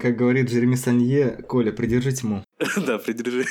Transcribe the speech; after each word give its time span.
Как 0.00 0.16
говорит 0.16 0.50
Джереми 0.50 0.74
Санье, 0.74 1.42
Коля, 1.48 1.72
придержи 1.72 2.12
тьму. 2.12 2.44
Да, 2.76 2.98
придержи. 2.98 3.44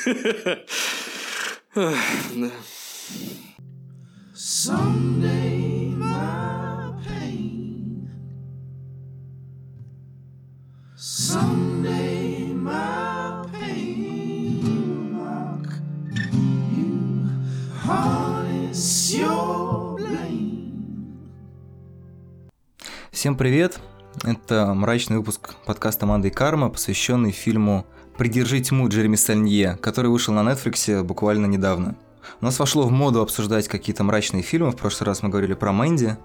Someday 4.34 5.92
my 5.96 6.92
pain 7.06 8.10
Someday 10.94 12.52
my 12.52 13.46
pain 13.52 15.12
mark 15.12 15.68
you 16.72 17.30
harness 17.82 19.14
your 19.14 19.96
blame 19.96 21.32
Всем 23.10 23.36
привет! 23.36 23.80
Это 24.24 24.72
мрачный 24.74 25.18
выпуск 25.18 25.54
подкаста 25.66 26.06
«Манда 26.06 26.30
карма», 26.30 26.70
посвященный 26.70 27.32
фильму 27.32 27.86
«Придержи 28.16 28.60
тьму» 28.60 28.88
Джереми 28.88 29.16
Сальнье, 29.16 29.76
который 29.80 30.10
вышел 30.10 30.32
на 30.32 30.40
Netflix 30.40 31.02
буквально 31.02 31.46
недавно. 31.46 31.96
У 32.40 32.44
нас 32.44 32.58
вошло 32.58 32.84
в 32.84 32.90
моду 32.90 33.20
обсуждать 33.20 33.68
какие-то 33.68 34.04
мрачные 34.04 34.42
фильмы. 34.42 34.72
В 34.72 34.76
прошлый 34.76 35.06
раз 35.06 35.22
мы 35.22 35.28
говорили 35.28 35.54
про 35.54 35.70
Мэнди. 35.72 36.16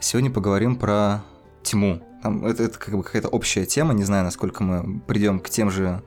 Сегодня 0.00 0.30
поговорим 0.30 0.76
про 0.76 1.24
тьму. 1.62 2.00
Там, 2.22 2.46
это, 2.46 2.62
это 2.62 2.78
как 2.78 2.96
бы 2.96 3.02
какая-то 3.02 3.28
общая 3.28 3.66
тема. 3.66 3.92
Не 3.92 4.04
знаю, 4.04 4.24
насколько 4.24 4.62
мы 4.62 5.00
придем 5.00 5.40
к 5.40 5.50
тем 5.50 5.70
же 5.70 6.02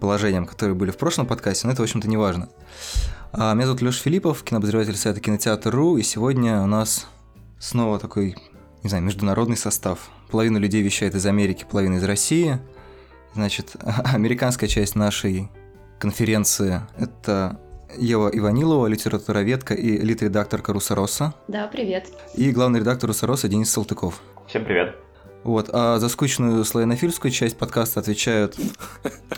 положениям, 0.00 0.46
которые 0.46 0.74
были 0.74 0.90
в 0.90 0.96
прошлом 0.96 1.26
подкасте, 1.26 1.66
но 1.66 1.72
это, 1.72 1.82
в 1.82 1.84
общем-то, 1.84 2.08
не 2.08 2.16
важно. 2.16 2.48
А, 3.32 3.54
меня 3.54 3.66
зовут 3.66 3.82
Леша 3.82 4.02
Филиппов, 4.02 4.42
кинообозреватель 4.44 4.96
сайта 4.96 5.20
Кинотеатр.ру, 5.20 5.96
и 5.96 6.02
сегодня 6.02 6.62
у 6.62 6.66
нас 6.66 7.06
снова 7.58 7.98
такой, 7.98 8.36
не 8.82 8.88
знаю, 8.88 9.04
международный 9.04 9.56
состав 9.56 10.10
половина 10.30 10.58
людей 10.58 10.82
вещает 10.82 11.14
из 11.14 11.26
Америки, 11.26 11.66
половина 11.68 11.96
из 11.96 12.04
России. 12.04 12.58
Значит, 13.34 13.76
американская 14.04 14.68
часть 14.68 14.94
нашей 14.94 15.50
конференции– 15.98 16.80
это 16.98 17.58
Ева 17.96 18.30
Иванилова, 18.32 18.86
литературоведка 18.86 19.74
и 19.74 19.98
лид-редакторка 19.98 20.72
Русороса. 20.72 21.34
Да, 21.48 21.66
привет. 21.66 22.08
И 22.34 22.50
главный 22.50 22.80
редактор 22.80 23.08
Русороса 23.08 23.48
Денис 23.48 23.70
Салтыков. 23.70 24.20
Всем 24.46 24.64
привет. 24.64 24.96
Вот, 25.44 25.68
а 25.72 25.98
за 25.98 26.08
скучную 26.08 26.64
славянофильскую 26.64 27.30
часть 27.30 27.58
подкаста 27.58 28.00
отвечают 28.00 28.56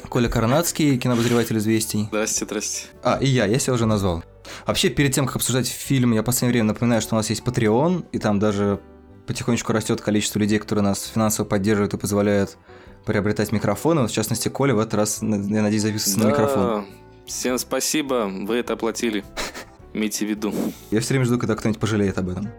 Коля 0.08 0.28
Коронацкий, 0.28 0.96
кинообозреватель 0.98 1.58
«Известий». 1.58 2.06
Здрасте, 2.08 2.44
здрасте. 2.44 2.86
А, 3.02 3.18
и 3.20 3.27
я, 3.27 3.44
я 3.46 3.58
себя 3.58 3.72
уже 3.72 3.86
назвал. 3.86 4.22
Вообще, 4.66 4.89
перед 4.89 5.12
тем, 5.12 5.27
как 5.27 5.36
обсуждать 5.36 5.66
фильм, 5.66 6.12
я 6.12 6.22
в 6.22 6.24
последнее 6.24 6.52
время 6.52 6.68
напоминаю, 6.68 7.02
что 7.02 7.16
у 7.16 7.18
нас 7.18 7.28
есть 7.28 7.42
Patreon, 7.42 8.06
и 8.12 8.20
там 8.20 8.39
даже 8.39 8.80
потихонечку 9.27 9.72
растет 9.72 10.00
количество 10.00 10.38
людей, 10.38 10.58
которые 10.58 10.84
нас 10.84 11.05
финансово 11.05 11.46
поддерживают 11.46 11.94
и 11.94 11.98
позволяют 11.98 12.56
приобретать 13.05 13.52
микрофоны. 13.52 14.02
Вот, 14.02 14.10
в 14.10 14.14
частности, 14.14 14.48
Коля 14.48 14.74
в 14.74 14.78
этот 14.78 14.94
раз, 14.94 15.22
я 15.22 15.28
надеюсь, 15.28 15.83
записывается 15.83 16.18
да, 16.20 16.24
на 16.24 16.30
микрофон. 16.30 16.86
Всем 17.27 17.58
спасибо, 17.58 18.30
вы 18.30 18.56
это 18.56 18.74
оплатили. 18.74 19.24
Имейте 19.94 20.27
в 20.27 20.28
виду. 20.28 20.52
Я 20.91 21.00
все 21.00 21.14
время 21.14 21.24
жду, 21.24 21.38
когда 21.38 21.55
кто-нибудь 21.56 21.80
пожалеет 21.80 22.18
об 22.18 22.28
этом. 22.28 22.50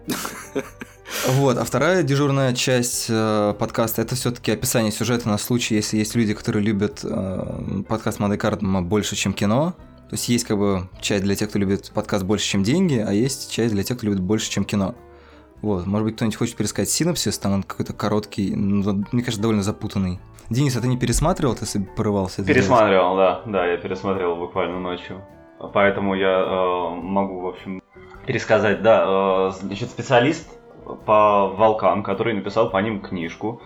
Вот, 1.27 1.57
а 1.57 1.63
вторая 1.63 2.03
дежурная 2.03 2.53
часть 2.53 3.05
э, 3.09 3.53
подкаста 3.57 4.02
это 4.02 4.15
все-таки 4.15 4.52
описание 4.52 4.91
сюжета 4.91 5.29
на 5.29 5.37
случай, 5.37 5.75
если 5.75 5.97
есть 5.97 6.15
люди, 6.15 6.33
которые 6.33 6.63
любят 6.63 6.99
э, 7.03 7.83
подкаст 7.87 8.19
Монте 8.19 8.37
Карло 8.37 8.81
больше, 8.81 9.15
чем 9.15 9.33
кино. 9.33 9.73
То 10.09 10.13
есть 10.13 10.29
есть 10.29 10.45
как 10.45 10.57
бы 10.57 10.89
часть 11.02 11.23
для 11.23 11.35
тех, 11.35 11.49
кто 11.49 11.59
любит 11.59 11.91
подкаст 11.93 12.23
больше, 12.23 12.45
чем 12.45 12.63
деньги, 12.63 12.97
а 12.97 13.13
есть 13.13 13.52
часть 13.52 13.73
для 13.73 13.83
тех, 13.83 13.97
кто 13.97 14.05
любит 14.07 14.21
больше, 14.21 14.49
чем 14.49 14.63
кино. 14.63 14.95
Вот, 15.61 15.86
может 15.86 16.05
быть, 16.05 16.16
кто-нибудь 16.16 16.38
хочет 16.38 16.55
пересказать 16.55 16.89
синопсис, 16.89 17.38
там 17.39 17.53
он 17.53 17.63
какой-то 17.63 17.94
короткий, 17.94 18.55
ну, 18.55 19.03
мне 19.11 19.23
кажется, 19.23 19.41
довольно 19.41 19.64
запутанный. 19.64 20.19
Денис, 20.49 20.75
а 20.77 20.81
ты 20.81 20.88
не 20.88 20.97
пересматривал, 20.97 21.55
ты 21.55 21.66
порывался? 21.95 22.45
Пересматривал, 22.45 23.17
да, 23.17 23.41
да, 23.45 23.66
я 23.66 23.77
пересматривал 23.77 24.36
буквально 24.36 24.80
ночью. 24.80 25.22
Поэтому 25.73 26.14
я 26.14 26.39
э, 26.39 26.89
могу, 27.02 27.41
в 27.41 27.47
общем, 27.47 27.81
пересказать, 28.25 28.81
да, 28.81 29.49
э, 29.49 29.52
значит, 29.59 29.89
специалист 29.89 30.48
по 31.05 31.48
волкам, 31.48 32.04
который 32.04 32.33
написал 32.33 32.70
по 32.70 32.77
ним 32.77 33.02
книжку, 33.02 33.61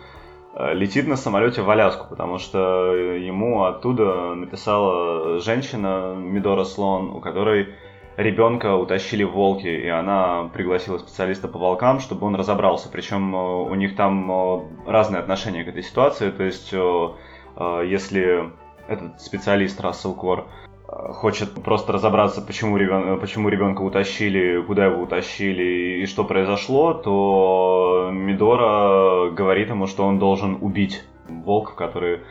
э, 0.56 0.74
летит 0.74 1.08
на 1.08 1.18
самолете 1.18 1.62
в 1.62 1.70
Аляску, 1.70 2.08
потому 2.10 2.40
что 2.40 2.96
ему 2.96 3.66
оттуда 3.66 4.34
написала 4.34 5.40
женщина 5.40 6.16
Мидора 6.16 6.64
Слон, 6.64 7.12
у 7.12 7.20
которой 7.20 7.76
ребенка 8.18 8.76
утащили 8.76 9.24
волки, 9.24 9.68
и 9.68 9.88
она 9.88 10.50
пригласила 10.54 10.98
специалиста 10.98 11.48
по 11.48 11.60
волкам, 11.60 12.00
чтобы 12.00 12.28
он 12.28 12.36
разобрался. 12.36 12.90
Причем 12.90 13.36
э, 13.36 13.40
у 13.40 13.76
них 13.76 13.96
там 13.96 14.32
э, 14.32 14.62
разные 14.88 15.20
отношения 15.20 15.64
к 15.64 15.70
этой 15.70 15.84
ситуации. 15.84 16.32
То 16.32 16.44
есть, 16.44 16.74
э, 16.74 17.86
если 17.86 18.52
этот 18.88 19.22
специалист 19.22 19.80
Рассел 19.80 20.14
Кор 20.14 20.48
хочет 20.88 21.54
просто 21.64 21.94
разобраться, 21.94 22.42
почему, 22.42 22.78
ребен... 22.78 23.20
почему 23.20 23.50
ребенка 23.50 23.82
утащили, 23.82 24.62
куда 24.62 24.86
его 24.86 25.04
утащили 25.04 26.02
и 26.02 26.06
что 26.06 26.26
произошло, 26.26 26.94
то 26.94 28.10
Мидора 28.12 29.32
говорит 29.32 29.70
ему, 29.70 29.88
что 29.88 30.06
он 30.06 30.20
должен 30.20 30.58
убить 30.60 31.04
волков, 31.30 31.76
которые 31.76 32.22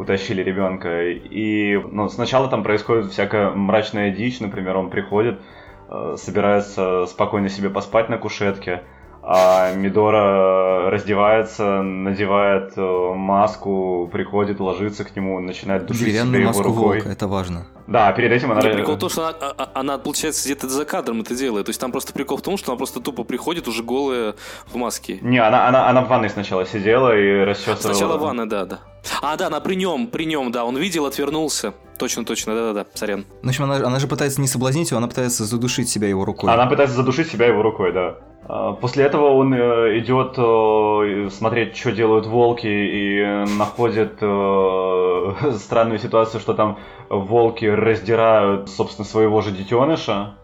утащили 0.00 0.42
ребенка. 0.42 1.10
И 1.10 1.76
ну, 1.76 2.08
сначала 2.08 2.48
там 2.48 2.62
происходит 2.62 3.12
всякая 3.12 3.50
мрачная 3.50 4.10
дичь, 4.10 4.40
например, 4.40 4.76
он 4.76 4.90
приходит, 4.90 5.40
э, 5.88 6.16
собирается 6.18 7.06
спокойно 7.06 7.48
себе 7.48 7.70
поспать 7.70 8.08
на 8.08 8.18
кушетке, 8.18 8.82
а 9.22 9.74
Мидора 9.74 10.90
раздевается, 10.90 11.82
надевает 11.82 12.72
э, 12.76 13.12
маску, 13.14 14.08
приходит, 14.10 14.60
ложится 14.60 15.04
к 15.04 15.14
нему, 15.14 15.38
начинает 15.40 15.86
душить 15.86 16.06
Деревянную 16.06 16.46
маску 16.46 16.62
его 16.62 16.74
рукой. 16.74 16.96
волка, 16.96 17.08
это 17.10 17.28
важно. 17.28 17.66
Да, 17.86 18.12
перед 18.12 18.32
этим 18.32 18.52
она... 18.52 18.62
Нет, 18.62 18.74
прикол 18.74 18.94
в 18.94 18.98
том, 18.98 19.10
что 19.10 19.28
она, 19.28 19.36
а, 19.40 19.54
а, 19.58 19.70
она, 19.74 19.98
получается, 19.98 20.44
где-то 20.44 20.68
за 20.68 20.84
кадром 20.84 21.20
это 21.20 21.34
делает. 21.34 21.66
То 21.66 21.70
есть 21.70 21.80
там 21.80 21.92
просто 21.92 22.12
прикол 22.12 22.38
в 22.38 22.42
том, 22.42 22.56
что 22.56 22.72
она 22.72 22.78
просто 22.78 23.00
тупо 23.00 23.24
приходит 23.24 23.68
уже 23.68 23.82
голая 23.82 24.36
в 24.66 24.76
маске. 24.76 25.18
Не, 25.20 25.38
она, 25.38 25.68
она, 25.68 25.88
она 25.88 26.02
в 26.02 26.08
ванной 26.08 26.30
сначала 26.30 26.64
сидела 26.64 27.16
и 27.16 27.44
расчесывала. 27.44 27.94
Сначала 27.94 28.16
в 28.16 28.20
ванной, 28.20 28.46
да, 28.46 28.64
да. 28.64 28.78
А, 29.22 29.36
да, 29.36 29.48
она 29.48 29.60
при 29.60 29.74
нем, 29.74 30.06
при 30.06 30.24
нем, 30.24 30.52
да, 30.52 30.64
он 30.64 30.76
видел, 30.76 31.04
отвернулся. 31.04 31.74
Точно, 31.98 32.24
точно, 32.24 32.54
да-да-да, 32.54 32.86
сорян. 32.94 33.26
В 33.42 33.48
общем, 33.48 33.64
она, 33.64 33.76
она 33.76 33.98
же 33.98 34.06
пытается 34.06 34.40
не 34.40 34.46
соблазнить 34.46 34.90
его, 34.90 34.98
она 34.98 35.08
пытается 35.08 35.44
задушить 35.44 35.88
себя 35.88 36.08
его 36.08 36.24
рукой. 36.24 36.50
Она 36.50 36.66
пытается 36.66 36.96
задушить 36.96 37.28
себя 37.28 37.46
его 37.46 37.62
рукой, 37.62 37.92
да. 37.92 38.16
А, 38.52 38.72
после 38.72 39.04
этого 39.04 39.30
он 39.30 39.54
э, 39.54 39.98
идет 40.00 40.34
э, 40.36 41.30
смотреть, 41.30 41.76
что 41.76 41.92
делают 41.92 42.26
волки, 42.26 42.66
и 42.66 43.22
находит 43.56 44.18
э, 44.20 45.52
странную 45.58 46.00
ситуацию, 46.00 46.40
что 46.40 46.54
там 46.54 46.80
волки 47.08 47.64
раздирают, 47.64 48.68
собственно, 48.68 49.06
своего 49.06 49.40
же 49.40 49.52
детеныша, 49.52 50.36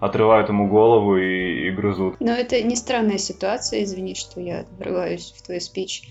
отрывают 0.00 0.48
ему 0.48 0.66
голову 0.66 1.16
и, 1.16 1.68
и 1.68 1.70
грызут. 1.70 2.16
Но 2.18 2.32
это 2.32 2.60
не 2.60 2.74
странная 2.74 3.18
ситуация, 3.18 3.84
извини, 3.84 4.16
что 4.16 4.40
я 4.40 4.64
врываюсь 4.76 5.32
в 5.36 5.46
твой 5.46 5.60
спич 5.60 6.02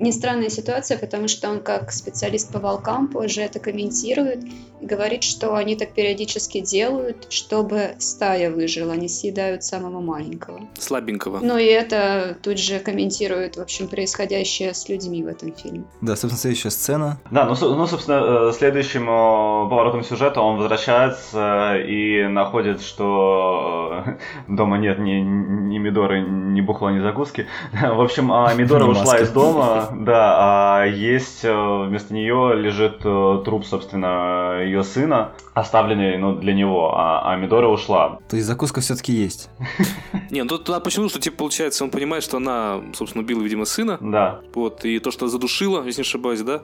не 0.00 0.12
странная 0.12 0.48
ситуация, 0.48 0.98
потому 0.98 1.28
что 1.28 1.50
он 1.50 1.60
как 1.60 1.92
специалист 1.92 2.50
по 2.52 2.58
волкам 2.58 3.08
позже 3.08 3.42
это 3.42 3.60
комментирует 3.60 4.42
и 4.80 4.86
говорит, 4.86 5.22
что 5.22 5.54
они 5.54 5.76
так 5.76 5.92
периодически 5.92 6.60
делают, 6.60 7.26
чтобы 7.30 7.94
стая 7.98 8.50
выжила, 8.50 8.94
они 8.94 9.08
съедают 9.08 9.62
самого 9.62 10.00
маленького. 10.00 10.62
Слабенького. 10.78 11.40
Ну 11.42 11.58
и 11.58 11.64
это 11.64 12.36
тут 12.42 12.58
же 12.58 12.78
комментирует, 12.78 13.56
в 13.56 13.60
общем, 13.60 13.88
происходящее 13.88 14.72
с 14.72 14.88
людьми 14.88 15.22
в 15.22 15.26
этом 15.26 15.52
фильме. 15.54 15.84
Да, 16.00 16.16
собственно, 16.16 16.38
следующая 16.38 16.70
сцена. 16.70 17.20
Да, 17.30 17.44
ну, 17.44 17.54
ну 17.60 17.86
собственно, 17.86 18.48
э, 18.48 18.52
следующим 18.56 19.02
э, 19.02 19.68
поворотом 19.68 20.02
сюжета 20.02 20.40
он 20.40 20.56
возвращается 20.56 21.76
и 21.76 22.26
находит, 22.26 22.80
что 22.80 24.02
э, 24.06 24.16
дома 24.48 24.78
нет 24.78 24.98
ни, 24.98 25.20
ни 25.20 25.78
Мидоры, 25.78 26.22
ни 26.22 26.62
бухла, 26.62 26.88
ни 26.88 27.00
закуски. 27.00 27.46
В 27.72 28.00
общем, 28.00 28.32
а 28.32 28.52
Мидора 28.54 28.86
ушла 28.86 29.18
из 29.18 29.30
дома, 29.30 29.89
да, 29.94 30.80
а 30.80 30.84
есть 30.84 31.44
э, 31.44 31.86
вместо 31.86 32.14
нее 32.14 32.54
лежит 32.56 33.00
э, 33.04 33.42
труп, 33.44 33.64
собственно, 33.64 34.62
ее 34.62 34.82
сына, 34.84 35.32
оставленный 35.54 36.18
ну, 36.18 36.34
для 36.34 36.52
него, 36.52 36.94
а, 36.96 37.32
а 37.32 37.36
Мидора 37.36 37.68
ушла. 37.68 38.18
То 38.28 38.36
есть 38.36 38.46
закуска 38.46 38.80
все-таки 38.80 39.12
есть. 39.12 39.50
Не, 40.30 40.42
ну 40.42 40.58
тут 40.58 40.82
почему, 40.82 41.08
что 41.08 41.20
типа 41.20 41.36
получается, 41.38 41.84
он 41.84 41.90
понимает, 41.90 42.22
что 42.22 42.36
она, 42.38 42.80
собственно, 42.94 43.24
убила, 43.24 43.42
видимо, 43.42 43.64
сына. 43.64 43.98
Да. 44.00 44.40
Вот, 44.54 44.84
и 44.84 44.98
то, 44.98 45.10
что 45.10 45.28
задушила, 45.28 45.84
если 45.84 46.00
не 46.00 46.06
ошибаюсь, 46.06 46.40
да, 46.40 46.62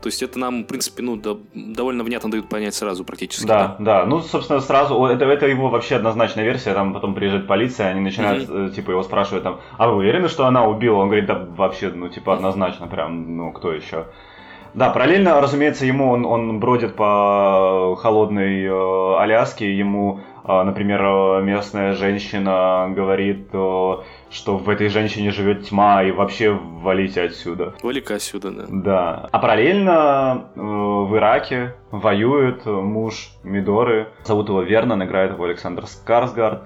то 0.00 0.08
есть 0.08 0.22
это 0.22 0.38
нам, 0.38 0.64
в 0.64 0.66
принципе, 0.66 1.02
ну, 1.02 1.16
да, 1.16 1.36
довольно 1.54 2.04
внятно 2.04 2.30
дают 2.30 2.48
понять 2.48 2.74
сразу 2.74 3.04
практически. 3.04 3.46
Да, 3.46 3.76
да, 3.78 4.00
да. 4.00 4.06
Ну, 4.06 4.20
собственно, 4.20 4.60
сразу, 4.60 5.04
это, 5.06 5.24
это 5.24 5.46
его 5.46 5.68
вообще 5.68 5.96
однозначная 5.96 6.44
версия, 6.44 6.74
там 6.74 6.92
потом 6.92 7.14
приезжает 7.14 7.46
полиция, 7.46 7.88
они 7.88 8.00
начинают, 8.00 8.48
mm-hmm. 8.48 8.70
типа, 8.70 8.90
его 8.90 9.02
спрашивают 9.02 9.44
там, 9.44 9.60
а 9.78 9.88
вы 9.88 9.96
уверены, 9.96 10.28
что 10.28 10.46
она 10.46 10.66
убила? 10.66 10.96
Он 10.96 11.08
говорит, 11.08 11.26
да, 11.26 11.46
вообще, 11.56 11.90
ну, 11.90 12.08
типа, 12.08 12.34
однозначно, 12.34 12.86
прям, 12.86 13.36
ну, 13.36 13.52
кто 13.52 13.72
еще? 13.72 14.06
Да, 14.74 14.90
параллельно, 14.90 15.40
разумеется, 15.40 15.86
ему 15.86 16.10
он, 16.10 16.26
он 16.26 16.60
бродит 16.60 16.96
по 16.96 17.96
холодной 17.98 18.64
э, 18.64 19.16
Аляске, 19.18 19.74
ему, 19.74 20.20
например, 20.64 21.02
э, 21.02 21.42
местная 21.42 21.94
женщина 21.94 22.88
говорит, 22.94 23.48
э, 23.52 23.94
что 24.30 24.56
в 24.56 24.68
этой 24.68 24.88
женщине 24.88 25.30
живет 25.30 25.66
тьма, 25.68 26.04
и 26.04 26.12
вообще 26.12 26.52
валите 26.52 27.22
отсюда. 27.22 27.74
Вали-ка 27.82 28.14
отсюда, 28.14 28.50
да. 28.50 28.64
Да. 28.68 29.28
А 29.32 29.38
параллельно 29.40 30.46
э, 30.54 30.60
в 30.60 31.16
Ираке 31.16 31.74
воюет 31.90 32.64
муж 32.64 33.30
Мидоры, 33.42 34.08
зовут 34.24 34.48
его 34.48 34.62
Вернон, 34.62 35.02
играет 35.02 35.32
его 35.32 35.44
Александр 35.44 35.86
Скарсгард. 35.86 36.62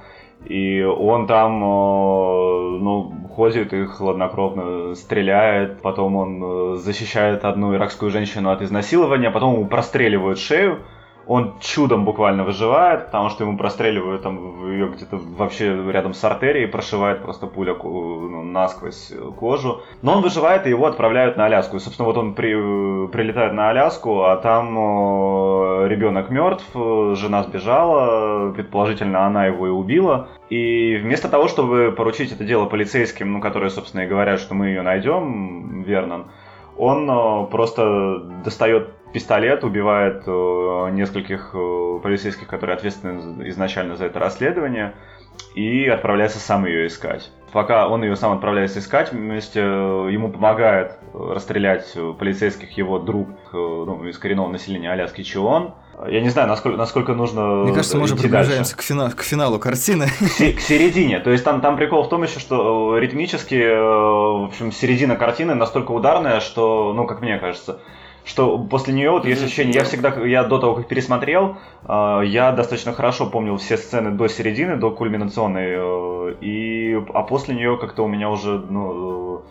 И 0.47 0.83
он 0.83 1.27
там, 1.27 1.61
ну, 1.61 3.29
ходит 3.35 3.75
и 3.75 3.85
хладнокровно 3.85 4.95
стреляет, 4.95 5.83
потом 5.83 6.17
он 6.17 6.79
защищает 6.79 7.45
одну 7.45 7.75
иракскую 7.75 8.11
женщину 8.11 8.51
от 8.51 8.63
изнасилования, 8.63 9.31
потом 9.31 9.53
ему 9.57 9.67
простреливают 9.67 10.39
шею, 10.39 10.79
он 11.27 11.55
чудом 11.61 12.05
буквально 12.05 12.45
выживает, 12.45 13.07
потому 13.07 13.29
что 13.29 13.45
ему 13.45 13.57
простреливают 13.57 14.23
там 14.23 14.69
ее 14.71 14.89
где-то 14.89 15.17
вообще 15.17 15.91
рядом 15.91 16.15
с 16.15 16.25
артерией, 16.25 16.67
прошивает 16.67 17.23
просто 17.23 17.47
пуля 17.47 17.75
ну, 17.83 18.43
насквозь 18.43 19.13
кожу. 19.39 19.83
Но 20.03 20.15
он 20.15 20.23
выживает, 20.23 20.67
и 20.67 20.71
его 20.71 20.87
отправляют 20.87 21.37
на 21.37 21.47
Аляску. 21.47 21.77
И, 21.77 21.81
собственно, 21.81 22.07
вот 22.07 22.17
он 22.17 22.35
при, 22.35 23.07
прилетает 23.09 23.53
на 23.53 23.71
Аляску, 23.71 24.25
а 24.25 24.37
там 24.37 24.77
э, 24.77 25.89
ребенок 25.89 26.31
мертв, 26.31 26.67
жена 26.75 27.43
сбежала, 27.43 28.53
предположительно, 28.53 29.27
она 29.27 29.47
его 29.47 29.67
и 29.67 29.71
убила. 29.71 30.29
И 30.49 30.97
вместо 30.97 31.29
того, 31.29 31.49
чтобы 31.49 31.95
поручить 31.97 32.33
это 32.33 32.45
дело 32.45 32.67
полицейским, 32.67 33.33
ну, 33.33 33.41
которые, 33.41 33.71
собственно, 33.71 34.03
и 34.03 34.09
говорят, 34.09 34.41
что 34.41 34.55
мы 34.55 34.67
ее 34.67 34.83
найдем, 34.83 35.83
Вернон, 35.83 36.27
он 36.77 37.11
э, 37.11 37.47
просто 37.51 38.21
достает 38.43 38.89
пистолет, 39.13 39.65
убивает 39.65 40.23
э, 40.27 40.89
нескольких 40.93 41.51
э, 41.55 42.01
полицейских, 42.03 42.47
которые 42.47 42.77
ответственны 42.77 43.49
изначально 43.49 43.97
за 43.97 44.07
это 44.07 44.19
расследование, 44.19 44.95
и 45.55 45.87
отправляется 45.87 46.39
сам 46.39 46.67
ее 46.67 46.87
искать. 46.87 47.31
Пока 47.53 47.89
он 47.89 48.05
ее 48.05 48.15
сам 48.15 48.33
отправляется 48.33 48.79
искать, 48.79 49.13
вместе 49.13 49.61
ему 49.61 50.31
помогает 50.31 50.99
расстрелять 51.13 51.97
полицейских 52.19 52.77
его 52.77 52.99
друг 53.01 53.29
ну, 53.53 54.07
из 54.07 54.19
коренного 54.19 54.49
населения 54.49 54.93
Аляски 54.93 55.23
Чион. 55.23 55.75
Я 56.09 56.21
не 56.21 56.29
знаю, 56.29 56.49
насколько, 56.49 56.79
насколько 56.79 57.15
нужно 57.15 57.65
Мне 57.65 57.75
кажется, 57.75 57.97
мы 57.97 58.05
уже 58.05 58.17
приближаемся 58.17 58.77
к, 58.77 58.83
фина, 58.83 59.11
к 59.11 59.23
финалу 59.23 59.59
картины. 59.59 60.07
К, 60.07 60.57
к 60.57 60.61
середине. 60.61 61.19
То 61.19 61.31
есть 61.31 61.45
там, 61.45 61.61
там 61.61 61.77
прикол 61.77 62.05
в 62.05 62.09
том 62.09 62.23
еще, 62.23 62.39
что 62.39 62.97
ритмически, 62.97 63.57
в 63.57 64.45
общем, 64.45 64.71
середина 64.71 65.17
картины 65.17 65.55
настолько 65.55 65.91
ударная, 65.91 66.41
что, 66.41 66.93
ну, 66.95 67.07
как 67.07 67.21
мне 67.21 67.39
кажется, 67.39 67.81
что 68.25 68.59
после 68.59 68.95
нее 68.95 69.11
вот 69.11 69.25
есть 69.25 69.43
ощущение, 69.43 69.75
я 69.75 69.85
всегда, 69.85 70.15
я 70.25 70.45
до 70.45 70.59
того, 70.59 70.75
как 70.75 70.89
пересмотрел, 70.89 71.57
э, 71.87 72.23
я 72.27 72.53
достаточно 72.53 72.93
хорошо 72.93 73.27
помнил 73.27 73.57
все 73.57 73.77
сцены 73.77 74.11
до 74.11 74.29
середины, 74.29 74.77
до 74.77 74.91
кульминационной, 74.91 75.69
э, 75.77 76.35
и, 76.41 77.03
а 77.15 77.23
после 77.23 77.55
нее 77.55 77.79
как-то 77.79 78.05
у 78.05 78.09
меня 78.09 78.31
уже, 78.31 78.59
ну, 78.59 79.43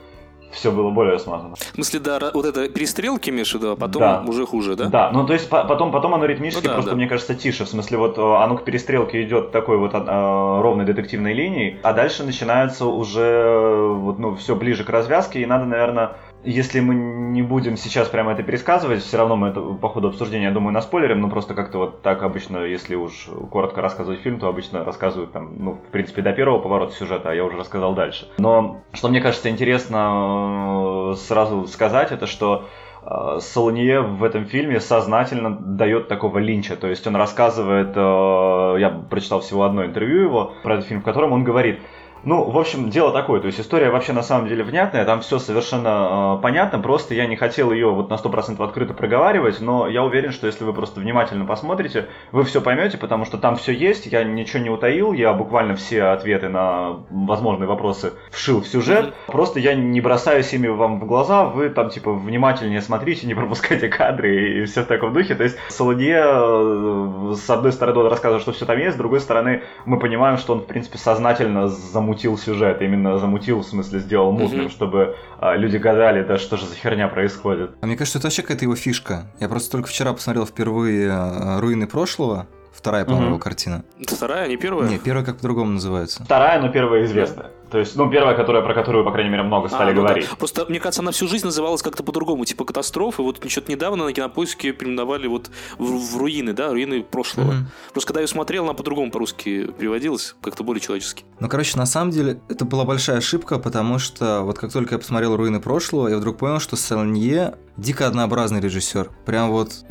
все 0.52 0.72
было 0.72 0.90
более 0.90 1.20
смазано. 1.20 1.56
В 1.56 1.60
смысле, 1.76 2.00
да, 2.00 2.32
вот 2.34 2.46
это 2.46 2.68
перестрелки, 2.70 3.30
в 3.30 3.34
виду, 3.34 3.72
а 3.72 3.76
потом 3.76 4.02
да. 4.02 4.24
уже 4.28 4.46
хуже, 4.46 4.76
да? 4.76 4.86
Да, 4.86 5.12
ну 5.12 5.26
то 5.26 5.34
есть 5.34 5.50
потом, 5.50 5.92
потом 5.92 6.16
оно 6.16 6.26
ритмически 6.26 6.64
ну, 6.64 6.70
да, 6.70 6.74
просто, 6.74 6.92
да. 6.92 6.98
мне 6.98 7.08
кажется, 7.08 7.36
тише. 7.36 7.66
В 7.66 7.70
смысле, 7.70 7.98
вот 7.98 8.18
оно 8.18 8.58
к 8.58 8.66
перестрелке 8.66 9.24
идет 9.24 9.52
такой 9.52 9.78
вот 9.78 9.92
а, 9.94 10.62
ровной 10.62 10.86
детективной 10.86 11.34
линией, 11.34 11.78
а 11.84 11.94
дальше 11.94 12.24
начинается 12.24 12.86
уже 12.86 13.94
вот, 13.94 14.20
ну, 14.20 14.36
все 14.36 14.56
ближе 14.56 14.84
к 14.84 14.90
развязке, 14.90 15.42
и 15.42 15.46
надо, 15.46 15.66
наверное, 15.66 16.18
если 16.44 16.80
мы 16.80 16.96
не 16.96 17.42
будем 17.42 17.78
сейчас 17.78 18.08
прямо 18.08 18.32
это 18.32 18.44
пересказывать, 18.44 19.04
все 19.04 19.18
равно 19.18 19.36
мы 19.36 19.50
это 19.50 19.62
по 19.62 19.90
ходу 19.90 20.10
обсуждения, 20.10 20.46
я 20.46 20.52
думаю, 20.52 20.74
наспойлерим, 20.74 21.22
ну 21.22 21.30
просто 21.30 21.54
как-то 21.54 21.78
вот 21.80 22.02
так 22.02 22.24
обычно, 22.24 22.60
если 22.60 22.96
уж 22.96 23.28
коротко 23.52 23.82
рассказывать 23.82 24.22
фильм, 24.22 24.40
то 24.40 24.48
обычно 24.48 24.84
рассказывают 24.86 25.32
там, 25.32 25.54
ну, 25.58 25.74
в 25.74 25.92
принципе, 25.92 26.22
до 26.22 26.32
первого 26.32 26.60
поворота 26.60 26.94
сюжета, 26.94 27.32
а 27.32 27.34
я 27.34 27.44
уже 27.44 27.58
рассказал 27.58 27.94
дальше. 27.94 28.28
Но 28.38 28.82
что 28.94 29.10
мне 29.10 29.22
кажется 29.22 29.50
интересно 29.50 31.12
э, 31.12 31.16
сразу 31.18 31.68
сказать, 31.68 32.12
это 32.12 32.26
что 32.26 32.70
э, 33.04 33.40
Солонье 33.42 34.02
в 34.02 34.24
этом 34.24 34.46
фильме 34.46 34.80
сознательно 34.80 35.52
дает 35.52 36.08
такого 36.08 36.38
линча. 36.38 36.76
То 36.78 36.88
есть 36.88 37.06
он 37.06 37.16
рассказывает, 37.16 37.92
э, 37.96 38.80
я 38.80 38.90
прочитал 39.10 39.42
всего 39.42 39.64
одно 39.64 39.86
интервью 39.86 40.22
его 40.24 40.54
про 40.64 40.76
этот 40.76 40.88
фильм, 40.88 41.02
в 41.02 41.04
котором 41.04 41.34
он 41.34 41.44
говорит, 41.44 41.80
ну, 42.24 42.50
в 42.50 42.58
общем, 42.58 42.90
дело 42.90 43.14
такое, 43.14 43.40
то 43.40 43.48
есть 43.48 43.60
история 43.60 43.90
вообще 43.90 44.14
на 44.14 44.24
самом 44.24 44.48
деле 44.48 44.64
внятная, 44.64 45.06
там 45.06 45.22
все 45.22 45.40
совершенно 45.40 46.38
э, 46.38 46.42
понятно, 46.42 46.80
просто 46.80 47.14
я 47.14 47.26
не 47.26 47.36
хотел 47.36 47.72
ее 47.72 47.92
вот 47.92 48.10
на 48.10 48.16
100% 48.16 48.62
открыто 48.64 48.94
проговаривать, 48.94 49.62
но 49.62 49.88
я 49.88 50.04
уверен, 50.04 50.32
что 50.32 50.48
если 50.48 50.66
вы 50.66 50.74
просто 50.74 51.00
внимательно 51.00 51.46
посмотрите, 51.46 52.08
вы 52.32 52.44
все 52.44 52.62
поймете, 52.62 52.98
потому 52.98 53.26
что 53.26 53.38
там 53.38 53.56
все 53.56 53.72
есть, 53.72 54.06
я 54.08 54.24
ничего 54.24 54.62
не 54.62 54.70
утаил, 54.70 55.14
я 55.14 55.34
буквально 55.34 55.76
все 55.76 56.04
ответы 56.04 56.50
на 56.50 56.98
возможные 57.10 57.68
вопросы 57.68 58.14
вшил 58.32 58.62
в 58.62 58.68
сюжет, 58.68 59.14
просто 59.28 59.60
я 59.60 59.74
не 59.76 60.02
бросаюсь 60.02 60.54
ими 60.54 60.68
вам 60.68 61.00
в 61.00 61.06
глаза, 61.06 61.46
вы 61.46 61.70
там 61.70 61.90
типа 61.90 62.12
внимательнее 62.12 62.82
смотрите, 62.82 63.28
не 63.28 63.34
пропускайте 63.40 63.88
кадры 63.88 64.62
и 64.62 64.66
все 64.66 64.84
в 64.84 64.88
таком 64.88 65.14
духе, 65.14 65.36
то 65.36 65.44
есть 65.44 65.58
Солодье 65.70 66.22
э, 66.22 67.34
с 67.36 67.50
одной 67.50 67.72
стороны 67.72 68.00
он 68.00 68.08
рассказывает, 68.08 68.42
что 68.42 68.52
все 68.52 68.66
там 68.66 68.78
есть, 68.78 68.96
с 68.96 68.98
другой 68.98 69.22
стороны 69.22 69.64
мы 69.86 70.00
понимаем, 70.00 70.38
что 70.38 70.54
он 70.54 70.60
в 70.60 70.66
принципе 70.66 70.98
сознательно 70.98 71.68
замутил 71.70 72.09
замутил 72.10 72.38
сюжет, 72.38 72.82
именно 72.82 73.20
замутил, 73.20 73.60
в 73.60 73.66
смысле, 73.66 74.00
сделал 74.00 74.32
мутным, 74.32 74.66
mm-hmm. 74.66 74.72
чтобы 74.72 75.16
а, 75.40 75.56
люди 75.56 75.78
гадали, 75.78 76.24
да 76.24 76.40
что 76.40 76.58
же 76.58 76.66
за 76.66 76.74
херня 76.76 77.08
происходит. 77.08 77.72
А 77.82 77.86
мне 77.86 77.96
кажется, 77.96 78.18
это 78.18 78.28
вообще 78.28 78.42
какая-то 78.42 78.66
его 78.66 78.76
фишка. 78.76 79.32
Я 79.40 79.48
просто 79.48 79.72
только 79.72 79.90
вчера 79.90 80.12
посмотрел 80.14 80.46
впервые 80.46 81.10
а, 81.12 81.60
«Руины 81.60 81.88
прошлого», 81.88 82.48
Вторая, 82.72 83.04
по-моему, 83.04 83.28
его 83.32 83.40
картина. 83.40 83.84
Вторая, 84.08 84.48
не 84.48 84.56
первая? 84.56 84.88
Не, 84.88 85.00
первая 85.00 85.26
как 85.26 85.38
по-другому 85.38 85.72
называется. 85.72 86.24
Вторая, 86.24 86.62
но 86.62 86.70
первая 86.70 87.04
известная. 87.04 87.52
То 87.72 87.78
есть, 87.78 87.96
ну, 87.96 88.10
первая, 88.10 88.36
которая, 88.36 88.64
про 88.64 88.74
которую, 88.74 89.06
по 89.06 89.12
крайней 89.12 89.30
мере, 89.30 89.44
много 89.44 89.70
стали 89.70 89.92
а, 89.92 89.94
ну 89.94 90.02
говорить. 90.02 90.28
Да. 90.30 90.36
Просто, 90.36 90.66
мне 90.68 90.80
кажется, 90.80 91.02
она 91.02 91.12
всю 91.12 91.28
жизнь 91.28 91.46
называлась 91.46 91.82
как-то 91.82 92.04
по-другому, 92.04 92.46
типа 92.46 92.66
катастрофы. 92.66 93.22
Вот 93.22 93.44
что-то 93.48 93.72
недавно 93.72 94.06
на 94.06 94.14
кинопоиске 94.14 94.72
переименовали 94.72 95.28
вот 95.28 95.50
в, 95.78 96.14
в 96.14 96.18
руины, 96.18 96.54
да, 96.54 96.70
руины 96.70 97.04
прошлого. 97.04 97.52
Mm-hmm. 97.52 97.92
Просто 97.94 98.08
когда 98.08 98.22
я 98.22 98.28
смотрел, 98.28 98.64
она 98.64 98.74
по-другому 98.74 99.12
по-русски 99.12 99.72
переводилась, 99.78 100.36
как-то 100.42 100.64
более 100.64 100.82
человечески. 100.82 101.24
Ну, 101.40 101.48
короче, 101.48 101.78
на 101.78 101.86
самом 101.86 102.12
деле, 102.12 102.42
это 102.50 102.66
была 102.66 102.86
большая 102.86 103.18
ошибка, 103.18 103.60
потому 103.60 104.00
что 104.00 104.42
вот 104.42 104.58
как 104.58 104.72
только 104.72 104.96
я 104.96 105.00
посмотрел 105.00 105.36
руины 105.36 105.60
прошлого, 105.60 106.08
я 106.08 106.18
вдруг 106.18 106.38
понял, 106.38 106.60
что 106.60 106.76
Сальнье 106.76 107.56
дико 107.78 108.08
однообразный 108.08 108.60
режиссер. 108.60 109.10
Прям 109.26 109.52
вот. 109.52 109.86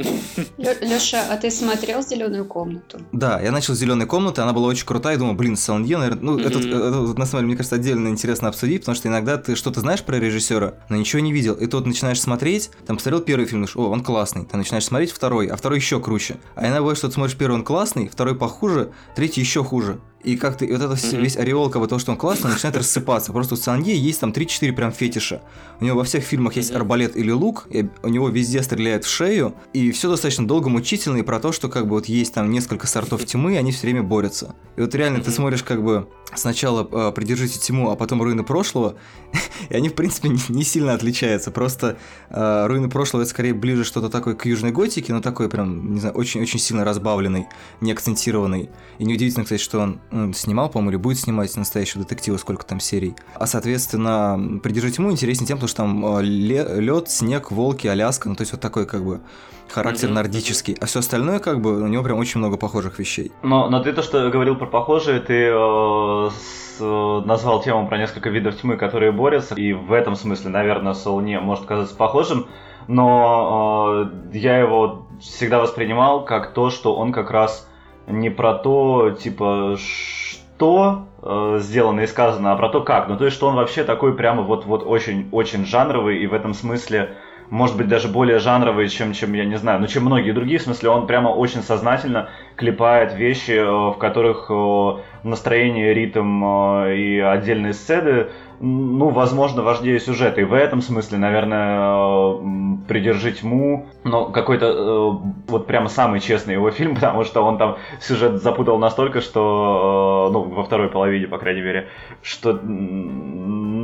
Леша, 0.57 1.25
а 1.31 1.37
ты 1.37 1.51
смотрел 1.51 2.03
зеленую 2.03 2.45
комнату? 2.45 3.01
Да, 3.13 3.41
я 3.41 3.51
начал 3.51 3.75
с 3.75 3.79
зеленой 3.79 4.07
комнаты, 4.07 4.43
она 4.43 4.53
была 4.53 4.69
очень 4.69 4.87
крутая, 4.87 5.17
и 5.17 5.19
думал, 5.19 5.35
блин, 5.35 5.57
Сальнье, 5.57 5.97
наверное. 5.97 6.23
Ну, 6.23 6.39
это, 6.39 6.59
это, 6.59 7.19
на 7.19 7.27
самом 7.27 7.43
деле, 7.43 7.47
мне 7.47 7.57
кажется, 7.57 7.68
отдельно 7.73 8.09
интересно 8.09 8.49
обсудить, 8.49 8.83
потому 8.83 8.97
что 8.97 9.09
иногда 9.09 9.37
ты 9.37 9.57
что-то 9.57 9.81
знаешь 9.81 10.03
про 10.03 10.19
режиссера, 10.19 10.75
но 10.89 10.97
ничего 10.97 11.21
не 11.21 11.33
видел. 11.33 11.55
И 11.55 11.67
тут 11.67 11.87
начинаешь 11.87 12.21
смотреть, 12.21 12.71
там 12.87 12.97
посмотрел 12.97 13.21
первый 13.21 13.47
фильм, 13.47 13.63
думаешь, 13.63 13.77
о, 13.77 13.91
он 13.91 14.03
классный. 14.03 14.45
Ты 14.45 14.57
начинаешь 14.57 14.85
смотреть 14.85 15.13
второй, 15.13 15.47
а 15.47 15.57
второй 15.57 15.79
еще 15.79 16.01
круче. 16.01 16.37
А 16.55 16.63
иногда 16.63 16.81
бывает, 16.81 16.99
что 16.99 17.09
ты 17.09 17.15
смотришь 17.15 17.37
первый, 17.37 17.55
он 17.55 17.65
классный, 17.65 18.09
второй 18.09 18.35
похуже, 18.35 18.93
третий 19.15 19.41
еще 19.41 19.65
хуже. 19.65 20.01
И 20.25 20.37
как-то 20.37 20.65
и 20.65 20.73
вот 20.73 20.83
это 20.83 20.95
mm-hmm. 20.95 21.21
весь 21.21 21.37
ореол, 21.37 21.71
как 21.71 21.81
бы 21.81 21.87
то, 21.87 21.99
что 21.99 22.11
он 22.11 22.19
классный, 22.19 22.51
начинает 22.51 22.77
рассыпаться. 22.77 23.33
Просто 23.33 23.55
у 23.55 23.57
Санье 23.57 23.97
есть 23.97 24.21
там 24.21 24.31
3-4 24.31 24.73
прям 24.73 24.93
фетиша. 24.93 25.43
У 25.81 25.85
него 25.85 25.99
во 25.99 26.05
всех 26.05 26.25
фильмах 26.25 26.57
есть 26.57 26.73
арбалет 26.73 27.17
или 27.17 27.31
лук, 27.31 27.69
и 27.71 27.89
у 28.03 28.09
него 28.09 28.29
везде 28.29 28.63
стреляют 28.63 29.05
в 29.05 29.09
шею, 29.09 29.55
и 29.73 29.93
все 29.93 30.11
достаточно 30.11 30.47
долго 30.47 30.69
мучительно, 30.69 31.19
и 31.19 31.23
про 31.23 31.39
то, 31.39 31.53
что 31.53 31.69
как 31.69 31.85
бы 31.85 31.91
вот 31.91 32.07
есть 32.07 32.35
там 32.35 32.51
несколько 32.51 32.89
сортов 32.89 33.25
тьмы, 33.25 33.55
и 33.55 33.57
они 33.57 33.71
все 33.71 33.83
время 33.83 34.03
борются. 34.03 34.57
И 34.77 34.81
вот 34.81 34.95
реально 34.95 35.19
mm-hmm. 35.19 35.25
ты 35.25 35.31
смотришь 35.31 35.63
как 35.63 35.85
бы 35.85 36.09
сначала 36.35 36.87
э, 36.91 37.13
«Придержите 37.13 37.61
тьму», 37.61 37.91
а 37.91 37.97
потом 37.97 38.21
«Руины 38.21 38.43
прошлого», 38.43 38.97
и 39.69 39.75
они, 39.75 39.89
в 39.89 39.95
принципе, 39.95 40.29
не, 40.29 40.41
не 40.49 40.65
сильно 40.65 40.95
отличаются. 40.95 41.53
Просто 41.53 41.97
э, 42.31 42.67
«Руины 42.67 42.91
прошлого»— 42.91 43.23
это 43.23 43.31
скорее 43.31 43.55
ближе 43.55 43.85
что-то 43.85 44.09
такое 44.09 44.35
к 44.35 44.45
южной 44.47 44.73
готике, 44.73 45.13
но 45.13 45.21
такой 45.21 45.49
прям, 45.49 45.95
не 45.95 46.01
знаю, 46.01 46.15
очень-очень 46.17 46.59
сильно 46.59 46.85
разбавленный, 46.85 47.47
не 47.81 47.93
акцентированный. 47.93 48.71
И 48.99 49.05
неудивительно, 49.05 49.45
кстати, 49.45 49.63
что 49.63 49.79
он 49.79 50.01
снимал, 50.35 50.69
по-моему, 50.69 50.91
или 50.91 50.97
будет 50.97 51.19
снимать 51.19 51.55
настоящего 51.57 52.03
детектива, 52.03 52.37
сколько 52.37 52.65
там 52.65 52.81
серий. 52.81 53.15
А, 53.35 53.47
соответственно, 53.47 54.61
«Придержите 54.63 54.97
тьму» 54.97 55.11
интереснее 55.11 55.47
тем, 55.47 55.59
потому 55.59 55.69
что 55.69 55.77
там 55.79 56.19
э, 56.19 56.23
лед, 56.23 57.11
снег, 57.11 57.51
волки, 57.51 57.87
Аляска, 57.87 58.29
ну, 58.29 58.35
то 58.35 58.43
есть 58.43 58.53
вот 58.53 58.61
такой 58.61 58.87
как 58.87 59.05
бы 59.05 59.21
характер 59.69 60.09
mm-hmm. 60.09 60.13
нордический, 60.13 60.77
а 60.81 60.87
все 60.87 61.01
остальное 61.01 61.39
как 61.39 61.61
бы 61.61 61.83
у 61.83 61.87
него 61.87 62.03
прям 62.03 62.19
очень 62.19 62.39
много 62.39 62.57
похожих 62.57 62.99
вещей. 62.99 63.33
Но, 63.43 63.69
но 63.69 63.83
ты 63.83 63.93
то, 63.93 64.03
что 64.03 64.31
говорил 64.31 64.57
про 64.57 64.67
похожие, 64.67 65.21
ты 65.21 65.51
э, 65.53 66.31
с, 66.31 66.81
э, 66.81 67.23
назвал 67.27 67.63
тему 67.63 67.87
про 67.89 67.99
несколько 67.99 68.31
видов 68.31 68.57
тьмы, 68.57 68.77
которые 68.77 69.13
борются, 69.13 69.55
и 69.55 69.73
в 69.73 69.93
этом 69.93 70.17
смысле, 70.17 70.51
наверное, 70.51 70.95
Солне 70.95 71.41
может 71.41 71.67
казаться 71.67 71.95
похожим, 71.95 72.47
но 72.87 74.09
э, 74.33 74.39
я 74.39 74.59
его 74.59 75.07
всегда 75.21 75.61
воспринимал 75.61 76.25
как 76.25 76.55
то, 76.55 76.71
что 76.71 76.95
он 76.95 77.13
как 77.13 77.31
раз 77.31 77.68
не 78.09 78.31
про 78.31 78.55
то, 78.55 79.11
типа, 79.11 79.77
что 79.79 81.07
э, 81.23 81.59
сделано 81.61 82.01
и 82.01 82.07
сказано, 82.07 82.53
а 82.53 82.57
про 82.57 82.69
то, 82.69 82.83
как. 82.83 83.09
Ну, 83.09 83.17
то 83.17 83.25
есть, 83.25 83.37
что 83.37 83.47
он 83.47 83.55
вообще 83.55 83.85
такой 83.85 84.15
прямо 84.15 84.43
вот-вот 84.43 84.85
очень-очень 84.85 85.67
жанровый, 85.67 86.19
и 86.19 86.27
в 86.27 86.35
этом 86.35 86.55
смысле 86.55 87.17
может 87.51 87.77
быть, 87.77 87.89
даже 87.89 88.09
более 88.09 88.39
жанровый, 88.39 88.89
чем, 88.89 89.13
чем 89.13 89.33
я 89.33 89.45
не 89.45 89.57
знаю, 89.57 89.81
ну, 89.81 89.87
чем 89.87 90.05
многие 90.05 90.33
другие. 90.33 90.59
В 90.59 90.63
смысле, 90.63 90.91
он 90.91 91.07
прямо 91.07 91.29
очень 91.29 91.63
сознательно 91.63 92.29
клепает 92.57 93.15
вещи, 93.15 93.53
э, 93.53 93.65
в 93.65 93.97
которых 93.99 94.47
э, 94.51 94.97
настроение, 95.23 95.95
ритм 95.95 96.45
э, 96.45 96.97
и 96.97 97.19
отдельные 97.21 97.73
сцены 97.73 98.29
ну, 98.61 99.11
возможно, 99.11 99.63
важнее 99.63 100.01
сюжета. 100.01 100.41
И 100.41 100.45
в 100.45 100.53
этом 100.53 100.83
смысле, 100.83 101.19
наверное, 101.19 102.79
«Придержи 102.89 103.33
тьму», 103.33 103.87
но 104.03 104.27
какой-то 104.27 105.23
вот 105.47 105.67
прямо 105.67 105.89
самый 105.89 106.21
честный 106.21 106.55
его 106.55 106.71
фильм, 106.71 106.95
потому 106.97 107.25
что 107.25 107.43
он 107.43 107.59
там 107.59 107.77
сюжет 108.01 108.43
запутал 108.43 108.79
настолько, 108.79 109.21
что, 109.21 110.31
ну, 110.33 110.43
во 110.43 110.65
второй 110.65 110.89
половине, 110.89 111.29
по 111.29 111.39
крайней 111.39 111.63
мере, 111.63 111.89
что, 112.23 112.59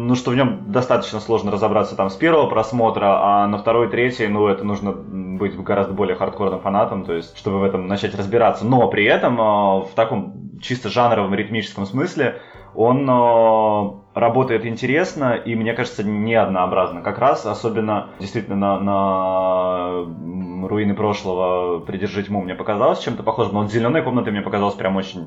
ну, 0.06 0.14
что 0.14 0.30
в 0.30 0.37
нем 0.37 0.70
достаточно 0.70 1.20
сложно 1.20 1.50
разобраться 1.50 1.96
там 1.96 2.11
с 2.11 2.14
первого 2.14 2.49
просмотра, 2.49 3.06
а 3.06 3.46
на 3.46 3.58
второй, 3.58 3.88
третий, 3.88 4.26
ну, 4.26 4.46
это 4.49 4.64
нужно 4.64 4.92
быть 4.92 5.56
гораздо 5.56 5.92
более 5.92 6.16
хардкорным 6.16 6.61
фанатом, 6.61 7.04
то 7.04 7.12
есть, 7.12 7.37
чтобы 7.37 7.61
в 7.61 7.64
этом 7.64 7.87
начать 7.87 8.14
разбираться. 8.14 8.66
Но 8.66 8.88
при 8.88 9.04
этом 9.04 9.40
э, 9.40 9.44
в 9.84 9.90
таком 9.94 10.58
чисто 10.61 10.88
жанровом 10.88 11.34
ритмическом 11.34 11.87
смысле 11.87 12.40
он 12.75 14.03
работает 14.14 14.64
интересно 14.64 15.35
и, 15.35 15.54
мне 15.54 15.75
кажется, 15.75 16.04
не 16.04 16.35
однообразно. 16.35 17.02
Как 17.02 17.18
раз, 17.18 17.44
особенно 17.47 18.11
действительно 18.21 18.56
на, 18.56 18.80
на 18.80 20.68
руины 20.68 20.94
прошлого 20.94 21.80
«Придержи 21.80 22.23
тьму» 22.23 22.42
мне 22.42 22.54
показалось 22.54 23.00
чем-то 23.00 23.23
похожим, 23.23 23.54
но 23.54 23.62
вот 23.62 23.73
«Зеленая 23.73 24.02
комната» 24.02 24.30
мне 24.30 24.40
показалось 24.40 24.75
прям 24.75 24.97
очень 24.97 25.26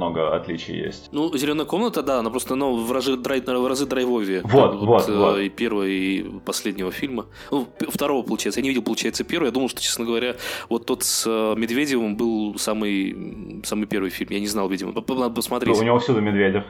много 0.00 0.34
отличий 0.34 0.76
есть. 0.76 1.08
Ну, 1.12 1.36
«Зеленая 1.36 1.66
комната», 1.66 2.02
да, 2.02 2.20
она 2.20 2.30
просто 2.30 2.54
ну, 2.54 2.76
в, 2.76 2.90
разы, 2.92 3.16
драй, 3.16 3.40
в 3.40 3.66
разы 3.66 3.86
драйвовее. 3.86 4.40
Вот, 4.44 4.76
вот, 4.76 5.06
вот, 5.06 5.08
вот. 5.08 5.38
И 5.38 5.48
первого, 5.48 5.86
и 5.86 6.22
последнего 6.40 6.90
фильма. 6.90 7.26
Ну, 7.50 7.66
второго, 7.88 8.22
получается. 8.22 8.60
Я 8.60 8.64
не 8.64 8.70
видел, 8.70 8.82
получается, 8.82 9.24
первый. 9.24 9.46
Я 9.46 9.52
думал, 9.52 9.68
что, 9.68 9.82
честно 9.82 10.04
говоря, 10.04 10.36
вот 10.68 10.86
тот 10.86 11.02
с 11.02 11.24
э, 11.26 11.54
Медведевым 11.56 12.16
был 12.16 12.56
самый, 12.58 13.62
самый 13.64 13.86
первый 13.86 14.10
фильм. 14.10 14.30
Я 14.30 14.40
не 14.40 14.46
знал, 14.46 14.68
видимо. 14.68 14.92
Надо 14.92 15.30
посмотреть. 15.30 15.78
У 15.78 15.82
него 15.82 15.98
всюду 15.98 16.20
Медведев. 16.20 16.64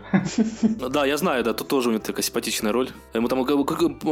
Да, 0.90 1.04
я 1.04 1.16
знаю, 1.16 1.44
да, 1.44 1.49
тут 1.52 1.68
тоже 1.68 1.88
у 1.88 1.92
него 1.92 2.02
такая 2.02 2.22
симпатичная 2.22 2.72
роль. 2.72 2.88
Ему 3.14 3.28
там 3.28 3.44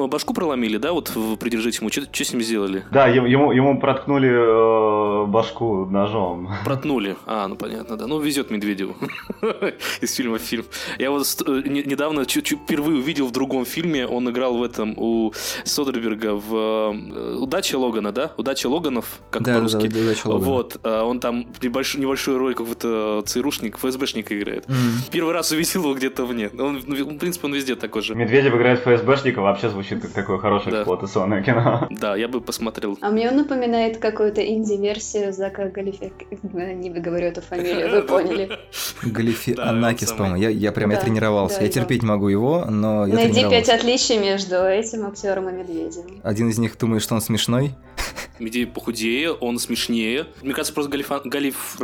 башку 0.08 0.34
проломили, 0.34 0.76
да, 0.76 0.92
вот 0.92 1.10
«Придержите 1.40 1.78
ему». 1.80 1.90
Что 1.90 2.24
с 2.24 2.32
ним 2.32 2.42
сделали? 2.42 2.84
Да, 2.90 3.06
ему, 3.08 3.52
ему 3.52 3.80
проткнули 3.80 4.28
э, 4.30 4.97
башку 5.26 5.86
ножом. 5.86 6.48
Проткнули. 6.64 7.16
А, 7.26 7.48
ну 7.48 7.56
понятно, 7.56 7.96
да. 7.96 8.06
Ну, 8.06 8.18
везет 8.20 8.50
Медведеву 8.50 8.94
из 10.00 10.14
фильма 10.14 10.38
в 10.38 10.42
фильм. 10.42 10.64
Я 10.98 11.10
вот 11.10 11.26
э, 11.46 11.62
недавно 11.66 12.26
чуть-чуть 12.26 12.60
впервые 12.60 12.98
увидел 12.98 13.26
в 13.26 13.32
другом 13.32 13.64
фильме, 13.64 14.06
он 14.06 14.28
играл 14.30 14.56
в 14.56 14.62
этом 14.62 14.94
у 14.96 15.32
Содерберга 15.64 16.34
в 16.34 16.92
э, 16.94 17.36
«Удача 17.36 17.76
Логана», 17.76 18.12
да? 18.12 18.32
«Удача 18.36 18.68
Логанов», 18.68 19.20
как 19.30 19.42
да, 19.42 19.54
по-русски. 19.54 19.88
Да, 19.88 20.00
«Удача 20.00 20.26
Логана». 20.26 20.44
Вот, 20.44 20.80
э, 20.82 21.00
он 21.00 21.20
там 21.20 21.46
небольшую, 21.62 22.02
небольшую 22.02 22.38
роль 22.38 22.54
какого-то 22.54 23.22
ЦРУшник, 23.26 23.78
ФСБшника 23.78 24.38
играет. 24.38 24.66
Mm. 24.66 25.10
Первый 25.10 25.34
раз 25.34 25.50
увидел 25.52 25.82
его 25.82 25.94
где-то 25.94 26.24
вне. 26.24 26.50
Он, 26.58 26.80
ну, 26.86 26.94
в 26.94 27.18
принципе, 27.18 27.46
он 27.46 27.54
везде 27.54 27.74
такой 27.76 28.02
же. 28.02 28.14
Медведев 28.14 28.54
играет 28.54 28.80
ФСБшника, 28.80 29.40
вообще 29.40 29.70
звучит 29.70 30.02
как 30.02 30.12
такое 30.12 30.38
хорошее 30.38 30.72
да. 30.72 30.78
эксплуатационное 30.78 31.42
кино. 31.42 31.86
Да, 31.90 32.16
я 32.16 32.28
бы 32.28 32.40
посмотрел. 32.40 32.98
А 33.00 33.10
мне 33.10 33.28
он 33.28 33.36
напоминает 33.36 33.98
какую-то 33.98 34.46
инди-версию 34.46 35.07
Зака 35.32 35.68
Галифе. 35.68 36.12
Не 36.52 36.90
выговорю 36.90 37.26
эту 37.26 37.40
фамилию, 37.40 37.90
вы 37.90 38.02
поняли. 38.02 38.50
Галифе 39.02 39.54
Анакис, 39.54 40.12
по-моему. 40.12 40.36
Я, 40.36 40.50
я 40.50 40.72
прям, 40.72 40.90
я 40.90 41.00
тренировался. 41.00 41.62
Я 41.62 41.68
терпеть 41.68 42.02
могу 42.02 42.28
его, 42.28 42.64
но 42.68 43.06
я 43.06 43.14
Найди 43.14 43.48
пять 43.48 43.68
отличий 43.68 44.18
между 44.18 44.56
этим 44.56 45.06
актером 45.06 45.48
и 45.48 45.52
Медведевым. 45.52 46.20
Один 46.22 46.48
из 46.48 46.58
них 46.58 46.76
думает, 46.78 47.02
что 47.02 47.14
он 47.14 47.20
смешной. 47.20 47.74
Медведев 48.38 48.72
похудее, 48.72 49.32
он 49.32 49.58
смешнее. 49.58 50.26
Мне 50.42 50.52
кажется, 50.52 50.72
просто 50.72 50.90
Галифа... 50.90 51.20
Галиф... 51.24 51.78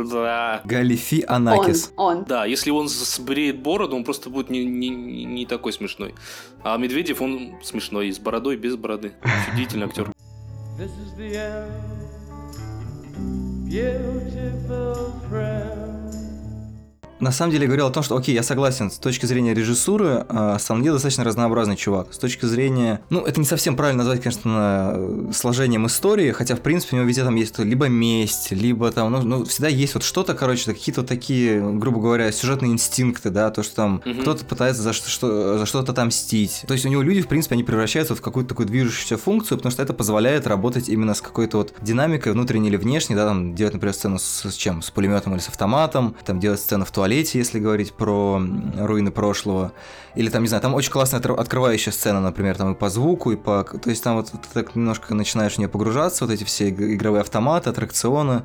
Галифи 0.63 1.23
Анакис. 1.27 1.91
Он, 1.97 2.17
он. 2.17 2.23
Да, 2.25 2.45
если 2.45 2.71
он 2.71 2.87
сбреет 2.87 3.59
бороду, 3.61 3.95
он 3.95 4.03
просто 4.03 4.29
будет 4.29 4.49
не, 4.49 4.65
не, 4.65 4.89
не 4.89 5.45
такой 5.45 5.73
смешной. 5.73 6.15
А 6.63 6.77
Медведев, 6.77 7.21
он 7.21 7.55
смешной, 7.63 8.11
с 8.11 8.19
бородой, 8.19 8.57
без 8.57 8.75
бороды. 8.75 9.13
Чудительный 9.49 9.87
актер. 9.87 10.11
This 10.77 10.91
is 10.99 11.17
the 11.17 11.33
end, 11.35 11.94
beautiful 13.65 15.11
friend 15.29 15.84
на 17.25 17.31
самом 17.31 17.51
деле 17.51 17.65
говорил 17.65 17.87
о 17.87 17.91
том, 17.91 18.03
что, 18.03 18.15
окей, 18.15 18.35
я 18.35 18.43
согласен, 18.43 18.91
с 18.91 18.99
точки 18.99 19.25
зрения 19.25 19.53
режиссуры, 19.53 20.25
э, 20.29 20.57
Санге 20.59 20.91
достаточно 20.91 21.23
разнообразный 21.23 21.75
чувак. 21.75 22.13
С 22.13 22.19
точки 22.19 22.45
зрения, 22.45 23.01
ну, 23.09 23.21
это 23.21 23.39
не 23.39 23.47
совсем 23.47 23.75
правильно 23.75 24.03
назвать, 24.03 24.21
конечно, 24.21 24.93
э, 24.95 25.31
сложением 25.33 25.87
истории, 25.87 26.31
хотя, 26.31 26.55
в 26.55 26.61
принципе, 26.61 26.95
у 26.95 26.99
него 26.99 27.09
везде 27.09 27.23
там 27.23 27.35
есть 27.35 27.57
либо 27.57 27.87
месть, 27.87 28.51
либо 28.51 28.91
там, 28.91 29.11
ну, 29.11 29.21
ну 29.23 29.45
всегда 29.45 29.69
есть 29.69 29.95
вот 29.95 30.03
что-то, 30.03 30.35
короче, 30.35 30.71
какие-то 30.71 31.01
такие, 31.01 31.59
грубо 31.79 31.99
говоря, 31.99 32.31
сюжетные 32.31 32.71
инстинкты, 32.71 33.31
да, 33.31 33.49
то, 33.49 33.63
что 33.63 33.75
там 33.75 34.01
угу. 34.05 34.21
кто-то 34.21 34.45
пытается 34.45 34.83
за, 34.83 34.93
что, 34.93 35.57
за 35.57 35.65
что-то 35.65 35.93
там 35.93 36.09
мстить. 36.09 36.63
То 36.67 36.73
есть 36.73 36.85
у 36.85 36.89
него 36.89 37.01
люди, 37.01 37.21
в 37.21 37.27
принципе, 37.27 37.55
они 37.55 37.63
превращаются 37.63 38.13
вот 38.13 38.19
в 38.19 38.21
какую-то 38.21 38.49
такую 38.49 38.67
движущуюся 38.67 39.17
функцию, 39.17 39.57
потому 39.57 39.71
что 39.71 39.81
это 39.81 39.93
позволяет 39.93 40.45
работать 40.45 40.89
именно 40.89 41.15
с 41.15 41.21
какой-то 41.21 41.57
вот 41.57 41.73
динамикой 41.81 42.33
внутренней 42.33 42.69
или 42.69 42.77
внешней, 42.77 43.15
да, 43.15 43.25
там 43.25 43.55
делать, 43.55 43.73
например, 43.73 43.95
сцену 43.95 44.19
с, 44.19 44.43
с 44.49 44.53
чем? 44.53 44.83
С 44.83 44.91
пулеметом 44.91 45.33
или 45.33 45.39
с 45.39 45.47
автоматом, 45.47 46.15
там 46.23 46.39
делать 46.39 46.59
сцену 46.59 46.85
в 46.85 46.91
туалете, 46.91 47.14
туалете, 47.15 47.39
если 47.39 47.59
говорить 47.59 47.93
про 47.93 48.41
руины 48.77 49.11
прошлого. 49.11 49.71
Или 50.15 50.29
там, 50.29 50.41
не 50.41 50.47
знаю, 50.47 50.61
там 50.61 50.73
очень 50.73 50.91
классная 50.91 51.19
открывающая 51.19 51.93
сцена, 51.93 52.19
например, 52.21 52.57
там 52.57 52.73
и 52.73 52.75
по 52.75 52.89
звуку, 52.89 53.31
и 53.31 53.35
по... 53.35 53.63
То 53.63 53.89
есть 53.89 54.03
там 54.03 54.15
вот 54.15 54.31
ты 54.31 54.37
так 54.53 54.75
немножко 54.75 55.13
начинаешь 55.13 55.53
в 55.53 55.57
нее 55.57 55.69
погружаться, 55.69 56.25
вот 56.25 56.33
эти 56.33 56.43
все 56.43 56.69
игровые 56.69 57.21
автоматы, 57.21 57.69
аттракционы. 57.69 58.43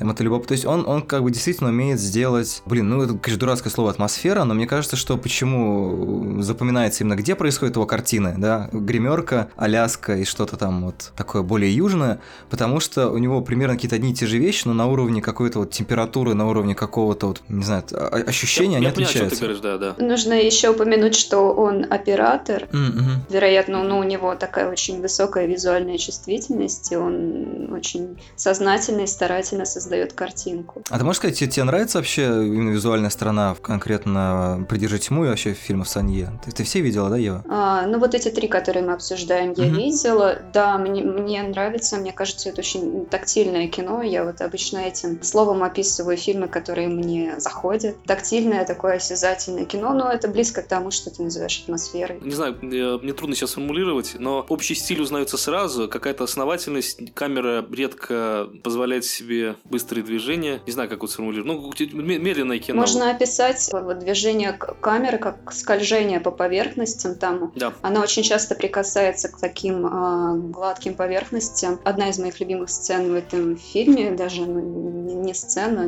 Там 0.00 0.10
это 0.10 0.24
любопытно. 0.24 0.48
То 0.48 0.54
есть 0.54 0.64
он, 0.64 0.88
он 0.88 1.02
как 1.02 1.22
бы 1.22 1.30
действительно 1.30 1.68
умеет 1.68 2.00
сделать... 2.00 2.62
Блин, 2.64 2.88
ну 2.88 3.02
это, 3.02 3.14
конечно, 3.18 3.38
дурацкое 3.38 3.70
слово 3.70 3.90
атмосфера, 3.90 4.44
но 4.44 4.54
мне 4.54 4.66
кажется, 4.66 4.96
что 4.96 5.18
почему 5.18 6.40
запоминается 6.40 7.04
именно 7.04 7.16
где 7.16 7.34
происходит 7.34 7.76
его 7.76 7.84
картины, 7.84 8.34
да? 8.38 8.70
Гримерка, 8.72 9.50
Аляска 9.56 10.16
и 10.16 10.24
что-то 10.24 10.56
там 10.56 10.86
вот 10.86 11.12
такое 11.16 11.42
более 11.42 11.72
южное, 11.72 12.18
потому 12.48 12.80
что 12.80 13.10
у 13.10 13.18
него 13.18 13.42
примерно 13.42 13.74
какие-то 13.74 13.96
одни 13.96 14.12
и 14.12 14.14
те 14.14 14.26
же 14.26 14.38
вещи, 14.38 14.62
но 14.66 14.72
на 14.72 14.86
уровне 14.86 15.20
какой-то 15.20 15.58
вот 15.58 15.70
температуры, 15.70 16.32
на 16.32 16.48
уровне 16.48 16.74
какого-то 16.74 17.26
вот, 17.26 17.42
не 17.50 17.62
знаю, 17.62 17.84
ощущения, 18.26 18.72
я, 18.72 18.76
они 18.78 18.86
я 18.86 18.92
отличаются. 18.92 19.38
Понимаю, 19.38 19.56
что 19.56 19.62
ты 19.62 19.68
говоришь, 19.68 19.80
да, 19.80 19.94
да. 19.98 20.06
Нужно 20.06 20.32
еще 20.32 20.70
упомянуть, 20.70 21.14
что 21.14 21.52
он 21.52 21.86
оператор. 21.90 22.68
Mm-hmm. 22.72 23.30
Вероятно, 23.30 23.84
ну, 23.84 23.98
у 23.98 24.04
него 24.04 24.34
такая 24.34 24.72
очень 24.72 25.02
высокая 25.02 25.44
визуальная 25.46 25.98
чувствительность, 25.98 26.90
и 26.90 26.96
он 26.96 27.70
очень 27.70 28.18
сознательно 28.34 29.02
и 29.02 29.06
старательно 29.06 29.66
создает 29.66 29.89
создает 29.90 30.12
картинку. 30.12 30.84
А 30.88 30.98
ты 30.98 31.04
можешь 31.04 31.18
сказать, 31.18 31.36
тебе, 31.36 31.50
тебе 31.50 31.64
нравится 31.64 31.98
вообще 31.98 32.22
именно 32.22 32.70
визуальная 32.70 33.10
сторона, 33.10 33.56
конкретно 33.60 34.64
«Придержи 34.68 35.00
тьму» 35.00 35.24
и 35.24 35.28
вообще 35.28 35.52
фильмов 35.52 35.88
Санье? 35.88 36.38
Ты, 36.44 36.52
ты 36.52 36.62
все 36.62 36.80
видела, 36.80 37.10
да, 37.10 37.16
Ева? 37.16 37.44
А, 37.48 37.86
ну, 37.86 37.98
вот 37.98 38.14
эти 38.14 38.28
три, 38.28 38.46
которые 38.46 38.84
мы 38.84 38.92
обсуждаем, 38.92 39.52
я 39.56 39.64
mm-hmm. 39.64 39.74
видела. 39.74 40.38
Да, 40.52 40.78
мне, 40.78 41.02
мне 41.02 41.42
нравится, 41.42 41.96
мне 41.96 42.12
кажется, 42.12 42.50
это 42.50 42.60
очень 42.60 43.04
тактильное 43.06 43.66
кино. 43.66 44.02
Я 44.02 44.22
вот 44.22 44.40
обычно 44.40 44.78
этим 44.78 45.20
словом 45.24 45.64
описываю 45.64 46.16
фильмы, 46.16 46.46
которые 46.46 46.86
мне 46.86 47.34
заходят. 47.38 47.96
Тактильное, 48.04 48.64
такое 48.64 48.94
осязательное 48.94 49.64
кино, 49.64 49.92
но 49.92 50.08
это 50.12 50.28
близко 50.28 50.62
к 50.62 50.68
тому, 50.68 50.92
что 50.92 51.10
ты 51.10 51.22
называешь 51.22 51.62
атмосферой. 51.64 52.20
Не 52.22 52.34
знаю, 52.34 52.56
мне 52.62 53.12
трудно 53.12 53.34
сейчас 53.34 53.54
формулировать, 53.54 54.14
но 54.18 54.46
общий 54.48 54.76
стиль 54.76 55.00
узнается 55.00 55.36
сразу, 55.36 55.88
какая-то 55.88 56.22
основательность, 56.22 57.12
камера 57.14 57.66
редко 57.72 58.48
позволяет 58.62 59.04
себе 59.04 59.56
быстро 59.64 59.79
быстрые 59.80 60.04
движения. 60.04 60.60
Не 60.66 60.72
знаю, 60.72 60.88
как 60.88 61.00
вот 61.00 61.10
сформулировать. 61.10 61.46
Ну, 61.46 61.94
медленное 61.94 62.58
кино. 62.58 62.80
Можно 62.80 63.10
описать 63.10 63.70
движение 64.00 64.52
камеры 64.52 65.18
как 65.18 65.52
скольжение 65.52 66.20
по 66.20 66.30
поверхностям. 66.30 67.14
Там 67.14 67.52
да. 67.56 67.72
она 67.82 68.02
очень 68.02 68.22
часто 68.22 68.54
прикасается 68.54 69.28
к 69.28 69.38
таким 69.38 69.86
э, 69.86 70.38
гладким 70.50 70.94
поверхностям. 70.94 71.80
Одна 71.84 72.10
из 72.10 72.18
моих 72.18 72.38
любимых 72.40 72.68
сцен 72.68 73.10
в 73.10 73.14
этом 73.14 73.56
фильме, 73.56 74.12
даже 74.12 74.42
ну, 74.42 75.22
не 75.22 75.34
сцена, 75.34 75.86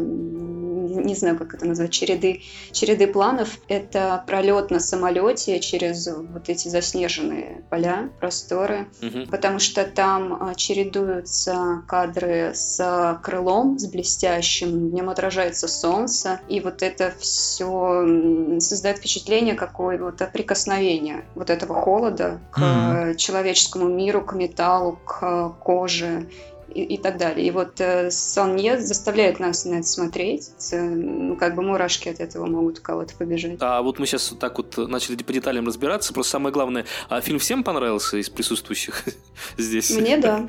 не 0.92 1.14
знаю, 1.14 1.38
как 1.38 1.54
это 1.54 1.66
назвать, 1.66 1.90
череды, 1.90 2.42
череды 2.72 3.06
планов. 3.06 3.58
Это 3.68 4.22
пролет 4.26 4.70
на 4.70 4.80
самолете 4.80 5.60
через 5.60 6.06
вот 6.08 6.48
эти 6.48 6.68
заснеженные 6.68 7.64
поля, 7.70 8.10
просторы, 8.20 8.88
угу. 9.02 9.26
потому 9.30 9.58
что 9.58 9.84
там 9.84 10.42
а, 10.42 10.54
чередуются 10.54 11.82
кадры 11.86 12.52
с 12.54 13.20
крылом, 13.22 13.78
с 13.82 13.86
блестящим, 13.86 14.90
в 14.90 14.94
нем 14.94 15.10
отражается 15.10 15.68
солнце, 15.68 16.40
и 16.48 16.60
вот 16.60 16.82
это 16.82 17.12
все 17.18 18.58
создает 18.58 18.98
впечатление 18.98 19.54
какое-то 19.54 20.26
прикосновения 20.26 21.24
вот 21.34 21.50
этого 21.50 21.74
холода 21.74 22.40
к 22.50 22.58
mm 22.58 23.16
человеческому 23.16 23.88
миру, 23.88 24.22
к 24.22 24.32
металлу, 24.34 24.98
к 25.04 25.50
коже 25.60 26.28
и, 26.72 26.94
и 26.94 26.98
так 26.98 27.18
далее. 27.18 27.46
И 27.46 27.50
вот 27.50 27.80
э, 27.80 28.10
Сонье 28.10 28.78
заставляет 28.78 29.40
нас 29.40 29.64
на 29.64 29.76
это 29.76 29.86
смотреть. 29.86 30.50
Ну, 30.72 31.36
как 31.36 31.54
бы 31.54 31.62
мурашки 31.62 32.08
от 32.08 32.20
этого 32.20 32.46
могут 32.46 32.78
у 32.78 32.82
кого-то 32.82 33.14
побежать. 33.14 33.58
А 33.60 33.82
вот 33.82 33.98
мы 33.98 34.06
сейчас 34.06 34.34
так 34.38 34.56
вот 34.56 34.76
начали 34.76 35.16
по 35.16 35.32
деталям 35.32 35.66
разбираться. 35.66 36.12
Просто 36.12 36.32
самое 36.32 36.52
главное, 36.52 36.84
а 37.08 37.20
фильм 37.20 37.38
всем 37.38 37.64
понравился 37.64 38.16
из 38.16 38.28
присутствующих 38.28 39.04
здесь? 39.56 39.90
Мне 39.90 40.18
да. 40.18 40.46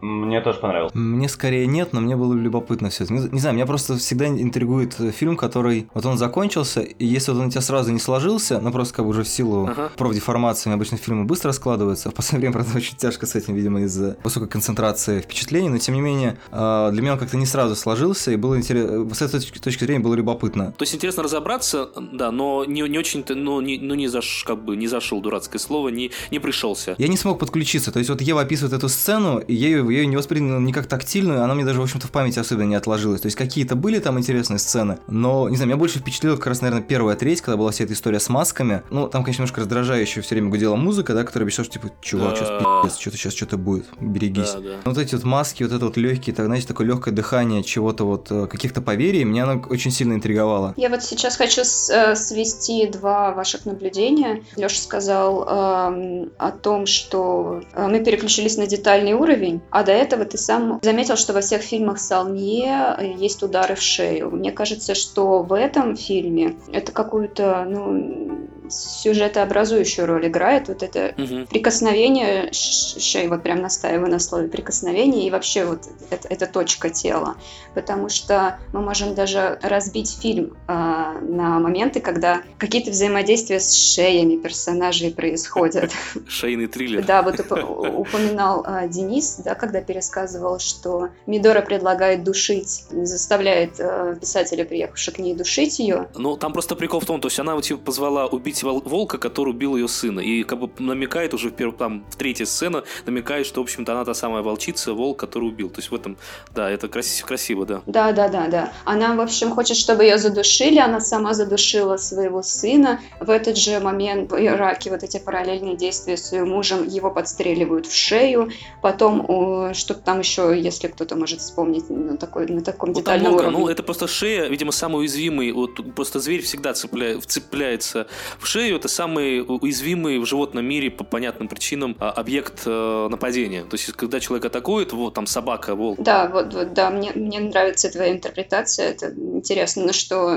Мне 0.00 0.40
тоже 0.40 0.58
понравился. 0.58 0.96
Мне 0.96 1.28
скорее 1.28 1.66
нет, 1.66 1.92
но 1.92 2.00
мне 2.00 2.16
было 2.16 2.34
любопытно 2.34 2.90
все 2.90 3.04
это. 3.04 3.14
Не, 3.14 3.28
не 3.28 3.40
знаю, 3.40 3.54
меня 3.54 3.66
просто 3.66 3.96
всегда 3.96 4.26
интригует 4.26 4.94
фильм, 4.94 5.36
который 5.36 5.88
вот 5.94 6.04
он 6.04 6.18
закончился, 6.18 6.80
и 6.80 7.06
если 7.06 7.32
вот 7.32 7.40
он 7.40 7.46
у 7.46 7.50
тебя 7.50 7.60
сразу 7.60 7.92
не 7.92 7.98
сложился, 7.98 8.60
ну 8.60 8.70
просто 8.72 8.94
как 8.94 9.04
бы 9.04 9.10
уже 9.10 9.22
в 9.24 9.28
силу 9.28 9.66
ага. 9.66 9.90
профдеформации 9.96 10.72
обычно 10.72 10.98
фильмы 10.98 11.24
быстро 11.24 11.52
складываются. 11.52 12.10
В 12.10 12.14
последнее 12.14 12.50
время, 12.50 12.64
правда, 12.64 12.76
очень 12.76 12.96
тяжко 12.96 13.26
с 13.26 13.34
этим, 13.34 13.54
видимо, 13.54 13.82
из-за 13.82 14.16
высокой 14.22 14.48
концентрации 14.48 15.20
впечатлений, 15.20 15.65
но 15.68 15.78
тем 15.78 15.94
не 15.94 16.00
менее 16.00 16.38
а, 16.50 16.90
для 16.90 17.02
меня 17.02 17.14
он 17.14 17.18
как-то 17.18 17.36
не 17.36 17.46
сразу 17.46 17.76
сложился, 17.76 18.32
и 18.32 18.36
было 18.36 18.56
интересно, 18.56 19.12
с 19.14 19.22
этой 19.22 19.40
точки 19.40 19.84
зрения 19.84 20.00
было 20.00 20.14
любопытно. 20.14 20.72
То 20.72 20.82
есть 20.82 20.94
интересно 20.94 21.22
разобраться, 21.22 21.90
да, 22.12 22.30
но 22.30 22.64
не, 22.64 22.82
не 22.82 22.98
очень-то, 22.98 23.34
ну 23.34 23.60
не, 23.60 23.78
ну 23.78 23.94
не 23.94 24.08
заш, 24.08 24.44
как 24.46 24.64
бы 24.64 24.76
не 24.76 24.86
зашел 24.86 25.20
дурацкое 25.20 25.58
слово, 25.58 25.88
не, 25.88 26.10
не 26.30 26.38
пришелся. 26.38 26.94
Я 26.98 27.08
не 27.08 27.16
смог 27.16 27.38
подключиться, 27.38 27.92
то 27.92 27.98
есть 27.98 28.10
вот 28.10 28.20
Ева 28.20 28.42
описывает 28.42 28.72
эту 28.72 28.88
сцену, 28.88 29.38
и 29.38 29.54
я 29.54 29.68
ее 29.68 29.86
я 29.92 30.00
ее 30.00 30.06
не 30.06 30.16
воспринял 30.16 30.60
ни 30.60 30.72
как 30.72 30.86
тактильную, 30.86 31.42
она 31.42 31.54
мне 31.54 31.64
даже, 31.64 31.80
в 31.80 31.82
общем-то, 31.82 32.06
в 32.06 32.10
памяти 32.10 32.38
особенно 32.38 32.68
не 32.68 32.74
отложилась. 32.74 33.20
То 33.20 33.26
есть 33.26 33.36
какие-то 33.36 33.76
были 33.76 33.98
там 33.98 34.18
интересные 34.18 34.58
сцены, 34.58 34.98
но, 35.06 35.48
не 35.48 35.56
знаю, 35.56 35.68
меня 35.68 35.76
больше 35.76 35.98
впечатлила 35.98 36.36
как 36.36 36.48
раз, 36.48 36.60
наверное, 36.60 36.82
первая 36.82 37.16
треть, 37.16 37.40
когда 37.40 37.56
была 37.56 37.70
вся 37.70 37.84
эта 37.84 37.92
история 37.92 38.20
с 38.20 38.28
масками. 38.28 38.82
Ну, 38.90 39.08
там, 39.08 39.22
конечно, 39.24 39.42
немножко 39.42 39.60
раздражающая 39.60 40.22
все 40.22 40.34
время 40.34 40.50
гудела 40.50 40.76
музыка, 40.76 41.14
да, 41.14 41.24
которая 41.24 41.46
обещала, 41.46 41.64
что, 41.64 41.74
типа, 41.74 41.92
чувак, 42.00 42.36
сейчас 42.36 42.48
пиздец, 42.82 43.00
что-то 43.00 43.16
сейчас 43.16 43.34
что-то 43.34 43.56
будет, 43.56 43.86
берегись. 44.00 44.52
Да, 44.52 44.60
да. 44.60 44.76
Вот 44.84 44.98
эти 44.98 45.14
вот 45.14 45.24
маски, 45.24 45.55
вот 45.64 45.72
это 45.72 45.84
вот 45.84 45.96
легкие, 45.96 46.34
так, 46.34 46.46
знаете, 46.46 46.66
такое 46.66 46.86
легкое 46.86 47.14
дхание 47.14 47.62
чего-то 47.62 48.04
вот, 48.04 48.30
э, 48.30 48.46
каких-то 48.46 48.80
поверий, 48.80 49.24
меня 49.24 49.44
она 49.44 49.62
очень 49.68 49.90
сильно 49.90 50.14
интриговала. 50.14 50.74
Я 50.76 50.88
вот 50.88 51.02
сейчас 51.02 51.36
хочу 51.36 51.62
э, 51.62 52.14
свести 52.14 52.86
два 52.86 53.32
ваших 53.32 53.66
наблюдения. 53.66 54.42
Леша 54.56 54.80
сказал 54.80 55.42
э, 55.42 56.28
о 56.38 56.50
том, 56.50 56.86
что 56.86 57.62
э, 57.72 57.86
мы 57.86 58.02
переключились 58.04 58.56
на 58.56 58.66
детальный 58.66 59.12
уровень, 59.12 59.60
а 59.70 59.82
до 59.82 59.92
этого 59.92 60.24
ты 60.24 60.38
сам 60.38 60.80
заметил, 60.82 61.16
что 61.16 61.32
во 61.32 61.40
всех 61.40 61.62
фильмах 61.62 61.98
Салнье 61.98 63.14
есть 63.18 63.42
удары 63.42 63.74
в 63.74 63.82
шею. 63.82 64.30
Мне 64.30 64.52
кажется, 64.52 64.94
что 64.94 65.42
в 65.42 65.52
этом 65.52 65.96
фильме 65.96 66.56
это 66.72 66.92
какую-то, 66.92 67.66
ну, 67.68 68.48
сюжетообразующую 68.70 70.06
роль 70.06 70.28
играет. 70.28 70.68
Вот 70.68 70.82
это 70.82 71.14
угу. 71.16 71.46
прикосновение 71.46 72.52
шеи, 72.52 73.26
вот 73.26 73.42
прям 73.42 73.60
настаиваю 73.60 74.10
на 74.10 74.18
слове 74.18 74.48
прикосновение, 74.48 75.26
и 75.26 75.30
вообще 75.30 75.64
вот 75.64 75.82
это, 76.10 76.28
это 76.28 76.46
точка 76.46 76.90
тела. 76.90 77.36
Потому 77.74 78.08
что 78.08 78.58
мы 78.72 78.80
можем 78.80 79.14
даже 79.14 79.58
разбить 79.62 80.18
фильм 80.20 80.56
э, 80.68 80.72
на 80.72 81.58
моменты, 81.58 82.00
когда 82.00 82.42
какие-то 82.58 82.90
взаимодействия 82.90 83.60
с 83.60 83.74
шеями 83.74 84.36
персонажей 84.36 85.10
происходят. 85.12 85.90
Шейный 86.28 86.66
триллер. 86.66 87.04
Да, 87.04 87.22
вот 87.22 87.40
упоминал 87.40 88.64
э, 88.66 88.88
Денис, 88.88 89.40
да, 89.44 89.54
когда 89.54 89.80
пересказывал, 89.80 90.58
что 90.58 91.08
Мидора 91.26 91.62
предлагает 91.62 92.24
душить, 92.24 92.84
заставляет 92.90 93.74
э, 93.78 94.16
писателя, 94.20 94.64
приехавшего 94.64 95.14
к 95.14 95.18
ней, 95.18 95.34
душить 95.34 95.78
ее. 95.78 96.08
Ну, 96.14 96.36
там 96.36 96.52
просто 96.52 96.76
прикол 96.76 97.00
в 97.00 97.06
том, 97.06 97.20
то 97.20 97.28
есть 97.28 97.38
она 97.38 97.60
типа 97.60 97.80
позвала 97.80 98.26
убить 98.26 98.55
волка, 98.62 99.18
который 99.18 99.50
убил 99.50 99.76
ее 99.76 99.88
сына, 99.88 100.20
и 100.20 100.42
как 100.42 100.60
бы 100.60 100.70
намекает 100.78 101.34
уже 101.34 101.50
в 101.50 101.54
первом, 101.54 101.76
там, 101.76 102.04
в 102.10 102.16
третьей 102.16 102.46
сцене, 102.46 102.82
намекает, 103.06 103.46
что, 103.46 103.60
в 103.60 103.64
общем-то, 103.64 103.92
она 103.92 104.04
та 104.04 104.14
самая 104.14 104.42
волчица, 104.42 104.92
волк, 104.92 105.18
который 105.18 105.48
убил. 105.48 105.68
То 105.68 105.78
есть 105.78 105.90
в 105.90 105.94
этом, 105.94 106.16
да, 106.54 106.70
это 106.70 106.88
красиво, 106.88 107.26
красиво, 107.26 107.66
да. 107.66 107.82
Да, 107.86 108.12
да, 108.12 108.28
да, 108.28 108.48
да. 108.48 108.72
Она, 108.84 109.14
в 109.14 109.20
общем, 109.20 109.50
хочет, 109.50 109.76
чтобы 109.76 110.04
ее 110.04 110.18
задушили, 110.18 110.78
она 110.78 111.00
сама 111.00 111.34
задушила 111.34 111.96
своего 111.96 112.42
сына. 112.42 113.00
В 113.20 113.30
этот 113.30 113.56
же 113.56 113.78
момент 113.80 114.30
в 114.30 114.36
Ираке 114.36 114.90
вот 114.90 115.02
эти 115.02 115.18
параллельные 115.18 115.76
действия 115.76 116.16
с 116.16 116.32
ее 116.32 116.44
мужем, 116.44 116.86
его 116.86 117.10
подстреливают 117.10 117.86
в 117.86 117.94
шею, 117.94 118.50
потом 118.82 119.74
что-то 119.74 120.00
там 120.00 120.20
еще, 120.20 120.58
если 120.58 120.88
кто-то 120.88 121.16
может 121.16 121.40
вспомнить 121.40 121.88
на, 121.90 122.16
такой, 122.16 122.46
на 122.46 122.62
таком 122.62 122.90
ну, 122.90 122.96
детальном 122.96 123.32
много, 123.32 123.42
уровне. 123.42 123.58
Ну, 123.58 123.68
это 123.68 123.82
просто 123.82 124.06
шея, 124.06 124.48
видимо, 124.48 124.72
самый 124.72 125.00
уязвимый, 125.00 125.52
вот 125.52 125.94
просто 125.94 126.20
зверь 126.20 126.42
всегда 126.42 126.74
цепля... 126.74 127.20
вцепляется 127.20 128.06
в 128.38 128.45
шею, 128.46 128.76
это 128.76 128.88
самый 128.88 129.40
уязвимый 129.42 130.18
в 130.18 130.26
животном 130.26 130.64
мире 130.64 130.90
по 130.90 131.04
понятным 131.04 131.48
причинам 131.48 131.96
а, 131.98 132.10
объект 132.10 132.62
э, 132.66 133.08
нападения. 133.10 133.62
То 133.62 133.74
есть, 133.74 133.92
когда 133.92 134.20
человек 134.20 134.46
атакует, 134.46 134.92
вот 134.92 135.14
там 135.14 135.26
собака, 135.26 135.74
волк. 135.74 136.00
Да, 136.00 136.28
вот, 136.28 136.54
вот 136.54 136.72
да, 136.74 136.90
мне, 136.90 137.12
мне 137.14 137.40
нравится 137.40 137.90
твоя 137.90 138.12
интерпретация, 138.12 138.90
это 138.90 139.12
интересно, 139.12 139.84
но 139.86 139.92
что 139.92 140.36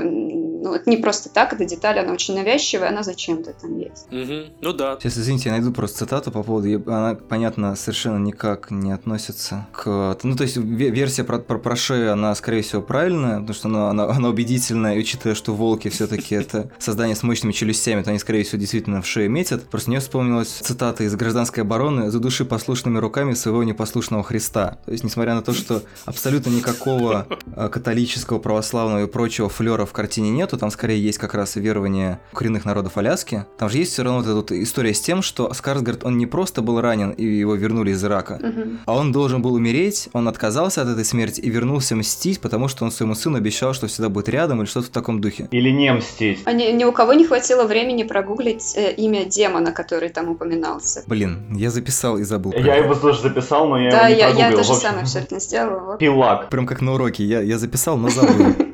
ну, 0.62 0.74
это 0.74 0.90
не 0.90 0.98
просто 0.98 1.30
так, 1.30 1.54
эта 1.54 1.66
деталь, 1.66 2.00
она 2.00 2.14
очень 2.14 2.36
навязчивая, 2.36 2.90
она 2.90 3.04
зачем-то 3.04 3.54
там 3.54 3.78
есть. 3.78 4.08
Угу. 4.12 4.54
Ну 4.62 4.74
да. 4.74 4.98
Сейчас, 5.00 5.18
извините, 5.18 5.50
я 5.50 5.56
найду 5.56 5.72
просто 5.72 6.00
цитату 6.00 6.32
по 6.32 6.44
поводу, 6.44 6.84
она, 6.88 7.16
понятно, 7.16 7.76
совершенно 7.76 8.18
никак 8.18 8.72
не 8.72 8.92
относится 8.92 9.68
к... 9.72 10.18
Ну, 10.24 10.36
то 10.36 10.44
есть, 10.44 10.58
версия 10.58 11.24
про, 11.24 11.40
про, 11.40 11.58
про 11.58 11.76
шею, 11.76 12.14
она, 12.14 12.36
скорее 12.36 12.62
всего, 12.62 12.82
правильная, 12.82 13.40
потому 13.40 13.54
что 13.54 13.68
она, 13.70 13.90
она, 13.90 14.06
она 14.10 14.30
убедительная, 14.30 14.96
и 14.96 15.00
учитывая, 15.00 15.36
что 15.36 15.54
волки 15.54 15.90
все-таки 15.90 16.36
это 16.36 16.70
создание 16.78 17.16
с 17.16 17.24
мощными 17.24 17.54
челюстями, 17.54 17.99
то 18.04 18.10
они, 18.10 18.20
скорее 18.20 18.44
всего, 18.44 18.60
действительно 18.60 19.02
в 19.02 19.08
шею 19.08 19.30
метят. 19.30 19.70
Просто 19.70 19.90
мне 19.90 20.00
вспомнилась 20.00 20.50
цитата 20.50 21.04
из 21.04 21.16
«Гражданской 21.16 21.64
обороны» 21.64 22.12
«За 22.12 22.20
души 22.20 22.44
послушными 22.44 22.98
руками 22.98 23.34
своего 23.34 23.64
непослушного 23.64 24.24
Христа». 24.24 24.78
То 24.86 24.92
есть, 24.92 25.04
несмотря 25.04 25.36
на 25.36 25.42
то, 25.42 25.54
что 25.54 25.84
абсолютно 26.06 26.50
никакого 26.50 27.28
а, 27.56 27.70
католического, 27.70 28.40
православного 28.40 29.04
и 29.04 29.08
прочего 29.08 29.48
флера 29.48 29.86
в 29.86 29.94
картине 29.94 30.32
нет, 30.32 30.50
нету, 30.50 30.58
там 30.58 30.72
скорее 30.72 31.02
есть 31.02 31.18
как 31.18 31.36
раз 31.36 31.56
верование 31.58 32.20
коренных 32.34 32.66
народов 32.66 32.98
Аляски. 32.98 33.46
Там 33.58 33.70
же 33.70 33.78
есть 33.78 33.94
все 33.94 34.04
равно 34.04 34.20
вот 34.20 34.26
эта 34.26 34.36
вот 34.36 34.52
история 34.52 34.94
с 34.94 35.02
тем, 35.02 35.22
что 35.22 35.54
Скарсгард, 35.54 36.04
он 36.04 36.18
не 36.18 36.26
просто 36.26 36.62
был 36.62 36.82
ранен 36.82 37.12
и 37.12 37.24
его 37.24 37.56
вернули 37.56 37.92
из 37.92 38.04
Ирака, 38.04 38.40
угу. 38.42 38.78
а 38.86 38.96
он 38.96 39.12
должен 39.12 39.42
был 39.42 39.54
умереть, 39.54 40.10
он 40.14 40.28
отказался 40.28 40.82
от 40.82 40.88
этой 40.88 41.06
смерти 41.06 41.42
и 41.42 41.50
вернулся 41.50 41.96
мстить, 41.96 42.40
потому 42.40 42.68
что 42.68 42.86
он 42.86 42.92
своему 42.92 43.16
сыну 43.16 43.38
обещал, 43.38 43.74
что 43.74 43.88
всегда 43.88 44.10
будет 44.10 44.30
рядом 44.30 44.62
или 44.62 44.68
что-то 44.68 44.88
в 44.88 44.92
таком 44.92 45.22
духе. 45.22 45.48
Или 45.52 45.70
не 45.70 45.92
мстить. 45.94 46.40
А 46.46 46.54
ни, 46.54 46.72
ни 46.72 46.84
у 46.84 46.92
кого 46.92 47.14
не 47.14 47.26
хватило 47.26 47.66
времени 47.66 47.89
прогуглить 48.04 48.76
э, 48.76 48.94
имя 48.94 49.26
демона, 49.26 49.72
который 49.72 50.10
там 50.10 50.30
упоминался. 50.30 51.04
Блин, 51.08 51.56
я 51.56 51.70
записал 51.70 52.18
и 52.18 52.24
забыл. 52.24 52.54
Я 52.54 52.76
его 52.76 52.96
тоже 52.96 53.22
записал, 53.22 53.68
но 53.68 53.80
я 53.80 53.92
да, 53.92 54.08
его 54.08 54.16
не 54.16 54.20
я, 54.20 54.28
прогуглил. 54.28 54.50
я 54.50 54.56
то 54.56 54.64
же 54.64 54.74
самое 54.74 55.02
абсолютно 55.04 55.40
сделала. 55.40 55.98
Пилак. 55.98 56.50
Прям 56.50 56.66
как 56.66 56.82
на 56.82 56.94
уроке, 56.94 57.24
я, 57.24 57.42
я 57.42 57.58
записал, 57.58 57.98
но 57.98 58.10
забыл. 58.10 58.56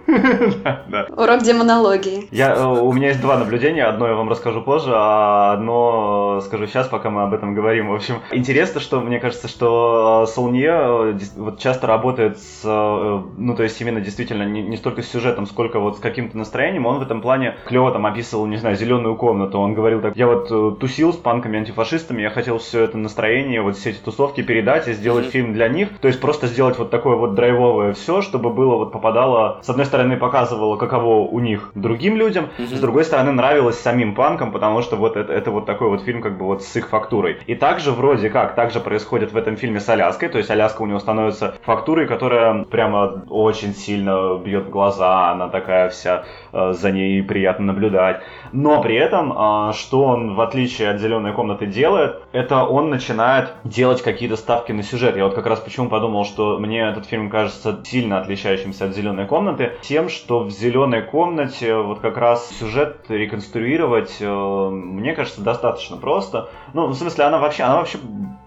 Урок 1.18 1.44
демонологии. 1.44 2.28
Я, 2.32 2.56
э, 2.56 2.64
у 2.64 2.92
меня 2.94 3.10
есть 3.10 3.22
два 3.22 3.38
наблюдения. 3.38 3.86
Одно 3.86 4.08
я 4.08 4.16
вам 4.16 4.30
расскажу 4.30 4.62
позже, 4.62 4.92
а 4.94 5.54
одно 5.54 6.42
скажу 6.42 6.68
сейчас, 6.68 6.88
пока 6.88 7.10
мы 7.10 7.24
об 7.24 7.34
этом 7.34 7.54
говорим. 7.54 7.90
В 7.90 7.96
общем, 7.96 8.16
интересно, 8.32 8.80
что 8.80 9.00
мне 9.02 9.20
кажется, 9.20 9.48
что 9.48 10.26
Солнье 10.28 10.72
э, 10.72 11.18
вот 11.36 11.60
часто 11.60 11.88
работает 11.88 12.40
с, 12.40 12.62
э, 12.64 13.22
ну, 13.38 13.56
то 13.56 13.64
есть 13.64 13.80
именно 13.82 14.02
действительно 14.02 14.44
не, 14.44 14.62
не 14.62 14.78
столько 14.78 15.02
с 15.02 15.10
сюжетом, 15.10 15.46
сколько 15.46 15.80
вот 15.80 15.98
с 15.98 16.00
каким-то 16.00 16.38
настроением. 16.38 16.86
Он 16.86 17.00
в 17.00 17.02
этом 17.02 17.22
плане 17.22 17.56
клево 17.66 17.92
там 17.92 18.06
описывал, 18.06 18.46
не 18.46 18.58
знаю, 18.58 18.76
зеленую 18.76 19.16
комнату. 19.16 19.60
Он 19.60 19.74
говорил 19.74 20.02
так, 20.02 20.16
я 20.16 20.28
вот 20.28 20.80
тусил 20.80 21.14
с 21.14 21.18
панками, 21.18 21.60
антифашистами, 21.60 22.22
я 22.22 22.30
хотел 22.30 22.58
все 22.58 22.84
это 22.84 22.98
настроение, 22.98 23.62
вот 23.62 23.78
все 23.78 23.92
эти 23.92 24.00
тусовки 24.00 24.42
передать 24.42 24.88
и 24.88 24.94
сделать 24.94 25.28
mm-hmm. 25.28 25.32
фильм 25.32 25.54
для 25.54 25.68
них. 25.68 25.90
То 26.00 26.08
есть 26.08 26.20
просто 26.20 26.48
сделать 26.48 26.78
вот 26.78 26.90
такое 26.90 27.16
вот 27.16 27.36
драйвовое 27.36 27.94
все, 27.94 28.22
чтобы 28.22 28.50
было 28.50 28.76
вот 28.76 28.92
попадало, 28.92 29.60
с 29.62 29.70
одной 29.70 29.86
стороны, 29.86 30.15
показывало, 30.16 30.78
каково 30.78 31.28
у 31.28 31.40
них 31.40 31.72
другим 31.76 32.16
людям, 32.16 32.50
mm-hmm. 32.58 32.76
с 32.76 32.80
другой 32.80 33.04
стороны, 33.06 33.32
нравилось 33.32 33.80
самим 33.80 34.16
панкам, 34.16 34.52
потому 34.52 34.82
что 34.82 34.96
вот 34.96 35.18
это, 35.18 35.32
это 35.32 35.52
вот 35.52 35.66
такой 35.66 35.90
вот 35.90 36.04
фильм, 36.04 36.22
как 36.22 36.38
бы 36.38 36.46
вот 36.46 36.64
с 36.64 36.76
их 36.76 36.90
фактурой. 36.90 37.38
И 37.48 37.56
также 37.56 37.92
вроде 37.92 38.30
как, 38.30 38.56
также 38.56 38.80
происходит 38.80 39.32
в 39.32 39.38
этом 39.38 39.58
фильме 39.58 39.80
с 39.80 39.90
Аляской, 39.90 40.30
то 40.30 40.38
есть 40.38 40.50
Аляска 40.50 40.82
у 40.82 40.86
него 40.86 41.00
становится 41.00 41.56
фактурой, 41.64 42.08
которая 42.08 42.64
прямо 42.64 43.24
очень 43.30 43.74
сильно 43.74 44.38
бьет 44.38 44.66
в 44.66 44.70
глаза, 44.70 45.32
она 45.32 45.50
такая 45.50 45.90
вся, 45.90 46.26
э, 46.54 46.74
за 46.74 46.92
ней 46.92 47.22
приятно 47.24 47.66
наблюдать. 47.66 48.22
Но 48.52 48.82
при 48.82 48.96
этом, 48.96 49.32
э, 49.32 49.74
что 49.74 50.04
он, 50.04 50.36
в 50.36 50.42
отличие 50.42 50.90
от 50.90 51.00
«Зеленой 51.00 51.34
комнаты», 51.34 51.66
делает, 51.66 52.22
это 52.32 52.64
он 52.64 52.90
начинает 52.90 53.54
делать 53.64 54.02
какие-то 54.02 54.38
ставки 54.38 54.72
на 54.72 54.84
сюжет. 54.84 55.18
Я 55.18 55.26
вот 55.26 55.36
как 55.36 55.46
раз 55.46 55.60
почему 55.60 55.90
подумал, 55.90 56.26
что 56.26 56.58
мне 56.58 56.82
этот 56.82 57.06
фильм 57.06 57.30
кажется 57.30 57.80
сильно 57.84 58.20
отличающимся 58.20 58.86
от 58.86 58.96
«Зеленой 58.96 59.26
комнаты», 59.26 59.74
тем, 59.82 60.05
тем, 60.06 60.10
что 60.10 60.44
в 60.44 60.52
зеленой 60.52 61.02
комнате 61.02 61.76
вот 61.76 62.00
как 62.00 62.18
раз 62.18 62.50
сюжет 62.60 63.06
реконструировать, 63.10 64.18
э, 64.20 64.70
мне 64.70 65.14
кажется, 65.14 65.42
достаточно 65.42 65.98
просто. 65.98 66.50
Ну, 66.74 66.88
в 66.88 66.96
смысле, 66.96 67.26
она 67.26 67.40
вообще, 67.40 67.64
она 67.64 67.78
вообще 67.78 67.98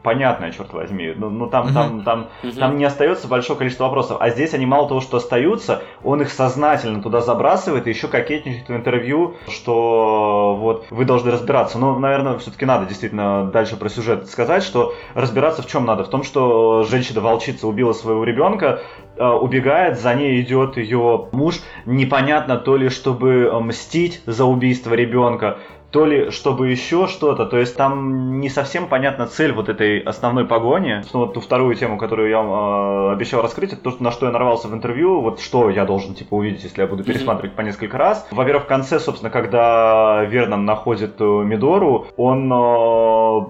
понятная, 0.03 0.53
черт 0.53 0.73
возьми. 0.73 1.13
Ну, 1.17 1.31
ну 1.31 1.49
там, 1.49 1.73
там, 1.75 2.03
там, 2.03 2.29
там 2.57 2.79
не 2.79 2.85
остается 2.85 3.29
большое 3.29 3.59
количество 3.59 3.85
вопросов. 3.85 4.19
А 4.21 4.31
здесь 4.31 4.55
они 4.55 4.67
мало 4.67 4.89
того, 4.89 5.01
что 5.01 5.17
остаются, 5.17 5.83
он 6.05 6.23
их 6.23 6.31
сознательно 6.31 7.03
туда 7.03 7.21
забрасывает 7.21 7.87
и 7.87 7.91
еще 7.91 8.09
кокетничает 8.09 8.69
в 8.69 8.75
интервью, 8.75 9.37
что 9.49 10.57
вот 10.59 10.87
вы 10.91 11.05
должны 11.05 11.31
разбираться. 11.31 11.79
Но, 11.79 11.99
наверное, 11.99 12.39
все-таки 12.39 12.65
надо 12.65 12.87
действительно 12.87 13.51
дальше 13.53 13.77
про 13.77 13.89
сюжет 13.89 14.29
сказать, 14.29 14.63
что 14.63 14.95
разбираться 15.15 15.63
в 15.63 15.67
чем 15.67 15.85
надо? 15.85 16.05
В 16.05 16.09
том, 16.09 16.23
что 16.23 16.85
женщина-волчица 16.85 17.67
убила 17.67 17.93
своего 17.93 18.25
ребенка, 18.25 18.83
убегает, 19.19 19.99
за 19.99 20.15
ней 20.15 20.41
идет 20.41 20.77
ее 20.77 21.29
муж, 21.33 21.61
непонятно 21.87 22.57
то 22.57 22.77
ли 22.77 22.89
чтобы 22.89 23.51
мстить 23.61 24.23
за 24.27 24.45
убийство 24.45 24.95
ребенка, 24.95 25.59
то 25.91 26.05
ли 26.05 26.31
чтобы 26.31 26.69
еще 26.69 27.07
что-то. 27.07 27.47
То 27.47 27.59
есть 27.59 27.77
там 27.77 28.41
не 28.41 28.49
совсем 28.49 28.89
понятна 28.89 29.27
цель 29.27 29.53
вот 29.53 29.69
этой 29.69 30.01
основной 30.01 30.47
погони. 30.47 31.03
Ну, 31.13 31.21
вот 31.21 31.35
ту 31.35 31.41
вторую 31.41 31.75
тему, 31.75 31.99
которую 31.99 32.29
я 32.29 32.43
вам 32.43 33.11
э, 33.11 33.13
обещал 33.13 33.43
раскрыть, 33.43 33.73
это 33.73 33.83
то, 33.83 33.97
на 34.03 34.11
что 34.11 34.27
я 34.27 34.33
нарвался 34.33 34.69
в 34.69 34.75
интервью. 34.75 35.21
Вот 35.21 35.41
что 35.41 35.71
я 35.71 35.85
должен 35.85 36.15
типа 36.15 36.35
увидеть, 36.35 36.65
если 36.65 36.83
я 36.83 36.87
буду 36.87 37.05
пересматривать 37.05 37.53
mm-hmm. 37.53 37.57
по 37.57 37.61
несколько 37.63 37.99
раз. 37.99 38.27
Во-первых, 38.31 38.65
в 38.65 38.67
конце, 38.67 39.01
собственно, 39.01 39.31
когда 39.31 40.25
Верном 40.25 40.65
находит 40.65 41.17
э, 41.21 41.25
Мидору, 41.25 42.07
он 42.17 42.53
э, 42.53 43.41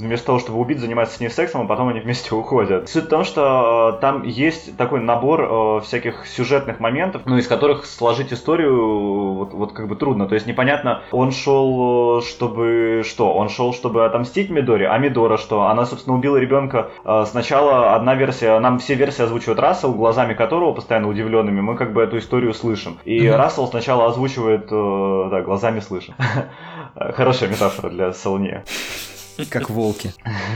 вместо 0.00 0.26
того, 0.26 0.38
чтобы 0.38 0.60
убить, 0.60 0.78
занимается 0.78 1.16
с 1.16 1.20
ней 1.20 1.30
сексом, 1.30 1.62
а 1.62 1.64
потом 1.66 1.88
они 1.88 2.00
вместе 2.00 2.34
уходят. 2.34 2.88
Суть 2.88 3.04
в 3.04 3.08
том, 3.08 3.24
что 3.24 3.96
э, 3.96 4.00
там 4.00 4.22
есть 4.22 4.76
такой 4.76 5.00
набор 5.00 5.42
э, 5.42 5.80
всяких 5.80 6.26
сюжетных 6.26 6.78
моментов, 6.78 7.22
ну, 7.24 7.36
из 7.36 7.48
которых 7.48 7.84
сложить 7.84 8.32
историю 8.32 9.34
вот, 9.34 9.54
вот 9.54 9.72
как 9.72 9.88
бы 9.88 9.96
трудно. 9.96 10.26
То 10.26 10.34
есть 10.34 10.46
непонятно, 10.46 11.02
он 11.10 11.32
шел 11.32 11.79
чтобы 12.26 13.02
что? 13.04 13.32
Он 13.32 13.48
шел, 13.48 13.72
чтобы 13.72 14.04
отомстить 14.04 14.50
Мидоре, 14.50 14.88
а 14.88 14.98
Мидора 14.98 15.36
что? 15.36 15.62
Она, 15.62 15.86
собственно, 15.86 16.16
убила 16.16 16.36
ребенка. 16.36 16.90
А, 17.04 17.24
сначала 17.24 17.94
одна 17.94 18.14
версия, 18.14 18.58
нам 18.58 18.78
все 18.78 18.94
версии 18.94 19.22
озвучивает 19.22 19.58
Рассел, 19.58 19.92
глазами 19.92 20.34
которого, 20.34 20.72
постоянно 20.72 21.08
удивленными, 21.08 21.60
мы 21.60 21.76
как 21.76 21.92
бы 21.92 22.02
эту 22.02 22.18
историю 22.18 22.54
слышим. 22.54 22.98
И 23.04 23.20
mm-hmm. 23.20 23.36
Рассел 23.36 23.66
сначала 23.66 24.06
озвучивает, 24.06 24.68
э, 24.70 25.28
да, 25.30 25.42
глазами 25.42 25.80
слышим. 25.80 26.14
Хорошая 26.94 27.50
метафора 27.50 27.90
для 27.90 28.12
Солне. 28.12 28.64
Как 29.48 29.70
волки. 29.70 30.12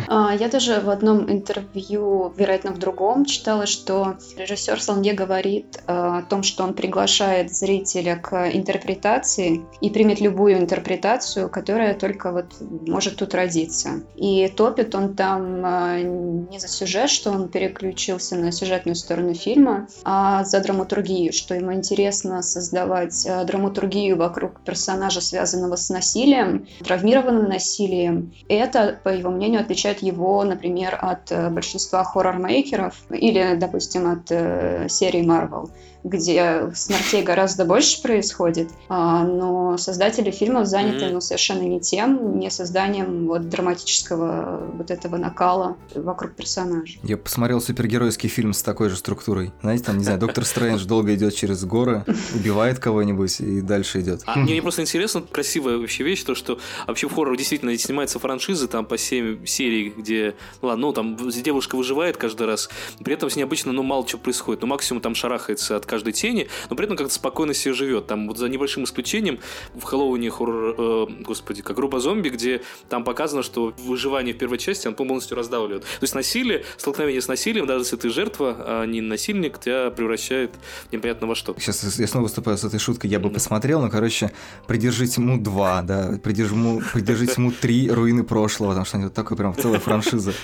А, 0.09 0.35
я 0.35 0.49
даже 0.49 0.81
в 0.81 0.91
одном 0.91 1.31
интервью, 1.31 2.33
вероятно, 2.37 2.73
в 2.73 2.79
другом, 2.79 3.25
читала, 3.25 3.67
что 3.67 4.17
режиссер 4.37 4.81
Салнге 4.81 5.13
говорит 5.13 5.83
а, 5.87 6.19
о 6.19 6.23
том, 6.23 6.43
что 6.43 6.65
он 6.65 6.75
приглашает 6.75 7.55
зрителя 7.55 8.17
к 8.17 8.51
интерпретации 8.53 9.63
и 9.81 9.91
примет 9.91 10.21
любую 10.21 10.59
интерпретацию, 10.59 11.49
которая 11.49 11.95
только 11.95 12.33
вот 12.33 12.47
может 12.61 13.17
тут 13.17 13.35
родиться. 13.35 14.03
И 14.17 14.49
топит 14.49 14.95
он 14.95 15.15
там 15.15 15.63
а, 15.65 16.01
не 16.01 16.59
за 16.59 16.69
сюжет, 16.69 17.11
что 17.11 17.31
он 17.31 17.49
переключился 17.49 18.37
на 18.37 18.53
сюжетную 18.53 18.97
сторону 18.97 19.35
фильма, 19.35 19.89
а 20.05 20.45
за 20.45 20.61
драматургию, 20.61 21.33
что 21.33 21.55
ему 21.55 21.73
интересно 21.73 22.43
создавать 22.43 23.27
драматургию 23.47 24.17
вокруг 24.17 24.61
персонажа, 24.61 25.21
связанного 25.21 25.77
с 25.77 25.89
насилием, 25.89 26.67
травмированным 26.85 27.49
насилием. 27.49 28.33
Это 28.49 28.74
это, 28.75 28.99
по 29.03 29.09
его 29.09 29.31
мнению, 29.31 29.61
отличает 29.61 30.03
его, 30.03 30.43
например, 30.45 30.99
от 31.01 31.31
э, 31.31 31.51
большинства 31.51 32.05
хоррор-мейкеров 32.05 32.95
или, 33.11 33.55
допустим, 33.57 34.11
от 34.11 34.31
э, 34.31 34.89
серии 34.89 35.23
Marvel 35.23 35.71
где 36.05 36.71
смертей 36.75 37.23
гораздо 37.23 37.65
больше 37.65 38.03
происходит, 38.03 38.71
а, 38.89 39.25
но 39.25 39.79
создатели 39.79 40.31
фильмов 40.31 40.67
заняты 40.67 41.07
mm-hmm. 41.07 41.13
ну, 41.13 41.21
совершенно 41.21 41.63
не 41.63 41.81
тем, 41.81 42.39
не 42.39 42.51
созданием 42.51 43.27
вот 43.27 43.49
драматического 43.49 44.71
вот 44.75 44.91
этого 44.91 45.17
накала 45.17 45.77
вокруг 45.95 46.35
персонажа. 46.35 46.99
Я 47.03 47.17
посмотрел 47.17 47.61
супергеройский 47.61 48.29
фильм 48.29 48.53
с 48.53 48.63
такой 48.63 48.91
же 48.91 48.97
структурой. 48.97 49.53
Знаете, 49.63 49.85
там, 49.85 49.99
не 49.99 50.05
знаю, 50.05 50.19
Доктор 50.19 50.45
Стрэндж 50.45 50.85
долго 50.85 51.15
идет 51.15 51.35
через 51.35 51.65
горы, 51.65 52.05
убивает 52.35 52.79
кого-нибудь 52.79 53.41
и 53.41 53.61
дальше 53.63 54.01
идет. 54.01 54.23
А 54.27 54.39
мне 54.39 54.61
просто 54.61 54.83
интересно, 54.83 55.23
красивая 55.23 55.79
вообще 55.79 56.05
вещь, 56.05 56.23
то, 56.23 56.35
что 56.35 56.59
вообще 56.87 57.09
в 57.09 57.15
хоррор 57.15 57.37
действительно 57.37 57.77
снимается 57.79 58.19
франшизы, 58.19 58.69
там 58.69 58.85
по 58.85 58.99
7 58.99 59.47
серий, 59.47 59.95
где, 59.97 60.35
ну 60.61 60.69
ладно, 60.69 60.87
ну 60.87 60.93
там 60.93 61.17
девушка 61.31 61.77
выживает 61.77 62.19
каждый 62.19 62.47
раз, 62.47 62.69
при 63.03 63.15
этом 63.15 63.31
с 63.31 63.37
ней 63.37 63.43
обычно, 63.43 63.73
ну, 63.73 63.83
мало 63.83 64.07
чего 64.07 64.21
происходит, 64.21 64.61
ну, 64.61 64.69
максимум 64.69 65.01
там 65.01 65.15
шарахается 65.15 65.77
от 65.77 65.87
каждой 65.95 66.13
тени, 66.13 66.49
но 66.71 66.77
при 66.77 66.87
этом 66.87 66.97
как-то 66.97 67.15
спокойно 67.15 67.55
себе 67.55 67.73
живет. 67.73 68.09
Там 68.09 68.27
вот 68.27 68.37
за 68.37 68.49
небольшим 68.49 68.83
исключением 68.83 69.39
в 69.75 69.85
Хэллоуине 69.85 70.29
хоррор, 70.29 70.75
э, 70.77 71.07
господи, 71.21 71.63
как 71.63 71.77
группа 71.77 72.01
зомби, 72.01 72.31
где 72.31 72.63
там 72.89 73.05
показано, 73.05 73.45
что 73.45 73.73
выживание 73.79 74.35
в 74.35 74.39
первой 74.39 74.59
части 74.59 74.89
он 74.89 74.95
полностью 74.95 75.37
раздавливает. 75.37 75.83
То 75.83 76.03
есть 76.03 76.17
насилие, 76.17 76.65
столкновение 76.77 77.23
с 77.23 77.29
насилием, 77.29 77.67
даже 77.67 77.85
если 77.85 77.97
ты 77.97 78.11
жертва, 78.11 78.57
а 78.59 78.87
не 78.87 79.01
насильник, 79.01 79.61
тебя 79.61 79.91
превращает 79.91 80.51
непонятно 80.91 81.29
во 81.29 81.37
что. 81.37 81.55
Сейчас 81.61 81.99
я 81.99 82.09
снова 82.09 82.25
выступаю 82.25 82.59
с 82.59 82.65
этой 82.65 82.81
шуткой, 82.81 83.11
я 83.11 83.21
бы 83.21 83.31
посмотрел, 83.31 83.81
но, 83.81 83.89
короче, 83.89 84.33
придержи 84.67 85.07
тьму 85.07 85.39
2, 85.39 85.83
да, 85.83 86.19
придержи, 86.21 86.57
придержи 86.93 87.29
тьму 87.29 87.53
3, 87.53 87.91
руины 87.91 88.25
прошлого, 88.25 88.71
потому 88.71 88.85
что 88.85 88.97
они 88.97 89.05
вот 89.05 89.15
такой 89.15 89.37
прям 89.37 89.55
целая 89.55 89.79
франшиза. 89.79 90.35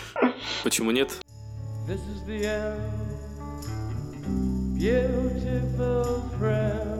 Почему 0.62 0.92
нет? 0.92 1.10
This 1.88 1.98
is 1.98 2.28
the 2.28 2.44
end. 2.44 4.59
Beautiful 4.80 6.22
friend. 6.38 6.99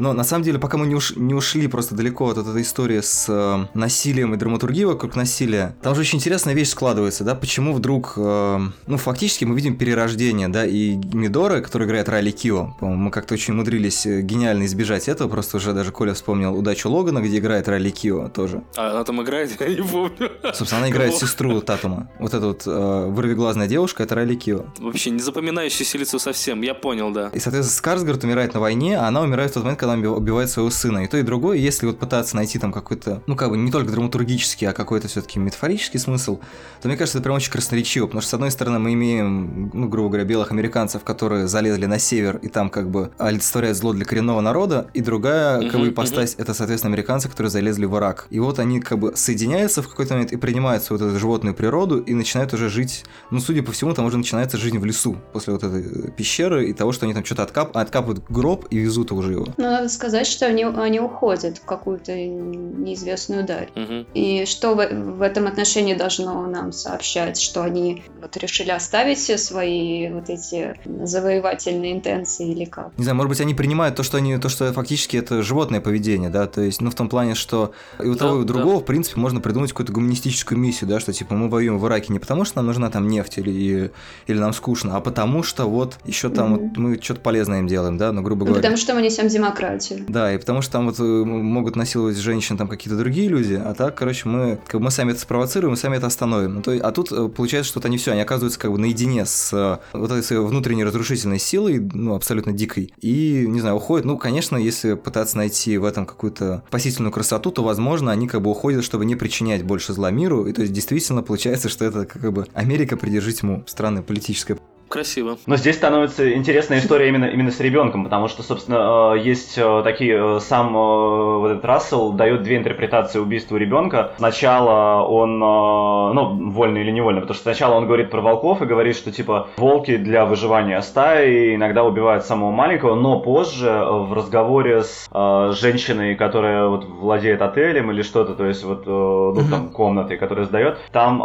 Но 0.00 0.14
на 0.14 0.24
самом 0.24 0.44
деле, 0.44 0.58
пока 0.58 0.78
мы 0.78 0.86
не, 0.86 0.94
уш 0.94 1.14
не 1.14 1.34
ушли 1.34 1.66
просто 1.66 1.94
далеко 1.94 2.30
от 2.30 2.38
этой 2.38 2.62
истории 2.62 3.00
с 3.00 3.26
э, 3.28 3.66
насилием 3.74 4.32
и 4.32 4.38
драматургией 4.38 4.86
вокруг 4.86 5.14
насилия, 5.14 5.76
там 5.82 5.94
же 5.94 6.00
очень 6.00 6.18
интересная 6.18 6.54
вещь 6.54 6.70
складывается, 6.70 7.22
да, 7.22 7.34
почему 7.34 7.74
вдруг, 7.74 8.14
э, 8.16 8.60
ну, 8.86 8.96
фактически 8.96 9.44
мы 9.44 9.54
видим 9.54 9.76
перерождение, 9.76 10.48
да, 10.48 10.64
и 10.64 10.96
Мидора, 11.12 11.60
который 11.60 11.86
играет 11.86 12.08
Райли 12.08 12.30
Кио, 12.30 12.74
мы 12.80 13.10
как-то 13.10 13.34
очень 13.34 13.52
умудрились 13.52 14.06
э, 14.06 14.22
гениально 14.22 14.64
избежать 14.64 15.06
этого, 15.06 15.28
просто 15.28 15.58
уже 15.58 15.74
даже 15.74 15.92
Коля 15.92 16.14
вспомнил 16.14 16.56
«Удачу 16.56 16.88
Логана», 16.88 17.20
где 17.20 17.36
играет 17.36 17.68
Райли 17.68 17.90
Кио 17.90 18.28
тоже. 18.28 18.62
А 18.76 18.92
она 18.92 19.04
там 19.04 19.22
играет? 19.22 19.60
Я 19.60 19.68
не 19.68 19.82
помню. 19.82 20.30
Собственно, 20.54 20.78
она 20.78 20.90
играет 20.90 21.14
сестру 21.14 21.60
Татума. 21.60 22.10
Вот 22.18 22.32
эта 22.32 22.46
вот 22.46 22.62
э, 22.66 23.06
вырвиглазная 23.10 23.66
девушка, 23.66 24.04
это 24.04 24.14
Райли 24.14 24.34
Кио. 24.34 24.64
Вообще 24.78 25.10
не 25.10 25.20
запоминающийся 25.20 25.98
лицо 25.98 26.18
совсем, 26.18 26.62
я 26.62 26.72
понял, 26.72 27.10
да. 27.10 27.28
И, 27.34 27.38
соответственно, 27.38 27.76
Скарсгард 27.76 28.24
умирает 28.24 28.54
на 28.54 28.60
войне, 28.60 28.98
а 28.98 29.06
она 29.06 29.20
умирает 29.20 29.50
в 29.50 29.54
тот 29.54 29.64
момент, 29.64 29.78
когда 29.78 29.89
она 29.90 30.10
убивает 30.10 30.50
своего 30.50 30.70
сына. 30.70 31.04
И 31.04 31.06
то, 31.06 31.16
и 31.16 31.22
другое, 31.22 31.56
если 31.58 31.86
вот 31.86 31.98
пытаться 31.98 32.36
найти 32.36 32.58
там 32.58 32.72
какой-то, 32.72 33.22
ну, 33.26 33.36
как 33.36 33.50
бы 33.50 33.56
не 33.56 33.70
только 33.70 33.92
драматургический, 33.92 34.68
а 34.68 34.72
какой-то 34.72 35.08
все-таки 35.08 35.38
метафорический 35.38 35.98
смысл, 35.98 36.40
то 36.80 36.88
мне 36.88 36.96
кажется, 36.96 37.18
это 37.18 37.24
прям 37.24 37.36
очень 37.36 37.52
красноречиво, 37.52 38.06
потому 38.06 38.22
что, 38.22 38.30
с 38.30 38.34
одной 38.34 38.50
стороны, 38.50 38.78
мы 38.78 38.92
имеем, 38.94 39.70
ну, 39.72 39.88
грубо 39.88 40.08
говоря, 40.08 40.24
белых 40.24 40.50
американцев, 40.50 41.04
которые 41.04 41.48
залезли 41.48 41.86
на 41.86 41.98
север 41.98 42.38
и 42.38 42.48
там 42.48 42.70
как 42.70 42.90
бы 42.90 43.10
олицетворяют 43.18 43.76
зло 43.76 43.92
для 43.92 44.04
коренного 44.04 44.40
народа, 44.40 44.88
и 44.94 45.00
другая, 45.00 45.68
как 45.68 45.80
бы, 45.80 45.88
ипостась, 45.88 46.34
это, 46.38 46.54
соответственно, 46.54 46.94
американцы, 46.94 47.28
которые 47.28 47.50
залезли 47.50 47.86
в 47.86 47.96
Ирак. 47.96 48.26
И 48.30 48.40
вот 48.40 48.58
они 48.58 48.80
как 48.80 48.98
бы 48.98 49.16
соединяются 49.16 49.82
в 49.82 49.88
какой-то 49.88 50.14
момент 50.14 50.32
и 50.32 50.36
принимают 50.36 50.82
свою 50.82 51.00
вот 51.00 51.08
эту 51.08 51.18
животную 51.18 51.54
природу 51.54 52.00
и 52.00 52.14
начинают 52.14 52.52
уже 52.54 52.68
жить, 52.68 53.04
ну, 53.30 53.40
судя 53.40 53.62
по 53.62 53.72
всему, 53.72 53.92
там 53.94 54.04
уже 54.06 54.16
начинается 54.16 54.56
жизнь 54.56 54.78
в 54.78 54.84
лесу 54.84 55.16
после 55.32 55.52
вот 55.52 55.64
этой 55.64 56.10
пещеры 56.12 56.68
и 56.68 56.72
того, 56.72 56.92
что 56.92 57.06
они 57.06 57.14
там 57.14 57.24
что-то 57.24 57.42
откап... 57.42 57.76
откапывают 57.76 58.24
гроб 58.28 58.66
и 58.70 58.78
везут 58.78 59.12
уже 59.12 59.32
его. 59.32 59.46
Ну, 59.56 59.79
надо 59.80 59.92
сказать, 59.92 60.26
что 60.26 60.46
они, 60.46 60.64
они 60.64 61.00
уходят 61.00 61.58
в 61.58 61.64
какую-то 61.64 62.12
неизвестную 62.12 63.44
даль. 63.44 63.68
Угу. 63.74 64.06
И 64.14 64.44
что 64.46 64.74
в, 64.74 64.88
в 64.88 65.22
этом 65.22 65.46
отношении 65.46 65.94
должно 65.94 66.46
нам 66.46 66.72
сообщать, 66.72 67.40
что 67.40 67.62
они 67.62 68.02
вот 68.20 68.36
решили 68.36 68.70
оставить 68.70 69.18
все 69.18 69.38
свои 69.38 70.10
вот 70.10 70.28
эти 70.28 70.74
завоевательные 70.84 71.92
интенции 71.92 72.50
или 72.50 72.64
как? 72.64 72.90
Не 72.96 73.04
знаю, 73.04 73.16
может 73.16 73.30
быть, 73.30 73.40
они 73.40 73.54
принимают 73.54 73.96
то, 73.96 74.02
что 74.02 74.18
они, 74.18 74.36
то, 74.38 74.48
что 74.48 74.72
фактически 74.72 75.16
это 75.16 75.42
животное 75.42 75.80
поведение, 75.80 76.30
да, 76.30 76.46
то 76.46 76.60
есть, 76.60 76.80
ну, 76.80 76.90
в 76.90 76.94
том 76.94 77.08
плане, 77.08 77.34
что 77.34 77.72
и 77.98 78.06
у 78.06 78.14
да, 78.14 78.18
того, 78.18 78.38
и 78.38 78.40
у 78.42 78.44
другого, 78.44 78.74
да. 78.74 78.80
в 78.80 78.84
принципе, 78.84 79.18
можно 79.20 79.40
придумать 79.40 79.70
какую-то 79.70 79.92
гуманистическую 79.92 80.58
миссию, 80.58 80.88
да, 80.88 81.00
что, 81.00 81.12
типа, 81.12 81.34
мы 81.34 81.48
воюем 81.48 81.78
в 81.78 81.86
Ираке 81.86 82.12
не 82.12 82.18
потому, 82.18 82.44
что 82.44 82.58
нам 82.58 82.66
нужна 82.66 82.90
там 82.90 83.08
нефть 83.08 83.38
или, 83.38 83.90
или 84.26 84.38
нам 84.38 84.52
скучно, 84.52 84.96
а 84.96 85.00
потому 85.00 85.42
что 85.42 85.66
вот 85.66 85.98
еще 86.04 86.28
там 86.28 86.54
mm 86.54 86.60
вот 86.60 86.76
мы 86.76 87.00
что-то 87.00 87.20
полезное 87.20 87.60
им 87.60 87.66
делаем, 87.66 87.96
да, 87.96 88.12
ну, 88.12 88.22
грубо 88.22 88.40
ну, 88.40 88.46
говоря. 88.46 88.62
Потому 88.62 88.76
что 88.76 88.94
мы 88.94 89.02
несем 89.02 89.28
демократию. 89.28 89.69
Да, 90.08 90.32
и 90.32 90.38
потому 90.38 90.62
что 90.62 90.72
там 90.72 90.86
вот 90.86 90.98
э, 90.98 91.02
могут 91.02 91.76
насиловать 91.76 92.16
женщин 92.16 92.56
там 92.56 92.68
какие-то 92.68 92.98
другие 92.98 93.28
люди, 93.28 93.54
а 93.54 93.74
так, 93.74 93.94
короче, 93.96 94.28
мы, 94.28 94.58
как 94.66 94.80
бы 94.80 94.86
мы 94.86 94.90
сами 94.90 95.12
это 95.12 95.20
спровоцируем, 95.20 95.72
мы 95.72 95.76
сами 95.76 95.96
это 95.96 96.06
остановим. 96.06 96.56
Ну, 96.56 96.62
то, 96.62 96.72
а 96.72 96.92
тут 96.92 97.12
э, 97.12 97.28
получается, 97.28 97.70
что 97.70 97.80
они 97.84 97.98
все, 97.98 98.12
они 98.12 98.20
оказываются 98.20 98.58
как 98.58 98.70
бы 98.70 98.78
наедине 98.78 99.24
с 99.26 99.52
э, 99.52 99.78
вот 99.96 100.10
этой 100.10 100.22
своей 100.22 100.42
внутренней 100.42 100.84
разрушительной 100.84 101.38
силой, 101.38 101.78
ну, 101.80 102.14
абсолютно 102.14 102.52
дикой, 102.52 102.92
и, 103.00 103.46
не 103.48 103.60
знаю, 103.60 103.76
уходят. 103.76 104.04
Ну, 104.04 104.18
конечно, 104.18 104.56
если 104.56 104.94
пытаться 104.94 105.36
найти 105.36 105.78
в 105.78 105.84
этом 105.84 106.06
какую-то 106.06 106.62
спасительную 106.68 107.12
красоту, 107.12 107.50
то, 107.50 107.62
возможно, 107.62 108.12
они 108.12 108.28
как 108.28 108.42
бы 108.42 108.50
уходят, 108.50 108.84
чтобы 108.84 109.04
не 109.04 109.16
причинять 109.16 109.62
больше 109.62 109.92
зла 109.92 110.10
миру, 110.10 110.46
и 110.46 110.52
то 110.52 110.62
есть 110.62 110.72
действительно 110.72 111.22
получается, 111.22 111.68
что 111.68 111.84
это 111.84 112.06
как 112.06 112.32
бы 112.32 112.46
Америка 112.54 112.96
придержи 112.96 113.32
тьму. 113.32 113.64
Странная 113.66 114.02
политическая 114.02 114.58
Красиво. 114.90 115.38
Но 115.46 115.54
здесь 115.54 115.76
становится 115.76 116.34
интересная 116.34 116.80
история 116.80 117.08
именно, 117.10 117.26
именно 117.26 117.52
с 117.52 117.60
ребенком, 117.60 118.02
потому 118.02 118.26
что, 118.26 118.42
собственно, 118.42 119.14
э, 119.14 119.20
есть 119.20 119.56
э, 119.56 119.82
такие, 119.84 120.36
э, 120.36 120.40
сам 120.40 120.72
вот 120.72 121.48
этот 121.48 121.64
Рассел 121.64 122.10
дает 122.12 122.42
две 122.42 122.56
интерпретации 122.56 123.20
убийства 123.20 123.56
ребенка. 123.56 124.14
Сначала 124.16 125.06
он, 125.06 125.38
ну, 125.38 126.50
вольно 126.50 126.78
или 126.78 126.90
невольно, 126.90 127.20
потому 127.20 127.34
что 127.34 127.44
сначала 127.44 127.76
он 127.76 127.86
говорит 127.86 128.10
про 128.10 128.20
волков 128.20 128.62
и 128.62 128.66
говорит, 128.66 128.96
что, 128.96 129.12
типа, 129.12 129.50
волки 129.58 129.96
для 129.96 130.26
выживания 130.26 130.82
стаи 130.82 131.54
иногда 131.54 131.84
убивают 131.84 132.24
самого 132.24 132.50
маленького, 132.50 132.96
но 132.96 133.20
позже 133.20 133.70
в 133.70 134.12
разговоре 134.12 134.82
с 134.82 135.08
женщиной, 135.52 136.16
которая 136.16 136.66
вот 136.66 136.84
владеет 136.84 137.42
отелем 137.42 137.92
или 137.92 138.02
что-то, 138.02 138.34
то 138.34 138.44
есть 138.44 138.64
вот, 138.64 138.86
ну, 138.86 139.40
там, 139.48 139.68
комнатой, 139.68 140.16
которая 140.16 140.46
сдает, 140.46 140.78
там 140.90 141.22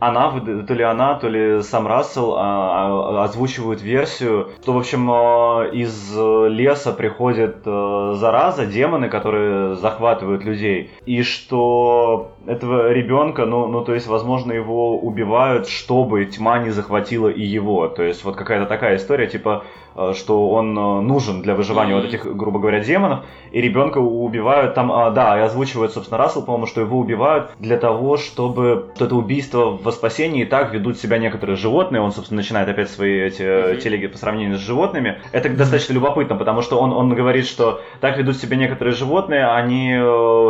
она, 0.00 0.40
то 0.68 0.74
ли 0.74 0.82
она, 0.82 1.14
то 1.14 1.28
ли 1.28 1.62
сам 1.62 1.86
Рассел 1.86 2.34
а, 2.36 2.65
озвучивают 3.24 3.82
версию, 3.82 4.50
что, 4.62 4.72
в 4.72 4.78
общем, 4.78 5.10
а, 5.10 5.64
из 5.72 6.14
леса 6.16 6.92
приходит 6.92 7.58
а, 7.64 8.14
зараза, 8.14 8.66
демоны, 8.66 9.08
которые 9.08 9.76
захватывают 9.76 10.44
людей, 10.44 10.90
и 11.04 11.22
что 11.22 12.32
этого 12.46 12.92
ребенка, 12.92 13.46
ну, 13.46 13.66
ну, 13.66 13.84
то 13.84 13.94
есть, 13.94 14.06
возможно, 14.06 14.52
его 14.52 14.98
убивают, 14.98 15.68
чтобы 15.68 16.24
тьма 16.26 16.58
не 16.58 16.70
захватила 16.70 17.28
и 17.28 17.42
его. 17.42 17.88
То 17.88 18.02
есть, 18.02 18.24
вот 18.24 18.36
какая-то 18.36 18.66
такая 18.66 18.96
история, 18.96 19.26
типа, 19.26 19.64
Э, 19.66 19.85
что 20.14 20.50
он 20.50 20.78
э, 20.78 21.00
нужен 21.00 21.40
для 21.40 21.54
выживания 21.54 21.92
mm-hmm. 21.92 22.00
вот 22.00 22.04
этих, 22.04 22.36
грубо 22.36 22.58
говоря, 22.58 22.80
демонов, 22.80 23.20
и 23.50 23.60
ребенка 23.62 23.98
убивают 23.98 24.74
там, 24.74 24.92
а, 24.92 25.10
да, 25.10 25.38
и 25.38 25.42
озвучивают, 25.42 25.92
собственно, 25.92 26.18
Рассел, 26.18 26.42
по-моему, 26.42 26.66
что 26.66 26.82
его 26.82 26.98
убивают 26.98 27.52
для 27.58 27.78
того, 27.78 28.18
чтобы 28.18 28.90
это 28.98 29.14
убийство 29.14 29.78
во 29.82 29.92
спасении 29.92 30.42
и 30.42 30.44
так 30.44 30.74
ведут 30.74 30.98
себя 30.98 31.16
некоторые 31.16 31.56
животные, 31.56 32.02
он, 32.02 32.12
собственно, 32.12 32.36
начинает 32.36 32.68
опять 32.68 32.90
свои 32.90 33.20
эти 33.20 33.42
mm-hmm. 33.42 33.80
телеги 33.80 34.06
по 34.08 34.18
сравнению 34.18 34.58
с 34.58 34.60
животными. 34.60 35.18
Это 35.32 35.48
mm-hmm. 35.48 35.56
достаточно 35.56 35.94
любопытно, 35.94 36.36
потому 36.36 36.60
что 36.60 36.78
он, 36.78 36.92
он 36.92 37.14
говорит, 37.14 37.46
что 37.46 37.80
так 38.00 38.18
ведут 38.18 38.36
себя 38.36 38.56
некоторые 38.56 38.94
животные, 38.94 39.46
они 39.46 39.94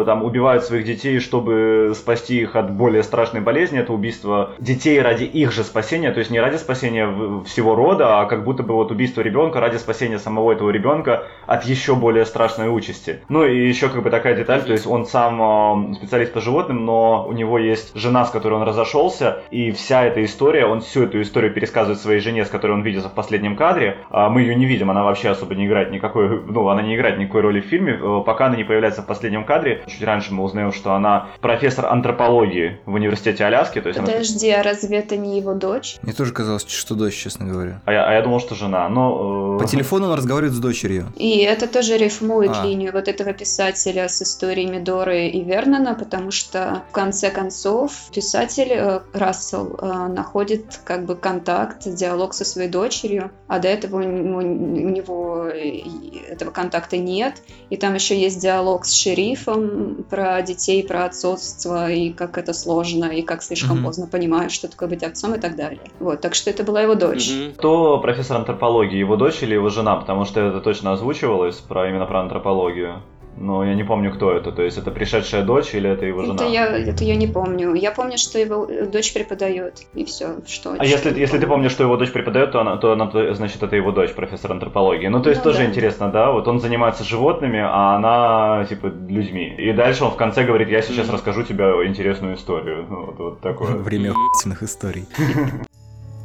там 0.04 0.24
убивают 0.24 0.64
своих 0.64 0.84
детей, 0.84 1.20
чтобы 1.20 1.92
спасти 1.94 2.40
их 2.40 2.56
от 2.56 2.72
более 2.72 3.04
страшной 3.04 3.42
болезни, 3.42 3.78
это 3.78 3.92
убийство 3.92 4.50
детей 4.58 5.00
ради 5.00 5.24
их 5.24 5.52
же 5.52 5.62
спасения, 5.62 6.10
то 6.10 6.18
есть 6.18 6.30
не 6.32 6.40
ради 6.40 6.56
спасения 6.56 7.08
всего 7.44 7.76
рода, 7.76 8.20
а 8.20 8.24
как 8.26 8.44
будто 8.44 8.64
бы 8.64 8.74
вот 8.74 8.90
убийство 8.90 9.20
ребенка 9.20 9.35
ребенка 9.36 9.60
ради 9.60 9.76
спасения 9.76 10.18
самого 10.18 10.52
этого 10.52 10.70
ребенка 10.70 11.26
от 11.46 11.64
еще 11.64 11.94
более 11.94 12.24
страшной 12.24 12.74
участи. 12.74 13.20
Ну 13.28 13.44
и 13.44 13.68
еще 13.68 13.90
как 13.90 14.02
бы 14.02 14.08
такая 14.08 14.34
деталь, 14.34 14.62
то 14.62 14.72
есть 14.72 14.86
он 14.86 15.04
сам 15.04 15.92
э, 15.92 15.94
специалист 15.96 16.32
по 16.32 16.40
животным, 16.40 16.86
но 16.86 17.26
у 17.28 17.32
него 17.32 17.58
есть 17.58 17.94
жена, 17.94 18.24
с 18.24 18.30
которой 18.30 18.54
он 18.54 18.62
разошелся, 18.62 19.42
и 19.50 19.72
вся 19.72 20.04
эта 20.04 20.24
история, 20.24 20.64
он 20.64 20.80
всю 20.80 21.02
эту 21.02 21.20
историю 21.20 21.52
пересказывает 21.52 22.00
своей 22.00 22.20
жене, 22.20 22.46
с 22.46 22.48
которой 22.48 22.72
он 22.72 22.82
виделся 22.82 23.10
в 23.10 23.12
последнем 23.12 23.56
кадре. 23.56 23.98
А 24.10 24.30
мы 24.30 24.40
ее 24.40 24.54
не 24.54 24.64
видим, 24.64 24.90
она 24.90 25.04
вообще 25.04 25.28
особо 25.28 25.54
не 25.54 25.66
играет 25.66 25.90
никакой, 25.90 26.42
ну 26.46 26.68
она 26.70 26.80
не 26.80 26.96
играет 26.96 27.18
никакой 27.18 27.42
роли 27.42 27.60
в 27.60 27.66
фильме, 27.66 27.92
э, 27.92 28.22
пока 28.24 28.46
она 28.46 28.56
не 28.56 28.64
появляется 28.64 29.02
в 29.02 29.06
последнем 29.06 29.44
кадре. 29.44 29.82
Чуть 29.86 30.02
раньше 30.02 30.32
мы 30.32 30.44
узнаем, 30.44 30.72
что 30.72 30.94
она 30.94 31.28
профессор 31.42 31.86
антропологии 31.86 32.80
в 32.86 32.94
университете 32.94 33.44
Аляски. 33.44 33.82
То 33.82 33.88
есть 33.90 34.00
Подожди, 34.00 34.50
она... 34.50 34.60
а 34.60 34.64
разве 34.64 34.96
это 34.98 35.18
не 35.18 35.38
его 35.38 35.52
дочь? 35.52 35.96
Мне 36.02 36.14
тоже 36.14 36.32
казалось, 36.32 36.66
что 36.66 36.94
дочь, 36.94 37.14
честно 37.14 37.46
говоря. 37.46 37.82
А 37.84 37.92
я, 37.92 38.08
а 38.08 38.12
я 38.14 38.22
думал, 38.22 38.40
что 38.40 38.54
жена, 38.54 38.88
но 38.88 39.25
по 39.58 39.64
телефону 39.66 40.06
он 40.06 40.14
разговаривает 40.14 40.54
с 40.54 40.58
дочерью. 40.58 41.06
И 41.16 41.38
это 41.38 41.66
тоже 41.66 41.96
рифмует 41.96 42.52
а. 42.54 42.64
линию 42.64 42.92
вот 42.92 43.08
этого 43.08 43.32
писателя 43.32 44.08
с 44.08 44.22
историями 44.22 44.78
Доры 44.78 45.28
и 45.28 45.42
Вернона, 45.42 45.94
потому 45.94 46.30
что 46.30 46.82
в 46.90 46.92
конце 46.92 47.30
концов 47.30 47.92
писатель 48.14 48.70
э, 48.70 49.00
Рассел 49.12 49.76
э, 49.80 50.08
находит 50.08 50.80
как 50.84 51.06
бы 51.06 51.16
контакт, 51.16 51.82
диалог 51.86 52.34
со 52.34 52.44
своей 52.44 52.68
дочерью, 52.68 53.30
а 53.48 53.58
до 53.58 53.68
этого 53.68 53.96
у 53.96 54.02
него, 54.02 54.38
у 54.38 54.42
него 54.42 55.46
этого 55.46 56.50
контакта 56.50 56.96
нет. 56.96 57.42
И 57.70 57.76
там 57.76 57.94
еще 57.94 58.18
есть 58.20 58.40
диалог 58.40 58.84
с 58.84 58.92
шерифом 58.92 60.04
про 60.08 60.42
детей, 60.42 60.84
про 60.86 61.04
отцовство 61.04 61.90
и 61.90 62.10
как 62.10 62.38
это 62.38 62.52
сложно, 62.52 63.06
и 63.06 63.22
как 63.22 63.42
слишком 63.42 63.78
mm-hmm. 63.78 63.84
поздно 63.84 64.06
понимают, 64.06 64.52
что 64.52 64.68
такое 64.68 64.88
быть 64.88 65.02
отцом 65.02 65.34
и 65.34 65.38
так 65.38 65.56
далее. 65.56 65.80
Вот, 66.00 66.20
так 66.20 66.34
что 66.34 66.50
это 66.50 66.62
была 66.62 66.82
его 66.82 66.94
дочь. 66.94 67.28
Mm-hmm. 67.28 67.54
Кто 67.54 67.98
профессор 68.00 68.38
антропологии, 68.38 68.98
его 68.98 69.15
дочь 69.16 69.42
или 69.42 69.54
его 69.54 69.68
жена, 69.68 69.96
потому 69.96 70.24
что 70.24 70.40
это 70.40 70.60
точно 70.60 70.92
озвучивалось 70.92 71.56
про 71.56 71.88
именно 71.88 72.06
про 72.06 72.20
антропологию. 72.20 73.02
Но 73.38 73.64
я 73.64 73.74
не 73.74 73.84
помню, 73.84 74.12
кто 74.12 74.32
это. 74.32 74.50
То 74.50 74.62
есть 74.62 74.78
это 74.78 74.90
пришедшая 74.90 75.44
дочь 75.44 75.74
или 75.74 75.90
это 75.90 76.06
его 76.06 76.22
жена? 76.22 76.34
Это 76.34 76.46
я, 76.46 76.66
это 76.66 77.04
я 77.04 77.16
не 77.16 77.26
помню. 77.26 77.74
Я 77.74 77.92
помню, 77.92 78.16
что 78.16 78.38
его 78.38 78.66
дочь 78.90 79.12
преподает. 79.12 79.82
И 79.94 80.04
все. 80.04 80.36
Что, 80.46 80.74
а 80.78 80.84
если, 80.84 81.18
если 81.18 81.38
ты 81.38 81.46
помнишь, 81.46 81.72
что 81.72 81.84
его 81.84 81.96
дочь 81.96 82.12
преподает, 82.12 82.52
то, 82.52 82.60
она, 82.60 82.76
то 82.78 82.92
она, 82.92 83.10
значит, 83.34 83.62
это 83.62 83.76
его 83.76 83.92
дочь, 83.92 84.14
профессор 84.14 84.52
антропологии. 84.52 85.08
Ну, 85.08 85.22
то 85.22 85.28
есть 85.28 85.44
ну, 85.44 85.50
тоже 85.50 85.64
да. 85.64 85.66
интересно, 85.66 86.08
да? 86.10 86.32
Вот 86.32 86.48
он 86.48 86.60
занимается 86.60 87.04
животными, 87.04 87.60
а 87.60 87.96
она, 87.96 88.64
типа, 88.64 88.86
людьми. 88.86 89.54
И 89.58 89.72
дальше 89.72 90.04
он 90.04 90.12
в 90.12 90.16
конце 90.16 90.44
говорит, 90.44 90.68
я 90.70 90.80
сейчас 90.80 91.08
mm. 91.08 91.12
расскажу 91.12 91.42
тебе 91.42 91.64
интересную 91.86 92.36
историю. 92.36 92.86
Вот, 92.88 93.18
вот 93.18 93.40
такое. 93.40 93.76
Время 93.76 94.14
историй. 94.62 95.04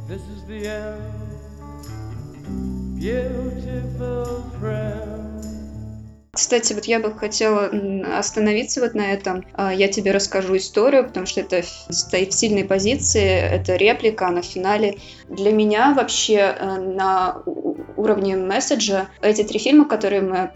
This 0.08 0.20
is 0.28 0.44
the 0.48 0.66
end. 0.66 1.31
Кстати, 6.34 6.72
вот 6.72 6.84
я 6.86 6.98
бы 6.98 7.12
хотела 7.12 7.70
остановиться 8.16 8.80
вот 8.80 8.94
на 8.94 9.12
этом. 9.12 9.44
А, 9.54 9.74
я 9.74 9.88
тебе 9.88 10.12
расскажу 10.12 10.56
историю, 10.56 11.04
потому 11.04 11.26
что 11.26 11.40
это 11.40 11.62
стоит 11.90 12.32
в 12.32 12.38
сильной 12.38 12.64
позиции, 12.64 13.22
это 13.22 13.76
реплика, 13.76 14.28
она 14.28 14.40
в 14.40 14.46
финале. 14.46 14.98
Для 15.28 15.52
меня 15.52 15.94
вообще 15.94 16.36
э, 16.36 16.80
на 16.80 17.42
уровне 17.96 18.36
месседжа 18.36 19.08
эти 19.20 19.42
три 19.42 19.58
фильма, 19.58 19.84
которые 19.84 20.22
мы 20.22 20.52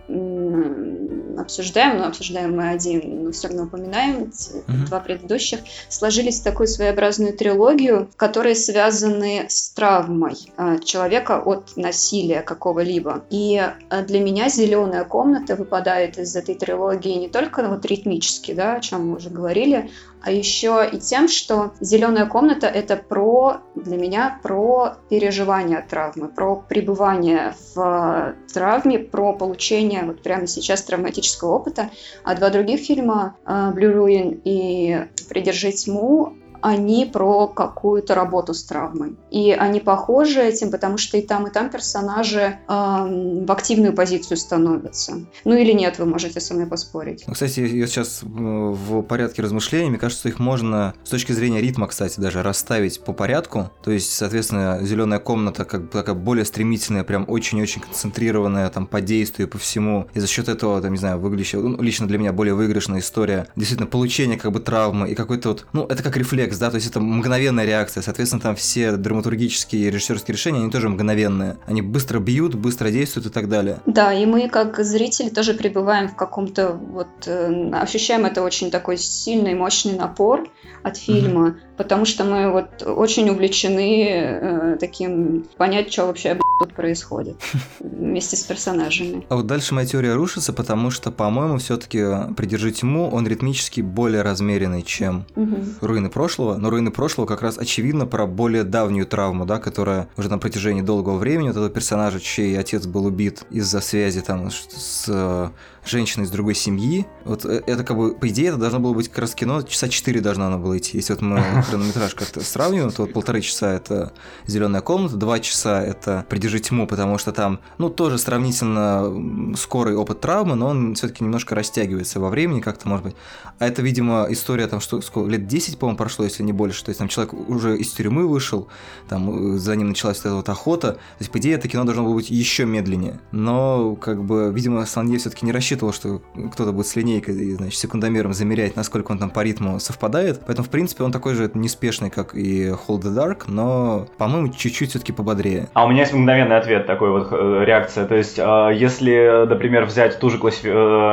обсуждаем, 1.46 1.98
но 1.98 2.06
обсуждаем 2.08 2.56
мы 2.56 2.68
один, 2.68 3.24
но 3.24 3.32
все 3.32 3.48
равно 3.48 3.64
упоминаем 3.64 4.24
mm-hmm. 4.24 4.86
два 4.86 5.00
предыдущих, 5.00 5.60
сложились 5.88 6.40
в 6.40 6.44
такую 6.44 6.66
своеобразную 6.66 7.36
трилогию, 7.36 8.10
которые 8.16 8.54
связаны 8.54 9.46
с 9.48 9.70
травмой 9.70 10.36
э, 10.56 10.78
человека 10.84 11.40
от 11.40 11.76
насилия 11.76 12.42
какого-либо. 12.42 13.24
И 13.30 13.62
э, 13.90 14.04
для 14.04 14.20
меня 14.20 14.48
«Зеленая 14.48 15.04
комната» 15.04 15.56
выпадает 15.56 16.18
из 16.18 16.36
этой 16.36 16.54
трилогии 16.54 17.14
не 17.14 17.28
только 17.28 17.66
вот 17.66 17.86
ритмически, 17.86 18.52
да, 18.52 18.74
о 18.74 18.80
чем 18.80 19.08
мы 19.08 19.16
уже 19.16 19.30
говорили, 19.30 19.90
а 20.26 20.32
еще 20.32 20.88
и 20.92 20.98
тем, 20.98 21.28
что 21.28 21.70
зеленая 21.80 22.26
комната 22.26 22.66
это 22.66 22.96
про, 22.96 23.58
для 23.76 23.96
меня, 23.96 24.40
про 24.42 24.96
переживание 25.08 25.86
травмы, 25.88 26.26
про 26.26 26.56
пребывание 26.56 27.54
в 27.72 28.34
травме, 28.52 28.98
про 28.98 29.32
получение 29.34 30.02
вот 30.02 30.24
прямо 30.24 30.48
сейчас 30.48 30.82
травматического 30.82 31.54
опыта. 31.54 31.90
А 32.24 32.34
два 32.34 32.50
других 32.50 32.80
фильма 32.80 33.36
Blue 33.46 33.94
Ruin 33.94 34.40
и 34.42 35.06
Придержи 35.28 35.70
тьму 35.70 36.32
они 36.60 37.06
про 37.06 37.46
какую-то 37.48 38.14
работу 38.14 38.54
с 38.54 38.64
травмой. 38.64 39.16
И 39.30 39.52
они 39.52 39.80
похожи 39.80 40.40
этим, 40.40 40.70
потому 40.70 40.98
что 40.98 41.16
и 41.16 41.22
там, 41.22 41.46
и 41.46 41.50
там 41.50 41.70
персонажи 41.70 42.58
э, 42.68 42.68
в 42.68 43.50
активную 43.50 43.92
позицию 43.92 44.36
становятся. 44.36 45.20
Ну 45.44 45.54
или 45.54 45.72
нет, 45.72 45.98
вы 45.98 46.06
можете 46.06 46.40
со 46.40 46.54
мной 46.54 46.66
поспорить. 46.66 47.24
Ну, 47.26 47.34
кстати, 47.34 47.60
я 47.60 47.86
сейчас 47.86 48.22
э, 48.22 48.26
в 48.26 49.02
порядке 49.02 49.42
размышлений, 49.42 49.90
мне 49.90 49.98
кажется, 49.98 50.28
их 50.28 50.38
можно 50.38 50.94
с 51.04 51.10
точки 51.10 51.32
зрения 51.32 51.60
ритма, 51.60 51.86
кстати, 51.86 52.20
даже 52.20 52.42
расставить 52.42 53.00
по 53.00 53.12
порядку. 53.12 53.70
То 53.82 53.90
есть, 53.90 54.12
соответственно, 54.12 54.78
зеленая 54.82 55.18
комната 55.18 55.64
как 55.64 55.90
такая 55.90 56.14
более 56.14 56.44
стремительная, 56.44 57.04
прям 57.04 57.24
очень-очень 57.28 57.80
концентрированная 57.80 58.68
там 58.70 58.86
по 58.86 59.00
действию, 59.00 59.48
по 59.48 59.58
всему. 59.58 60.06
И 60.14 60.20
за 60.20 60.26
счет 60.26 60.48
этого, 60.48 60.80
там, 60.80 60.92
не 60.92 60.98
знаю, 60.98 61.18
выглядящая, 61.18 61.60
ну, 61.60 61.80
лично 61.80 62.06
для 62.06 62.18
меня 62.18 62.32
более 62.32 62.54
выигрышная 62.54 63.00
история. 63.00 63.48
Действительно, 63.56 63.88
получение 63.88 64.38
как 64.38 64.52
бы 64.52 64.60
травмы 64.60 65.10
и 65.10 65.14
какой-то 65.14 65.48
вот, 65.50 65.66
ну, 65.72 65.84
это 65.86 66.02
как 66.02 66.16
рефлекс 66.16 66.45
рефлекс, 66.46 66.58
да, 66.58 66.70
то 66.70 66.76
есть 66.76 66.88
это 66.88 67.00
мгновенная 67.00 67.64
реакция. 67.64 68.02
Соответственно, 68.02 68.42
там 68.42 68.56
все 68.56 68.92
драматургические 68.92 69.82
и 69.82 69.90
режиссерские 69.90 70.34
решения, 70.34 70.60
они 70.60 70.70
тоже 70.70 70.88
мгновенные. 70.88 71.56
Они 71.66 71.82
быстро 71.82 72.18
бьют, 72.18 72.54
быстро 72.54 72.90
действуют 72.90 73.26
и 73.26 73.30
так 73.30 73.48
далее. 73.48 73.78
Да, 73.86 74.12
и 74.12 74.26
мы 74.26 74.48
как 74.48 74.78
зрители 74.84 75.28
тоже 75.28 75.54
пребываем 75.54 76.08
в 76.08 76.16
каком-то 76.16 76.72
вот 76.72 77.08
э, 77.26 77.70
ощущаем 77.72 78.24
это 78.24 78.42
очень 78.42 78.70
такой 78.70 78.96
сильный, 78.96 79.54
мощный 79.54 79.96
напор 79.96 80.48
от 80.82 80.96
фильма, 80.96 81.48
mm-hmm. 81.48 81.76
потому 81.76 82.04
что 82.04 82.24
мы 82.24 82.52
вот 82.52 82.82
очень 82.82 83.28
увлечены 83.28 84.08
э, 84.08 84.76
таким 84.78 85.46
понять, 85.56 85.92
что 85.92 86.06
вообще 86.06 86.38
тут 86.60 86.74
происходит 86.74 87.36
вместе 87.80 88.36
с 88.36 88.42
персонажами. 88.44 89.26
А 89.28 89.36
вот 89.36 89.46
дальше 89.46 89.74
моя 89.74 89.86
теория 89.86 90.14
рушится, 90.14 90.52
потому 90.52 90.90
что, 90.90 91.10
по-моему, 91.10 91.58
все-таки 91.58 92.02
«Придержи 92.36 92.70
тьму» 92.72 93.10
он 93.10 93.26
ритмически 93.26 93.80
более 93.80 94.22
размеренный, 94.22 94.82
чем 94.82 95.24
угу. 95.34 95.56
«Руины 95.80 96.08
прошлого». 96.08 96.35
Но 96.38 96.70
«Руины 96.70 96.90
прошлого» 96.90 97.26
как 97.26 97.42
раз 97.42 97.58
очевидно 97.58 98.06
про 98.06 98.26
более 98.26 98.64
давнюю 98.64 99.06
травму, 99.06 99.46
да, 99.46 99.58
которая 99.58 100.08
уже 100.16 100.28
на 100.28 100.38
протяжении 100.38 100.82
долгого 100.82 101.18
времени 101.18 101.48
вот 101.48 101.56
этого 101.56 101.70
персонажа, 101.70 102.20
чей 102.20 102.58
отец 102.58 102.86
был 102.86 103.06
убит 103.06 103.44
из-за 103.50 103.80
связи 103.80 104.20
там 104.20 104.50
с 104.50 105.52
женщина 105.86 106.24
из 106.24 106.30
другой 106.30 106.54
семьи. 106.54 107.06
Вот 107.24 107.44
э, 107.44 107.62
это 107.66 107.84
как 107.84 107.96
бы, 107.96 108.14
по 108.14 108.28
идее, 108.28 108.48
это 108.48 108.58
должно 108.58 108.80
было 108.80 108.94
быть 108.94 109.08
как 109.08 109.18
раз 109.18 109.34
кино, 109.34 109.62
часа 109.62 109.88
4 109.88 110.20
должно 110.20 110.46
оно 110.46 110.58
было 110.58 110.78
идти. 110.78 110.96
Если 110.96 111.12
вот 111.12 111.22
мы 111.22 111.40
хронометраж 111.68 112.14
как-то 112.14 112.40
сравниваем, 112.40 112.90
то 112.90 113.02
вот 113.02 113.12
полторы 113.12 113.40
часа 113.40 113.72
это 113.72 114.12
«Зеленая 114.46 114.82
комната», 114.82 115.16
два 115.16 115.40
часа 115.40 115.82
это 115.82 116.24
«Придержи 116.28 116.60
тьму», 116.60 116.86
потому 116.86 117.18
что 117.18 117.32
там, 117.32 117.60
ну, 117.78 117.90
тоже 117.90 118.18
сравнительно 118.18 119.54
скорый 119.56 119.96
опыт 119.96 120.20
травмы, 120.20 120.54
но 120.54 120.68
он 120.68 120.94
все-таки 120.94 121.24
немножко 121.24 121.54
растягивается 121.54 122.20
во 122.20 122.28
времени 122.28 122.60
как-то, 122.60 122.88
может 122.88 123.04
быть. 123.04 123.16
А 123.58 123.66
это, 123.66 123.82
видимо, 123.82 124.26
история 124.28 124.66
там, 124.66 124.80
что 124.80 125.00
сколько, 125.00 125.30
лет 125.30 125.46
10, 125.46 125.78
по-моему, 125.78 125.96
прошло, 125.96 126.24
если 126.24 126.42
не 126.42 126.52
больше. 126.52 126.84
То 126.84 126.90
есть 126.90 126.98
там 126.98 127.08
человек 127.08 127.32
уже 127.34 127.76
из 127.76 127.90
тюрьмы 127.92 128.26
вышел, 128.26 128.68
там 129.08 129.54
э, 129.54 129.58
за 129.58 129.76
ним 129.76 129.88
началась 129.88 130.18
вот 130.18 130.26
эта 130.26 130.34
вот 130.34 130.48
охота. 130.48 130.92
То 130.92 131.00
есть, 131.20 131.30
по 131.30 131.38
идее, 131.38 131.54
это 131.54 131.68
кино 131.68 131.84
должно 131.84 132.04
было 132.04 132.14
быть 132.14 132.30
еще 132.30 132.64
медленнее. 132.66 133.20
Но, 133.32 133.96
как 133.96 134.24
бы, 134.24 134.52
видимо, 134.54 134.84
Санье 134.86 135.18
все-таки 135.18 135.46
не 135.46 135.52
рассчитывал, 135.52 135.75
что 135.92 136.20
кто-то 136.52 136.72
будет 136.72 136.86
с 136.86 136.96
линейкой 136.96 137.34
и, 137.34 137.52
значит, 137.54 137.78
секундомером 137.78 138.32
замерять, 138.32 138.76
насколько 138.76 139.12
он 139.12 139.18
там 139.18 139.30
по 139.30 139.42
ритму 139.42 139.78
совпадает. 139.80 140.40
Поэтому, 140.46 140.66
в 140.66 140.70
принципе, 140.70 141.04
он 141.04 141.12
такой 141.12 141.34
же 141.34 141.50
неспешный, 141.54 142.10
как 142.10 142.34
и 142.34 142.68
Hold 142.68 143.02
the 143.02 143.14
Dark, 143.14 143.44
но, 143.46 144.06
по-моему, 144.18 144.48
чуть-чуть 144.48 144.90
все-таки 144.90 145.12
пободрее. 145.12 145.68
А 145.74 145.84
у 145.84 145.88
меня 145.88 146.00
есть 146.00 146.12
мгновенный 146.12 146.56
ответ, 146.56 146.86
такой 146.86 147.10
вот 147.10 147.28
э, 147.30 147.64
реакция. 147.64 148.06
То 148.06 148.14
есть, 148.14 148.38
э, 148.38 148.70
если, 148.74 149.46
например, 149.46 149.84
взять 149.84 150.18
ту 150.18 150.30
же 150.30 150.38
классифи... 150.38 150.68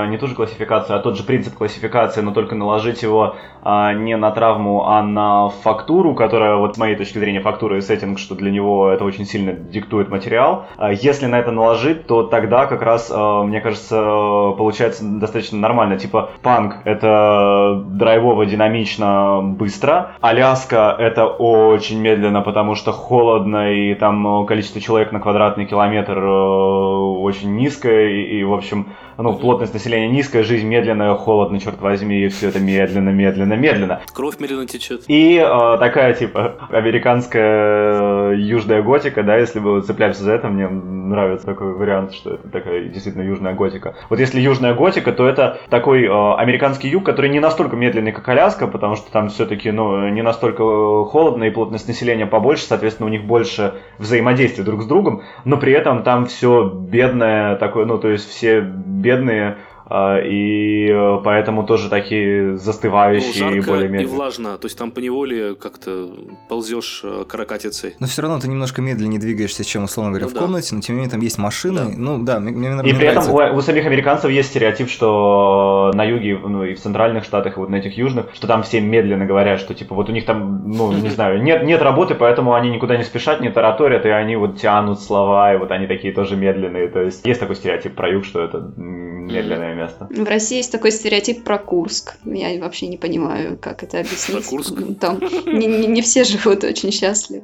не 0.09 0.17
ту 0.17 0.27
же 0.27 0.35
классификацию, 0.35 0.97
а 0.97 0.99
тот 0.99 1.17
же 1.17 1.23
принцип 1.23 1.53
классификации, 1.55 2.21
но 2.21 2.31
только 2.31 2.55
наложить 2.55 3.01
его 3.03 3.35
не 3.65 4.17
на 4.17 4.31
травму, 4.31 4.85
а 4.87 5.01
на 5.01 5.47
фактуру, 5.47 6.15
которая, 6.15 6.57
вот 6.57 6.75
с 6.75 6.77
моей 6.77 6.97
точки 6.97 7.17
зрения, 7.17 7.39
фактура 7.39 7.77
и 7.77 7.81
сеттинг, 7.81 8.19
что 8.19 8.35
для 8.35 8.51
него 8.51 8.89
это 8.89 9.05
очень 9.05 9.25
сильно 9.25 9.53
диктует 9.53 10.09
материал. 10.09 10.65
Если 10.91 11.27
на 11.27 11.39
это 11.39 11.51
наложить, 11.51 12.05
то 12.05 12.23
тогда 12.23 12.65
как 12.65 12.81
раз, 12.81 13.09
мне 13.09 13.61
кажется, 13.61 14.52
получается 14.53 15.03
достаточно 15.03 15.57
нормально. 15.57 15.97
Типа 15.97 16.31
панк— 16.41 16.77
это 16.85 17.83
драйвово, 17.85 18.45
динамично, 18.45 19.41
быстро. 19.43 20.11
Аляска— 20.21 20.95
это 20.99 21.25
очень 21.25 21.99
медленно, 21.99 22.41
потому 22.41 22.75
что 22.75 22.91
холодно, 22.91 23.71
и 23.71 23.95
там 23.95 24.45
количество 24.45 24.81
человек 24.81 25.11
на 25.11 25.19
квадратный 25.19 25.65
километр 25.65 26.17
э, 26.17 27.13
очень 27.23 27.55
низкое, 27.55 28.09
и, 28.09 28.39
и 28.39 28.43
в 28.43 28.53
общем, 28.53 28.87
ну, 29.17 29.33
плотность 29.35 29.73
населения 29.73 30.09
низкая, 30.09 30.43
жизнь 30.43 30.67
медленная, 30.67 31.13
холодно, 31.15 31.59
черт 31.59 31.81
возьми, 31.81 32.25
и 32.25 32.27
все 32.29 32.49
это 32.49 32.59
медленно, 32.59 33.09
медленно, 33.09 33.53
медленно. 33.53 34.01
Кровь 34.13 34.39
медленно 34.39 34.67
течет. 34.67 35.03
И 35.07 35.37
э, 35.37 35.77
такая, 35.79 36.13
типа, 36.13 36.55
американская 36.69 38.31
э, 38.31 38.35
южная 38.37 38.81
готика, 38.81 39.23
да, 39.23 39.37
если 39.37 39.59
вы 39.59 39.81
цепляемся 39.81 40.23
за 40.23 40.33
это, 40.33 40.49
мне 40.49 40.67
нравится 40.67 41.45
такой 41.45 41.73
вариант, 41.73 42.13
что 42.13 42.35
это 42.35 42.47
такая 42.49 42.85
действительно 42.85 43.23
южная 43.23 43.53
готика. 43.53 43.95
Вот 44.09 44.19
если 44.19 44.39
южная 44.39 44.73
готика, 44.73 45.11
то 45.11 45.27
это 45.27 45.59
такой 45.69 46.03
э, 46.03 46.33
американский 46.35 46.89
юг, 46.89 47.05
который 47.05 47.29
не 47.29 47.39
настолько 47.39 47.75
медленный, 47.75 48.11
как 48.11 48.27
Аляска, 48.29 48.67
потому 48.67 48.95
что 48.95 49.11
там 49.11 49.29
все-таки, 49.29 49.71
ну, 49.71 50.09
не 50.09 50.21
настолько 50.21 50.63
э, 50.63 51.05
холодно, 51.09 51.43
и 51.43 51.49
плотность 51.49 51.87
населения 51.87 52.25
побольше, 52.25 52.63
соответственно, 52.63 53.07
у 53.07 53.11
них 53.11 53.25
больше 53.25 53.75
взаимодействия 53.99 54.63
друг 54.63 54.83
с 54.83 54.85
другом, 54.85 55.23
но 55.45 55.57
при 55.57 55.73
этом 55.73 56.03
там 56.03 56.25
все 56.25 56.67
бедное 56.67 57.55
такое, 57.55 57.85
ну, 57.85 57.97
то 57.97 58.09
есть 58.09 58.29
все 58.29 58.61
бедные 59.03 59.57
и 59.91 60.87
э, 60.89 61.19
поэтому 61.23 61.65
тоже 61.65 61.89
такие 61.89 62.57
застывающие 62.57 63.49
ну, 63.49 63.63
более 63.63 63.89
медленные. 63.89 64.03
и 64.03 64.05
влажно, 64.05 64.57
то 64.57 64.65
есть 64.65 64.77
там 64.77 64.91
по 64.91 64.99
неволе 64.99 65.55
как-то 65.55 66.09
ползешь 66.47 67.01
э, 67.03 67.25
каракатицей. 67.27 67.95
Но 67.99 68.07
все 68.07 68.21
равно 68.21 68.39
ты 68.39 68.47
немножко 68.47 68.81
медленнее 68.81 69.19
двигаешься, 69.19 69.65
чем, 69.65 69.83
условно 69.83 70.11
говоря, 70.11 70.25
ну, 70.27 70.31
в 70.31 70.33
да. 70.33 70.39
комнате, 70.39 70.75
но 70.75 70.81
тем 70.81 70.95
не 70.95 71.01
менее 71.01 71.11
там 71.11 71.21
есть 71.21 71.37
машины, 71.37 71.81
да. 71.81 71.91
ну 71.97 72.23
да, 72.23 72.39
мне, 72.39 72.51
мне, 72.51 72.69
мне 72.69 72.91
И 72.91 72.93
при 72.93 73.07
этом 73.07 73.29
у, 73.29 73.57
у 73.57 73.61
самих 73.61 73.85
американцев 73.85 74.31
есть 74.31 74.49
стереотип, 74.49 74.89
что 74.89 75.91
на 75.93 76.05
юге, 76.05 76.37
ну 76.37 76.63
и 76.63 76.75
в 76.75 76.79
центральных 76.79 77.25
штатах, 77.25 77.57
и 77.57 77.59
вот 77.59 77.69
на 77.69 77.75
этих 77.75 77.97
южных, 77.97 78.27
что 78.33 78.47
там 78.47 78.63
все 78.63 78.79
медленно 78.79 79.25
говорят, 79.25 79.59
что 79.59 79.73
типа 79.73 79.95
вот 79.95 80.07
у 80.09 80.13
них 80.13 80.25
там, 80.25 80.71
ну 80.71 80.93
не 80.93 81.09
знаю, 81.11 81.43
нет, 81.43 81.63
нет 81.63 81.81
работы, 81.81 82.15
поэтому 82.15 82.53
они 82.53 82.69
никуда 82.69 82.95
не 82.95 83.03
спешат, 83.03 83.41
не 83.41 83.51
тараторят, 83.51 84.05
и 84.05 84.09
они 84.09 84.37
вот 84.37 84.61
тянут 84.61 85.01
слова, 85.01 85.53
и 85.53 85.57
вот 85.57 85.71
они 85.71 85.87
такие 85.87 86.13
тоже 86.13 86.37
медленные, 86.37 86.87
то 86.87 87.01
есть 87.01 87.25
есть 87.25 87.39
такой 87.41 87.57
стереотип 87.57 87.95
про 87.95 88.09
юг, 88.09 88.23
что 88.23 88.41
это 88.41 88.71
медленное 88.77 89.72
место. 89.75 90.07
В 90.09 90.23
России 90.23 90.57
есть 90.57 90.71
такой 90.71 90.91
стереотип 90.91 91.43
про 91.43 91.57
Курск. 91.57 92.15
Я 92.25 92.59
вообще 92.59 92.87
не 92.87 92.97
понимаю, 92.97 93.57
как 93.59 93.83
это 93.83 93.99
объяснить. 93.99 94.43
Про 94.43 94.49
Курск? 94.49 94.73
Там 94.99 95.19
не, 95.45 95.67
не, 95.67 95.87
не 95.87 96.01
все 96.01 96.23
живут 96.23 96.63
очень 96.63 96.91
счастливы. 96.91 97.43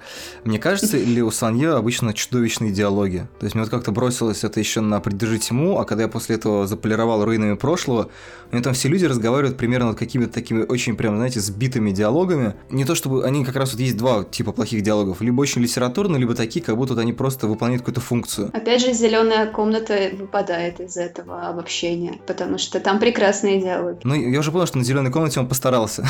Мне 0.44 0.58
кажется, 0.58 0.98
или 0.98 1.22
у 1.22 1.30
Санье 1.30 1.70
обычно 1.70 2.12
чудовищные 2.12 2.70
диалоги. 2.70 3.26
То 3.40 3.46
есть 3.46 3.54
мне 3.54 3.64
вот 3.64 3.70
как-то 3.70 3.92
бросилось 3.92 4.44
это 4.44 4.60
еще 4.60 4.82
на 4.82 5.00
«Придержи 5.00 5.38
тьму», 5.38 5.78
а 5.78 5.86
когда 5.86 6.02
я 6.02 6.08
после 6.10 6.36
этого 6.36 6.66
заполировал 6.66 7.24
руинами 7.24 7.54
прошлого, 7.54 8.10
у 8.50 8.54
меня 8.54 8.62
там 8.62 8.74
все 8.74 8.88
люди 8.88 9.06
разговаривают 9.06 9.56
примерно 9.56 9.86
вот 9.86 9.98
какими-то 9.98 10.30
такими 10.30 10.64
очень 10.64 10.98
прям, 10.98 11.16
знаете, 11.16 11.40
сбитыми 11.40 11.92
диалогами. 11.92 12.52
Не 12.68 12.84
то 12.84 12.94
чтобы 12.94 13.24
они 13.24 13.42
как 13.42 13.56
раз 13.56 13.72
вот 13.72 13.80
есть 13.80 13.96
два 13.96 14.22
типа 14.24 14.52
плохих 14.52 14.82
диалогов. 14.82 15.22
Либо 15.22 15.40
очень 15.40 15.62
литературные, 15.62 16.20
либо 16.20 16.34
такие, 16.34 16.62
как 16.62 16.76
будто 16.76 16.92
вот 16.92 17.00
они 17.00 17.14
просто 17.14 17.46
выполняют 17.46 17.80
какую-то 17.80 18.02
функцию. 18.02 18.50
Опять 18.52 18.82
же, 18.82 18.92
зеленая 18.92 19.50
комната 19.50 20.10
выпадает 20.12 20.78
из 20.78 20.98
этого 20.98 21.48
обобщения, 21.48 22.20
потому 22.26 22.58
что 22.58 22.80
там 22.80 22.98
прекрасные 22.98 23.62
диалоги. 23.62 24.00
Ну, 24.04 24.14
я 24.14 24.40
уже 24.40 24.52
понял, 24.52 24.66
что 24.66 24.76
на 24.76 24.84
зеленой 24.84 25.10
комнате 25.10 25.40
он 25.40 25.48
постарался. 25.48 26.06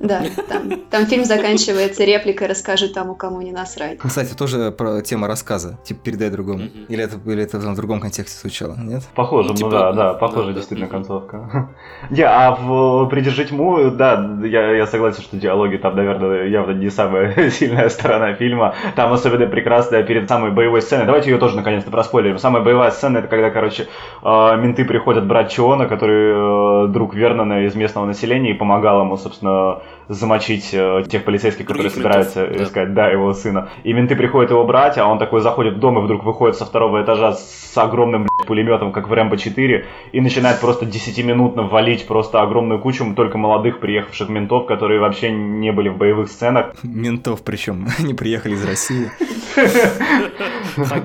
Да, 0.00 0.24
там, 0.48 0.80
там 0.90 1.01
фильм 1.06 1.24
заканчивается 1.24 2.04
репликой 2.04 2.48
«Расскажи 2.48 2.88
тому, 2.88 3.14
кому 3.14 3.40
не 3.42 3.52
насрать». 3.52 3.98
Кстати, 3.98 4.34
тоже 4.34 4.70
про 4.70 5.00
тема 5.02 5.26
рассказа, 5.26 5.78
типа 5.84 6.00
«передай 6.04 6.30
другому». 6.30 6.64
Или 6.88 7.04
это, 7.04 7.16
или 7.24 7.42
это 7.42 7.58
в 7.58 7.76
другом 7.76 8.00
контексте 8.00 8.38
звучало, 8.40 8.76
нет? 8.76 9.02
Похоже, 9.14 9.50
ну, 9.50 9.54
типа, 9.54 9.70
да, 9.70 9.92
да, 9.92 10.14
похоже 10.14 10.48
да, 10.48 10.54
действительно 10.54 10.88
да. 10.88 10.92
концовка. 10.92 11.70
Не, 12.10 12.22
а 12.22 12.54
в 12.54 13.08
«Придержи 13.08 13.44
тьму», 13.44 13.90
да, 13.90 14.38
я, 14.44 14.76
я 14.76 14.86
согласен, 14.86 15.22
что 15.22 15.36
диалоги 15.36 15.76
там, 15.76 15.96
наверное, 15.96 16.46
явно 16.46 16.72
не 16.72 16.90
самая 16.90 17.50
сильная 17.50 17.88
сторона 17.88 18.34
фильма. 18.34 18.74
Там 18.96 19.12
особенно 19.12 19.46
прекрасная 19.46 20.02
перед 20.02 20.28
самой 20.28 20.50
боевой 20.50 20.82
сценой. 20.82 21.06
Давайте 21.06 21.30
ее 21.30 21.38
тоже 21.38 21.56
наконец-то 21.56 21.90
проспойлерим. 21.90 22.38
Самая 22.38 22.62
боевая 22.62 22.90
сцена, 22.90 23.18
это 23.18 23.28
когда, 23.28 23.50
короче, 23.50 23.88
э, 24.22 24.56
менты 24.56 24.84
приходят 24.84 25.26
брать 25.26 25.50
Чиона, 25.50 25.86
который 25.86 26.86
э, 26.86 26.88
друг 26.88 27.14
Вернона 27.14 27.66
из 27.66 27.74
местного 27.74 28.06
населения, 28.06 28.50
и 28.50 28.54
помогал 28.54 29.00
ему, 29.00 29.16
собственно, 29.16 29.82
замочить 30.12 30.70
э, 30.72 31.04
тех 31.08 31.24
полицейских, 31.24 31.66
которые 31.66 31.90
Других 31.90 32.02
собираются 32.02 32.40
ментов, 32.42 32.62
искать, 32.62 32.94
да. 32.94 33.06
да, 33.06 33.10
его 33.10 33.32
сына. 33.32 33.70
И 33.84 33.92
менты 33.92 34.16
приходят 34.16 34.50
его 34.50 34.64
брать, 34.64 34.98
а 34.98 35.06
он 35.06 35.18
такой 35.18 35.40
заходит 35.40 35.74
в 35.74 35.78
дом 35.78 35.98
и 35.98 36.02
вдруг 36.02 36.24
выходит 36.24 36.56
со 36.56 36.64
второго 36.64 37.02
этажа 37.02 37.32
с 37.32 37.76
огромным 37.76 38.22
блядь, 38.22 38.46
пулеметом, 38.46 38.92
как 38.92 39.08
в 39.08 39.12
Рэмбо 39.12 39.36
4, 39.36 39.86
и 40.12 40.20
начинает 40.20 40.60
просто 40.60 40.86
10-минутно 40.86 41.62
валить 41.62 42.06
просто 42.06 42.42
огромную 42.42 42.80
кучу 42.80 43.02
только 43.14 43.38
молодых 43.38 43.80
приехавших 43.80 44.28
ментов, 44.28 44.66
которые 44.66 45.00
вообще 45.00 45.30
не 45.30 45.72
были 45.72 45.88
в 45.88 45.96
боевых 45.96 46.28
сценах. 46.28 46.74
Ментов 46.82 47.42
причем, 47.42 47.86
они 47.98 48.14
приехали 48.14 48.54
из 48.54 48.64
России. 48.64 49.10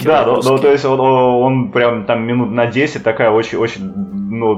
Да, 0.03 0.25
ну 0.25 0.57
то 0.57 0.71
есть 0.71 0.85
он 0.85 1.71
прям 1.71 2.05
там 2.05 2.25
минут 2.25 2.51
на 2.51 2.67
10 2.67 3.03
такая 3.03 3.31
очень-очень, 3.31 3.91
ну, 3.93 4.55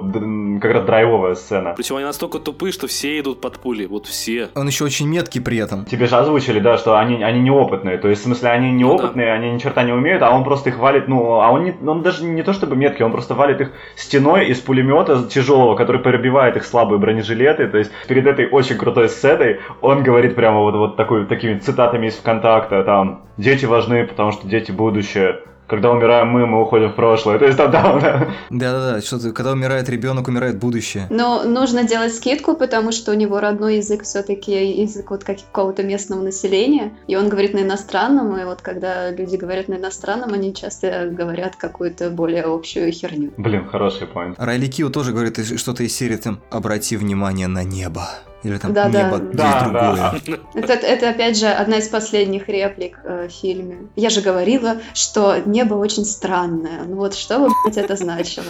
как 0.59 0.73
раз 0.73 0.85
драйвовая 0.85 1.35
сцена. 1.35 1.73
Причем 1.75 1.95
они 1.97 2.05
настолько 2.05 2.39
тупые, 2.39 2.71
что 2.71 2.87
все 2.87 3.19
идут 3.19 3.41
под 3.41 3.59
пули, 3.59 3.85
вот 3.85 4.05
все. 4.05 4.49
Он 4.55 4.67
еще 4.67 4.85
очень 4.85 5.07
меткий 5.07 5.41
при 5.41 5.57
этом. 5.57 5.85
Тебе 5.85 6.07
же 6.07 6.15
озвучили, 6.15 6.59
да, 6.59 6.77
что 6.77 6.97
они, 6.97 7.23
они 7.23 7.39
неопытные, 7.39 7.97
то 7.97 8.07
есть 8.07 8.21
в 8.21 8.23
смысле 8.25 8.49
они 8.49 8.71
неопытные, 8.71 9.27
ну, 9.27 9.31
да. 9.31 9.33
они 9.33 9.51
ни 9.51 9.57
черта 9.57 9.83
не 9.83 9.91
умеют, 9.91 10.23
а 10.23 10.31
он 10.31 10.43
просто 10.43 10.69
их 10.69 10.79
валит, 10.79 11.07
ну, 11.07 11.39
а 11.41 11.49
он, 11.51 11.63
не, 11.63 11.75
он 11.85 12.01
даже 12.01 12.23
не 12.23 12.43
то 12.43 12.53
чтобы 12.53 12.75
меткий, 12.75 13.05
он 13.05 13.11
просто 13.11 13.35
валит 13.35 13.61
их 13.61 13.71
стеной 13.95 14.47
из 14.47 14.59
пулемета 14.59 15.27
тяжелого, 15.29 15.75
который 15.75 16.01
пробивает 16.01 16.55
их 16.57 16.65
слабые 16.65 16.99
бронежилеты, 16.99 17.67
то 17.67 17.77
есть 17.77 17.91
перед 18.07 18.27
этой 18.27 18.49
очень 18.49 18.77
крутой 18.77 19.09
сценой 19.09 19.59
он 19.81 20.03
говорит 20.03 20.35
прямо 20.35 20.59
вот, 20.59 20.75
вот 20.75 20.95
такой, 20.95 21.25
такими 21.25 21.57
цитатами 21.57 22.07
из 22.07 22.15
ВКонтакта, 22.15 22.83
там, 22.83 23.23
дети 23.37 23.65
важны, 23.65 24.05
потому 24.05 24.31
что 24.31 24.47
дети 24.47 24.71
будущее, 24.71 25.39
когда 25.69 25.91
умираем 25.91 26.27
мы, 26.27 26.45
мы 26.45 26.61
уходим 26.61 26.89
в 26.89 26.95
прошлое. 26.95 27.39
То 27.39 27.45
есть 27.45 27.57
там, 27.57 27.71
да, 27.71 27.99
да. 27.99 28.27
Да-да-да, 28.49 29.01
что 29.01 29.19
когда 29.31 29.51
умирает 29.51 29.87
ребенок, 29.89 30.27
умирает 30.27 30.57
будущее. 30.57 31.07
Но 31.09 31.43
нужно 31.43 31.83
делать 31.83 32.13
скидку, 32.13 32.55
потому 32.55 32.91
что 32.91 33.11
у 33.11 33.13
него 33.13 33.39
родной 33.39 33.77
язык 33.77 34.03
все-таки 34.03 34.81
язык 34.81 35.11
вот 35.11 35.23
какого-то 35.23 35.83
местного 35.83 36.21
населения, 36.21 36.93
и 37.07 37.15
он 37.15 37.29
говорит 37.29 37.53
на 37.53 37.59
иностранном, 37.59 38.35
и 38.37 38.45
вот 38.45 38.61
когда 38.61 39.11
люди 39.11 39.35
говорят 39.35 39.67
на 39.67 39.75
иностранном, 39.75 40.33
они 40.33 40.53
часто 40.53 41.09
говорят 41.11 41.55
какую-то 41.55 42.09
более 42.09 42.43
общую 42.43 42.91
херню. 42.91 43.31
Блин, 43.37 43.67
хороший 43.67 44.07
поинт. 44.07 44.35
Райли 44.39 44.67
Кио 44.67 44.89
тоже 44.89 45.11
говорит 45.11 45.37
что-то 45.59 45.83
из 45.83 45.95
серии 45.95 46.17
там 46.17 46.39
«Обрати 46.49 46.97
внимание 46.97 47.47
на 47.47 47.63
небо». 47.63 48.09
Или 48.43 48.57
там 48.57 48.73
да, 48.73 48.87
небо 48.87 49.17
да. 49.17 49.33
да, 49.33 49.63
другое. 49.63 50.21
Да. 50.53 50.59
Это, 50.59 50.73
это, 50.73 51.09
опять 51.09 51.37
же, 51.37 51.47
одна 51.47 51.77
из 51.77 51.87
последних 51.87 52.47
реплик 52.47 52.99
э, 53.03 53.27
в 53.27 53.31
фильме. 53.31 53.89
Я 53.95 54.09
же 54.09 54.21
говорила, 54.21 54.77
что 54.93 55.37
небо 55.45 55.73
очень 55.73 56.05
странное. 56.05 56.83
Ну 56.87 56.95
вот 56.95 57.15
что 57.15 57.39
бы, 57.39 57.49
блядь, 57.63 57.77
это 57.77 57.95
значило? 57.95 58.45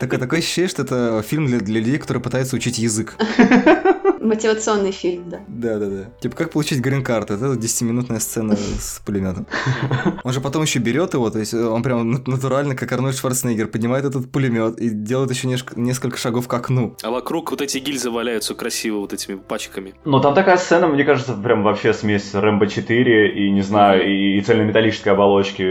Такое, 0.00 0.18
такое 0.18 0.38
ощущение, 0.38 0.68
что 0.68 0.82
это 0.82 1.22
фильм 1.22 1.46
для, 1.46 1.58
для 1.58 1.80
людей, 1.80 1.98
которые 1.98 2.22
пытаются 2.22 2.56
учить 2.56 2.78
язык. 2.78 3.16
Мотивационный 4.20 4.90
фильм, 4.90 5.30
да. 5.30 5.40
Да, 5.46 5.78
да, 5.78 5.86
да. 5.86 6.04
Типа, 6.20 6.36
как 6.36 6.50
получить 6.50 6.80
грин-карту? 6.80 7.34
Это 7.34 7.52
10-минутная 7.52 8.18
сцена 8.18 8.56
с 8.56 9.00
пулеметом. 9.04 9.46
Он 10.24 10.32
же 10.32 10.40
потом 10.40 10.62
еще 10.62 10.80
берет 10.80 11.14
его, 11.14 11.30
то 11.30 11.38
есть 11.38 11.54
он 11.54 11.82
прям 11.82 12.10
натурально, 12.10 12.74
как 12.74 12.90
Арнольд 12.92 13.16
Шварценеггер, 13.16 13.68
поднимает 13.68 14.04
этот 14.04 14.30
пулемет 14.30 14.80
и 14.80 14.88
делает 14.88 15.30
еще 15.30 15.48
несколько 15.76 16.16
шагов 16.16 16.48
к 16.48 16.54
окну. 16.54 16.96
А 17.02 17.10
вокруг 17.10 17.50
вот 17.50 17.62
эти 17.62 17.78
гильзы 17.78 18.10
валяются 18.10 18.54
красиво 18.54 18.98
вот 18.98 19.12
этими 19.26 19.36
пачками. 19.36 19.94
Ну, 20.04 20.20
там 20.20 20.34
такая 20.34 20.56
сцена, 20.56 20.86
мне 20.86 21.04
кажется, 21.04 21.34
прям 21.34 21.62
вообще 21.62 21.92
смесь 21.92 22.34
Рэмбо 22.34 22.66
4 22.66 23.32
и, 23.32 23.50
не 23.50 23.62
знаю, 23.62 24.06
и, 24.06 24.38
и 24.38 24.40
цельнометаллической 24.40 25.12
оболочки 25.12 25.62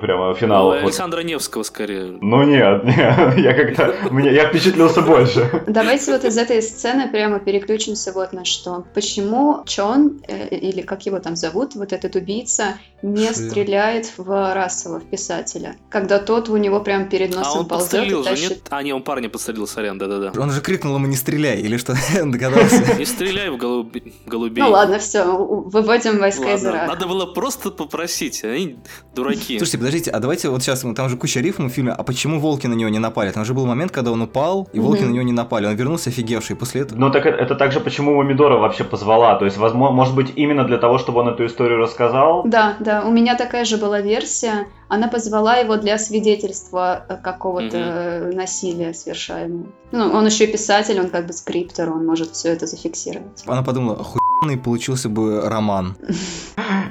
прямо 0.00 0.34
финала. 0.34 0.74
Ну, 0.74 0.82
Александра 0.82 1.20
Невского 1.20 1.62
скорее. 1.62 2.18
Ну 2.20 2.42
нет, 2.44 2.84
нет 2.84 2.96
я 3.38 3.54
как-то, 3.54 3.94
я 4.20 4.48
впечатлился 4.48 5.02
больше. 5.02 5.64
Давайте 5.66 6.12
вот 6.12 6.24
из 6.24 6.36
этой 6.36 6.62
сцены 6.62 7.08
прямо 7.08 7.38
переключимся 7.40 8.12
вот 8.12 8.32
на 8.32 8.44
что. 8.44 8.84
Почему 8.94 9.62
Чон, 9.66 10.20
э, 10.26 10.48
или 10.48 10.82
как 10.82 11.06
его 11.06 11.18
там 11.18 11.36
зовут, 11.36 11.74
вот 11.74 11.92
этот 11.92 12.16
убийца, 12.16 12.78
не 13.02 13.26
Шир. 13.26 13.34
стреляет 13.34 14.12
в 14.16 14.54
Рассела, 14.54 15.00
в 15.00 15.04
писателя, 15.04 15.76
когда 15.88 16.18
тот 16.18 16.48
у 16.48 16.56
него 16.56 16.80
прям 16.80 17.08
перед 17.08 17.34
носом 17.34 17.58
а 17.58 17.60
он 17.60 17.68
ползет 17.68 17.90
подстрелил 17.90 18.22
и 18.22 18.24
тащит... 18.24 18.48
же, 18.48 18.54
нет? 18.54 18.62
А, 18.70 18.82
не, 18.82 18.92
он 18.92 19.02
парня 19.02 19.28
подстрелил, 19.28 19.66
сорян, 19.66 19.98
да-да-да. 19.98 20.40
Он 20.40 20.50
же 20.50 20.60
крикнул 20.60 20.96
ему 20.96 21.06
«не 21.06 21.16
стреляй», 21.16 21.60
или 21.60 21.76
что, 21.76 21.94
догадался? 22.24 22.84
Не 22.96 23.04
стреляй 23.04 23.50
в 23.50 23.56
голубей. 23.56 24.62
Ну 24.62 24.70
ладно, 24.70 24.98
все, 24.98 25.24
выводим 25.24 26.18
войска 26.18 26.54
из 26.54 26.64
Ирака. 26.64 26.86
Надо 26.86 27.06
было 27.06 27.26
просто 27.26 27.70
попросить, 27.70 28.44
они 28.44 28.78
дураки. 29.14 29.58
Слушайте, 29.58 29.78
подождите, 29.78 30.10
а 30.10 30.20
давайте 30.20 30.48
вот 30.48 30.62
сейчас, 30.62 30.80
там 30.80 31.08
же 31.08 31.16
куча 31.16 31.40
рифм 31.40 31.68
в 31.68 31.70
фильме, 31.70 31.92
а 31.92 32.02
почему 32.02 32.40
волки 32.40 32.66
на 32.66 32.74
него 32.74 32.90
не 32.90 32.98
напали? 32.98 33.30
Там 33.30 33.44
же 33.44 33.54
был 33.54 33.66
момент, 33.66 33.92
когда 33.92 34.12
он 34.12 34.22
упал, 34.22 34.68
и 34.72 34.80
волки 34.80 35.02
на 35.02 35.10
него 35.10 35.24
не 35.24 35.32
напали, 35.32 35.66
он 35.66 35.74
вернулся 35.74 36.10
офигевший 36.10 36.56
после 36.56 36.82
этого. 36.82 36.98
Ну 36.98 37.10
так 37.10 37.26
это 37.26 37.54
также 37.54 37.80
почему 37.80 38.16
Мамидора 38.16 38.58
вообще 38.58 38.84
позвала, 38.84 39.36
то 39.36 39.44
есть, 39.44 39.56
возможно, 39.56 39.94
может 39.94 40.14
быть, 40.14 40.32
именно 40.36 40.64
для 40.64 40.78
того, 40.78 40.98
чтобы 40.98 41.20
он 41.20 41.28
эту 41.28 41.46
историю 41.46 41.78
рассказал? 41.78 42.42
Да, 42.44 42.76
да, 42.80 43.02
у 43.04 43.10
меня 43.10 43.36
такая 43.36 43.64
же 43.64 43.76
была 43.76 44.00
версия, 44.00 44.66
она 44.88 45.08
позвала 45.08 45.56
его 45.56 45.76
для 45.76 45.98
свидетельства 45.98 47.04
э, 47.08 47.16
какого-то 47.22 47.76
mm-hmm. 47.76 48.34
насилия 48.34 48.94
совершаемого. 48.94 49.66
Ну, 49.90 50.10
он 50.12 50.26
еще 50.26 50.44
и 50.44 50.52
писатель, 50.52 51.00
он 51.00 51.08
как 51.10 51.26
бы 51.26 51.32
скриптор, 51.32 51.90
он 51.90 52.04
может 52.04 52.32
все 52.32 52.50
это 52.50 52.66
зафиксировать. 52.66 53.42
Она 53.46 53.62
подумала, 53.62 54.04
охуенный 54.38 54.58
получился 54.58 55.08
бы 55.08 55.48
роман. 55.48 55.96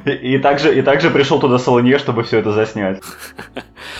И, 0.05 0.35
и 0.35 0.39
также, 0.39 0.77
и 0.77 0.81
также 0.81 1.09
пришел 1.09 1.39
туда 1.39 1.57
Солонье, 1.59 1.97
чтобы 1.97 2.23
все 2.23 2.39
это 2.39 2.51
заснять. 2.51 3.01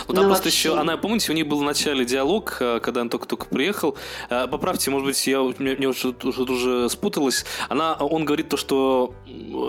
Ну 0.07 0.13
там 0.13 0.23
ну, 0.23 0.29
просто 0.29 0.49
еще, 0.49 0.77
она, 0.77 0.97
помните, 0.97 1.31
у 1.31 1.35
них 1.35 1.47
был 1.47 1.59
в 1.59 1.63
начале 1.63 2.05
диалог, 2.05 2.57
э, 2.59 2.79
когда 2.81 3.01
он 3.01 3.09
только-только 3.09 3.45
приехал. 3.45 3.97
Э, 4.29 4.47
поправьте, 4.47 4.91
может 4.91 5.07
быть, 5.07 5.27
я 5.27 5.41
мне, 5.41 5.75
мне 5.75 5.87
уже, 5.87 6.13
уже, 6.23 6.43
уже 6.43 6.89
спуталась. 6.89 7.45
Она, 7.69 7.93
он 7.95 8.25
говорит 8.25 8.49
то, 8.49 8.57
что 8.57 9.13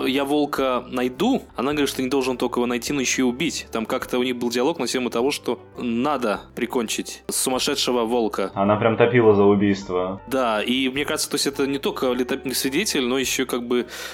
я 0.05 0.25
волка 0.25 0.83
найду. 0.89 1.43
Она 1.55 1.71
говорит, 1.71 1.89
что 1.89 2.01
не 2.01 2.09
должен 2.09 2.37
только 2.37 2.59
его 2.59 2.67
найти, 2.67 2.93
но 2.93 3.01
еще 3.01 3.21
и 3.21 3.25
убить. 3.25 3.67
Там 3.71 3.85
как-то 3.85 4.19
у 4.19 4.23
них 4.23 4.37
был 4.37 4.49
диалог 4.49 4.79
на 4.79 4.87
тему 4.87 5.09
того, 5.09 5.31
что 5.31 5.59
надо 5.77 6.41
прикончить 6.55 7.23
сумасшедшего 7.29 8.05
волка. 8.05 8.51
Она 8.53 8.75
прям 8.75 8.97
топила 8.97 9.35
за 9.35 9.43
убийство. 9.43 10.21
Да, 10.27 10.61
и 10.61 10.89
мне 10.89 11.05
кажется, 11.05 11.29
то 11.29 11.35
есть 11.35 11.47
это 11.47 11.67
не 11.67 11.79
только 11.79 12.15
свидетель, 12.53 13.05
но 13.05 13.17
еще 13.17 13.45
как 13.45 13.67
бы 13.67 13.68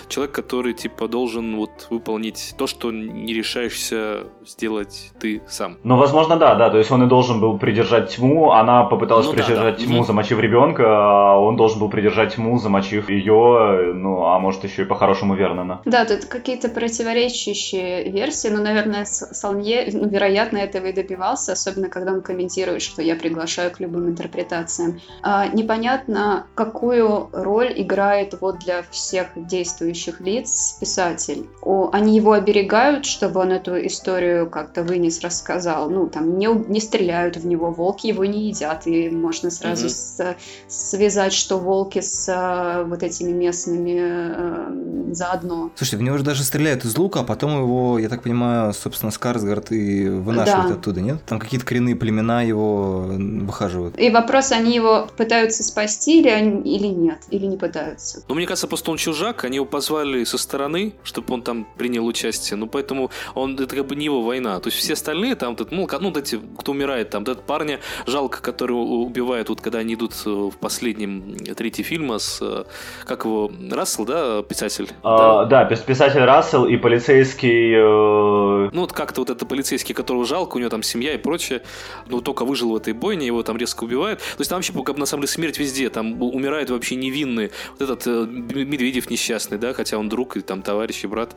человек, 0.07 0.33
который 0.33 0.73
типа 0.73 1.07
должен 1.07 1.55
вот 1.55 1.87
выполнить 1.89 2.55
то, 2.57 2.67
что 2.67 2.91
не 2.91 3.33
решаешься 3.33 4.27
сделать 4.45 5.11
ты 5.19 5.41
сам. 5.47 5.77
Ну, 5.83 5.97
возможно, 5.97 6.37
да, 6.37 6.55
да. 6.55 6.69
То 6.69 6.77
есть 6.77 6.91
он 6.91 7.03
и 7.03 7.07
должен 7.07 7.39
был 7.39 7.57
придержать 7.57 8.15
тьму, 8.15 8.51
она 8.51 8.83
попыталась 8.83 9.27
ну, 9.27 9.33
придержать 9.33 9.57
да, 9.57 9.71
да. 9.71 9.85
тьму, 9.85 10.03
замочив 10.03 10.39
ребенка, 10.39 10.83
а 10.87 11.39
он 11.39 11.55
должен 11.55 11.79
был 11.79 11.89
придержать 11.89 12.35
тьму, 12.35 12.57
замочив 12.59 13.09
ее, 13.09 13.93
ну, 13.95 14.25
а 14.25 14.39
может 14.39 14.63
еще 14.63 14.83
и 14.83 14.85
по-хорошему 14.85 15.35
Вернона. 15.35 15.81
Да, 15.85 16.05
тут 16.05 16.25
какие-то 16.25 16.69
противоречащие 16.69 18.11
версии, 18.11 18.49
но, 18.49 18.61
наверное, 18.61 19.05
Салнье, 19.05 19.89
ну, 19.91 20.07
вероятно, 20.07 20.57
этого 20.57 20.87
и 20.87 20.93
добивался, 20.93 21.53
особенно 21.53 21.89
когда 21.89 22.13
он 22.13 22.21
комментирует, 22.21 22.81
что 22.81 23.01
я 23.01 23.15
приглашаю 23.15 23.71
к 23.71 23.79
любым 23.79 24.09
интерпретациям. 24.09 24.99
А, 25.21 25.47
непонятно, 25.47 26.47
какую 26.55 27.29
роль 27.31 27.73
играет 27.75 28.37
вот 28.41 28.59
для 28.59 28.83
всех 28.83 29.27
действующих 29.47 30.19
лиц 30.19 30.77
писатель. 30.79 31.47
О, 31.61 31.89
они 31.91 32.15
его 32.15 32.33
оберегают, 32.33 33.05
чтобы 33.05 33.39
он 33.39 33.51
эту 33.51 33.85
историю 33.85 34.49
как-то 34.49 34.83
вынес, 34.83 35.21
рассказал 35.21 35.89
ну, 35.89 36.07
там, 36.07 36.37
не, 36.37 36.47
не 36.47 36.79
стреляют 36.79 37.37
в 37.37 37.45
него, 37.45 37.71
волки 37.71 38.07
его 38.07 38.25
не 38.25 38.49
едят, 38.49 38.87
и 38.87 39.09
можно 39.09 39.49
сразу 39.49 39.87
mm-hmm. 39.87 40.35
с, 40.67 40.89
связать, 40.89 41.33
что 41.33 41.57
волки 41.57 42.01
с 42.01 42.29
а, 42.29 42.83
вот 42.83 43.03
этими 43.03 43.31
местными 43.31 43.97
э, 43.97 45.13
заодно. 45.13 45.71
Слушайте, 45.75 45.97
в 45.97 46.01
него 46.01 46.17
же 46.17 46.23
даже 46.23 46.43
стреляют 46.43 46.85
из 46.85 46.97
лука, 46.97 47.21
а 47.21 47.23
потом 47.23 47.57
его, 47.61 47.99
я 47.99 48.09
так 48.09 48.23
понимаю, 48.23 48.73
собственно, 48.73 49.11
Скарсгард 49.11 49.71
и 49.71 50.07
вынашивают 50.07 50.67
да. 50.67 50.73
оттуда, 50.75 51.01
нет? 51.01 51.23
Там 51.25 51.39
какие-то 51.39 51.65
коренные 51.65 51.95
племена 51.95 52.41
его 52.41 53.05
выхаживают. 53.07 53.97
И 53.99 54.09
вопрос, 54.09 54.51
они 54.51 54.75
его 54.75 55.07
пытаются 55.17 55.63
спасти 55.63 56.19
или, 56.19 56.29
они, 56.29 56.61
или 56.75 56.87
нет, 56.87 57.19
или 57.29 57.45
не 57.45 57.57
пытаются? 57.57 58.23
Ну, 58.27 58.35
мне 58.35 58.45
кажется, 58.45 58.67
просто 58.67 58.91
он 58.91 58.97
чужак, 58.97 59.34
они 59.43 59.57
его 59.57 59.65
позвали 59.65 60.23
со 60.23 60.37
стороны, 60.37 60.93
чтобы 61.03 61.33
он 61.33 61.41
там 61.41 61.67
принял 61.77 62.05
участие, 62.05 62.57
ну, 62.57 62.67
поэтому 62.67 63.11
он, 63.33 63.55
это 63.55 63.75
как 63.75 63.87
бы 63.87 63.95
не 63.95 64.05
его 64.05 64.21
война. 64.21 64.59
То 64.59 64.69
есть 64.69 64.79
все 64.79 64.93
остальные 64.93 65.35
там, 65.35 65.55
ну, 65.71 65.87
ну, 65.99 66.07
вот 66.09 66.17
эти, 66.17 66.39
кто 66.57 66.71
умирает 66.71 67.09
там, 67.09 67.23
этот 67.23 67.43
парня 67.43 67.79
жалко, 68.05 68.41
который 68.41 68.73
убивает, 68.73 69.49
вот 69.49 69.61
когда 69.61 69.79
они 69.79 69.95
идут 69.95 70.13
э, 70.25 70.29
в 70.29 70.57
последнем 70.59 71.35
третий 71.55 71.83
фильма 71.83 72.19
с, 72.19 72.39
э, 72.41 72.65
как 73.05 73.25
его, 73.25 73.51
Рассел, 73.71 74.05
да, 74.05 74.43
писатель? 74.43 74.89
А, 75.03 75.45
да. 75.45 75.65
да, 75.65 75.75
писатель 75.75 76.21
Рассел 76.21 76.65
и 76.65 76.77
полицейский... 76.77 77.73
Э... 77.75 78.69
Ну, 78.71 78.81
вот 78.81 78.93
как-то 78.93 79.21
вот 79.21 79.29
это 79.29 79.45
полицейский, 79.45 79.93
которого 79.93 80.25
жалко, 80.25 80.57
у 80.57 80.59
него 80.59 80.69
там 80.69 80.83
семья 80.83 81.13
и 81.13 81.17
прочее, 81.17 81.61
ну, 82.07 82.21
только 82.21 82.45
выжил 82.45 82.71
в 82.71 82.75
этой 82.75 82.93
бойне, 82.93 83.27
его 83.27 83.43
там 83.43 83.57
резко 83.57 83.83
убивают. 83.83 84.19
То 84.19 84.39
есть 84.39 84.49
там 84.49 84.57
вообще, 84.57 84.73
как 84.73 84.95
бы, 84.95 84.99
на 84.99 85.05
самом 85.05 85.21
деле, 85.21 85.33
смерть 85.33 85.59
везде, 85.59 85.89
там 85.89 86.21
умирают 86.21 86.69
вообще 86.69 86.95
невинные. 86.95 87.51
Вот 87.71 87.81
этот 87.81 88.07
э, 88.07 88.25
Медведев 88.25 89.09
несчастный, 89.09 89.24
да, 89.57 89.73
хотя 89.73 89.97
он 89.97 90.09
друг 90.09 90.37
и 90.37 90.41
там 90.41 90.61
товарищ 90.61 91.03
и 91.03 91.07
брат. 91.07 91.35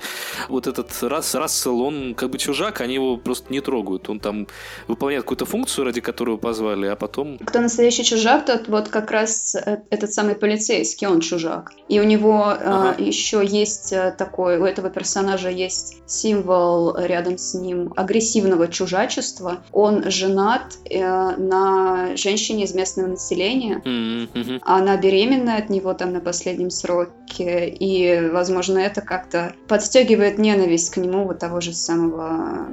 Вот 0.48 0.66
этот 0.66 0.90
Расс, 1.02 1.34
Рассел, 1.34 1.80
он 1.80 2.14
как 2.14 2.30
бы 2.30 2.38
чужак, 2.38 2.80
они 2.80 2.94
его 2.94 3.16
просто 3.16 3.52
не 3.52 3.60
трогают. 3.60 4.08
Он 4.08 4.20
там 4.20 4.46
выполняет 4.86 5.24
какую-то 5.24 5.46
функцию, 5.46 5.84
ради 5.84 6.00
которой 6.00 6.30
его 6.30 6.38
позвали, 6.38 6.86
а 6.86 6.96
потом... 6.96 7.38
Кто 7.38 7.60
настоящий 7.60 8.04
чужак, 8.04 8.46
тот 8.46 8.68
вот 8.68 8.88
как 8.88 9.10
раз 9.10 9.54
э, 9.54 9.78
этот 9.90 10.12
самый 10.12 10.34
полицейский, 10.34 11.06
он 11.06 11.20
чужак. 11.20 11.72
И 11.88 12.00
у 12.00 12.04
него 12.04 12.50
э, 12.50 12.56
ага. 12.60 12.94
э, 12.98 13.02
еще 13.02 13.44
есть 13.44 13.94
такой, 14.16 14.58
у 14.58 14.64
этого 14.64 14.90
персонажа 14.90 15.48
есть 15.50 15.96
символ 16.06 16.96
рядом 16.96 17.38
с 17.38 17.54
ним 17.54 17.92
агрессивного 17.96 18.68
чужачества. 18.68 19.62
Он 19.72 20.10
женат 20.10 20.78
э, 20.84 21.36
на 21.36 22.16
женщине 22.16 22.64
из 22.64 22.74
местного 22.74 23.08
населения. 23.08 23.82
Mm-hmm. 23.84 24.60
Она 24.62 24.96
беременна 24.96 25.56
от 25.56 25.70
него 25.70 25.94
там 25.94 26.12
на 26.12 26.20
последнем 26.20 26.70
сроке. 26.70 27.68
И, 27.78 28.28
возможно, 28.32 28.78
это 28.78 29.00
как-то 29.00 29.54
подстегивает 29.68 30.38
ненависть 30.38 30.90
к 30.90 30.96
нему 30.96 31.24
вот 31.24 31.38
того 31.38 31.60
же 31.60 31.72
самого 31.72 32.68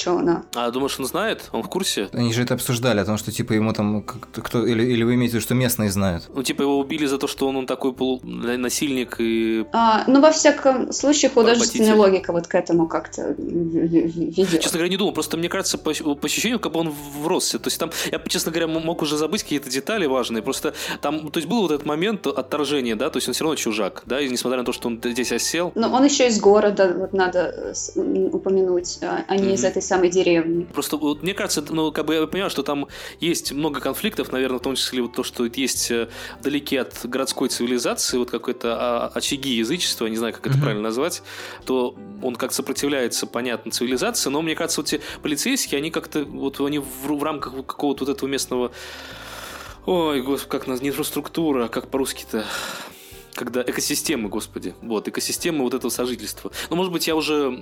что 0.00 0.18
она. 0.18 0.44
А 0.54 0.70
думаешь, 0.70 0.98
он 0.98 1.06
знает? 1.06 1.48
Он 1.52 1.62
в 1.62 1.68
курсе? 1.68 2.08
Они 2.12 2.32
же 2.32 2.42
это 2.42 2.54
обсуждали, 2.54 3.00
о 3.00 3.04
том, 3.04 3.18
что 3.18 3.32
типа 3.32 3.52
ему 3.52 3.72
там 3.72 4.02
кто 4.02 4.66
или, 4.66 4.82
или 4.82 5.02
вы 5.02 5.14
имеете 5.14 5.32
в 5.32 5.34
виду, 5.34 5.42
что 5.42 5.54
местные 5.54 5.90
знают? 5.90 6.28
Ну, 6.34 6.42
типа 6.42 6.62
его 6.62 6.78
убили 6.78 7.06
за 7.06 7.18
то, 7.18 7.26
что 7.26 7.48
он, 7.48 7.56
он 7.56 7.66
такой 7.66 7.92
полунасильник 7.92 9.16
и. 9.18 9.66
А, 9.72 10.04
ну, 10.06 10.20
во 10.20 10.30
всяком 10.30 10.92
случае, 10.92 11.30
художественная 11.30 11.94
логика 11.94 12.32
вот 12.32 12.46
к 12.46 12.54
этому 12.54 12.86
как-то 12.88 13.34
ведет. 13.38 14.60
Честно 14.60 14.78
говоря, 14.78 14.88
не 14.88 14.96
думал. 14.96 15.12
Просто 15.12 15.36
мне 15.36 15.48
кажется, 15.48 15.78
по, 15.78 15.92
по 15.92 16.26
ощущению, 16.26 16.60
как 16.60 16.72
бы 16.72 16.80
он 16.80 16.90
вросся. 16.90 17.58
То 17.58 17.68
есть 17.68 17.78
там, 17.78 17.90
я, 18.10 18.20
честно 18.26 18.52
говоря, 18.52 18.66
мог 18.68 19.02
уже 19.02 19.16
забыть 19.16 19.42
какие-то 19.42 19.70
детали 19.70 20.06
важные. 20.06 20.42
Просто 20.42 20.74
там, 21.00 21.30
то 21.30 21.38
есть 21.38 21.48
был 21.48 21.62
вот 21.62 21.72
этот 21.72 21.86
момент 21.86 22.26
отторжения, 22.26 22.96
да, 22.96 23.10
то 23.10 23.18
есть 23.18 23.28
он 23.28 23.34
все 23.34 23.44
равно 23.44 23.56
чужак, 23.56 24.02
да, 24.06 24.20
и 24.20 24.28
несмотря 24.28 24.60
на 24.60 24.64
то, 24.64 24.72
что 24.72 24.88
он 24.88 25.00
здесь 25.02 25.32
осел. 25.32 25.72
Но 25.74 25.92
он 25.92 26.04
еще 26.04 26.28
из 26.28 26.40
города, 26.40 26.94
вот 26.96 27.12
надо 27.12 27.74
упомянуть, 27.94 28.98
а, 29.02 29.24
а 29.26 29.36
не 29.36 29.48
mm-hmm. 29.48 29.54
из 29.54 29.64
этой 29.64 29.82
самой 29.90 30.08
деревни. 30.08 30.64
Просто 30.72 30.96
вот, 30.96 31.22
мне 31.22 31.34
кажется, 31.34 31.64
ну, 31.68 31.90
как 31.92 32.06
бы 32.06 32.14
я 32.14 32.26
понимаю, 32.26 32.50
что 32.50 32.62
там 32.62 32.86
есть 33.18 33.52
много 33.52 33.80
конфликтов, 33.80 34.30
наверное, 34.32 34.58
в 34.58 34.62
том 34.62 34.76
числе 34.76 35.02
вот 35.02 35.14
то, 35.14 35.24
что 35.24 35.44
есть 35.44 35.90
э, 35.90 36.08
вдалеке 36.38 36.80
от 36.80 36.94
городской 37.04 37.48
цивилизации, 37.48 38.16
вот 38.16 38.30
какой-то 38.30 38.76
а, 38.78 39.12
очаги 39.14 39.50
язычества, 39.50 40.06
не 40.06 40.16
знаю, 40.16 40.32
как 40.32 40.46
это 40.46 40.56
mm-hmm. 40.56 40.60
правильно 40.60 40.82
назвать, 40.82 41.22
то 41.66 41.96
он 42.22 42.36
как 42.36 42.52
сопротивляется, 42.52 43.26
понятно, 43.26 43.72
цивилизации, 43.72 44.30
но 44.30 44.42
мне 44.42 44.54
кажется, 44.54 44.80
вот 44.80 44.92
эти 44.92 45.02
полицейские, 45.22 45.78
они 45.78 45.90
как-то, 45.90 46.24
вот 46.24 46.60
они 46.60 46.78
в, 46.78 47.06
в 47.06 47.22
рамках 47.22 47.54
какого-то 47.66 48.04
вот 48.04 48.16
этого 48.16 48.28
местного 48.28 48.70
Ой, 49.86 50.20
господи, 50.20 50.50
как 50.50 50.66
нас 50.66 50.82
не 50.82 50.90
инфраструктура, 50.90 51.68
как 51.68 51.88
по-русски-то? 51.88 52.44
Когда 53.34 53.62
экосистемы, 53.62 54.28
господи, 54.28 54.74
вот, 54.82 55.08
экосистемы 55.08 55.62
вот 55.64 55.74
этого 55.74 55.90
сожительства. 55.90 56.50
Ну, 56.68 56.76
может 56.76 56.92
быть, 56.92 57.06
я 57.06 57.16
уже 57.16 57.52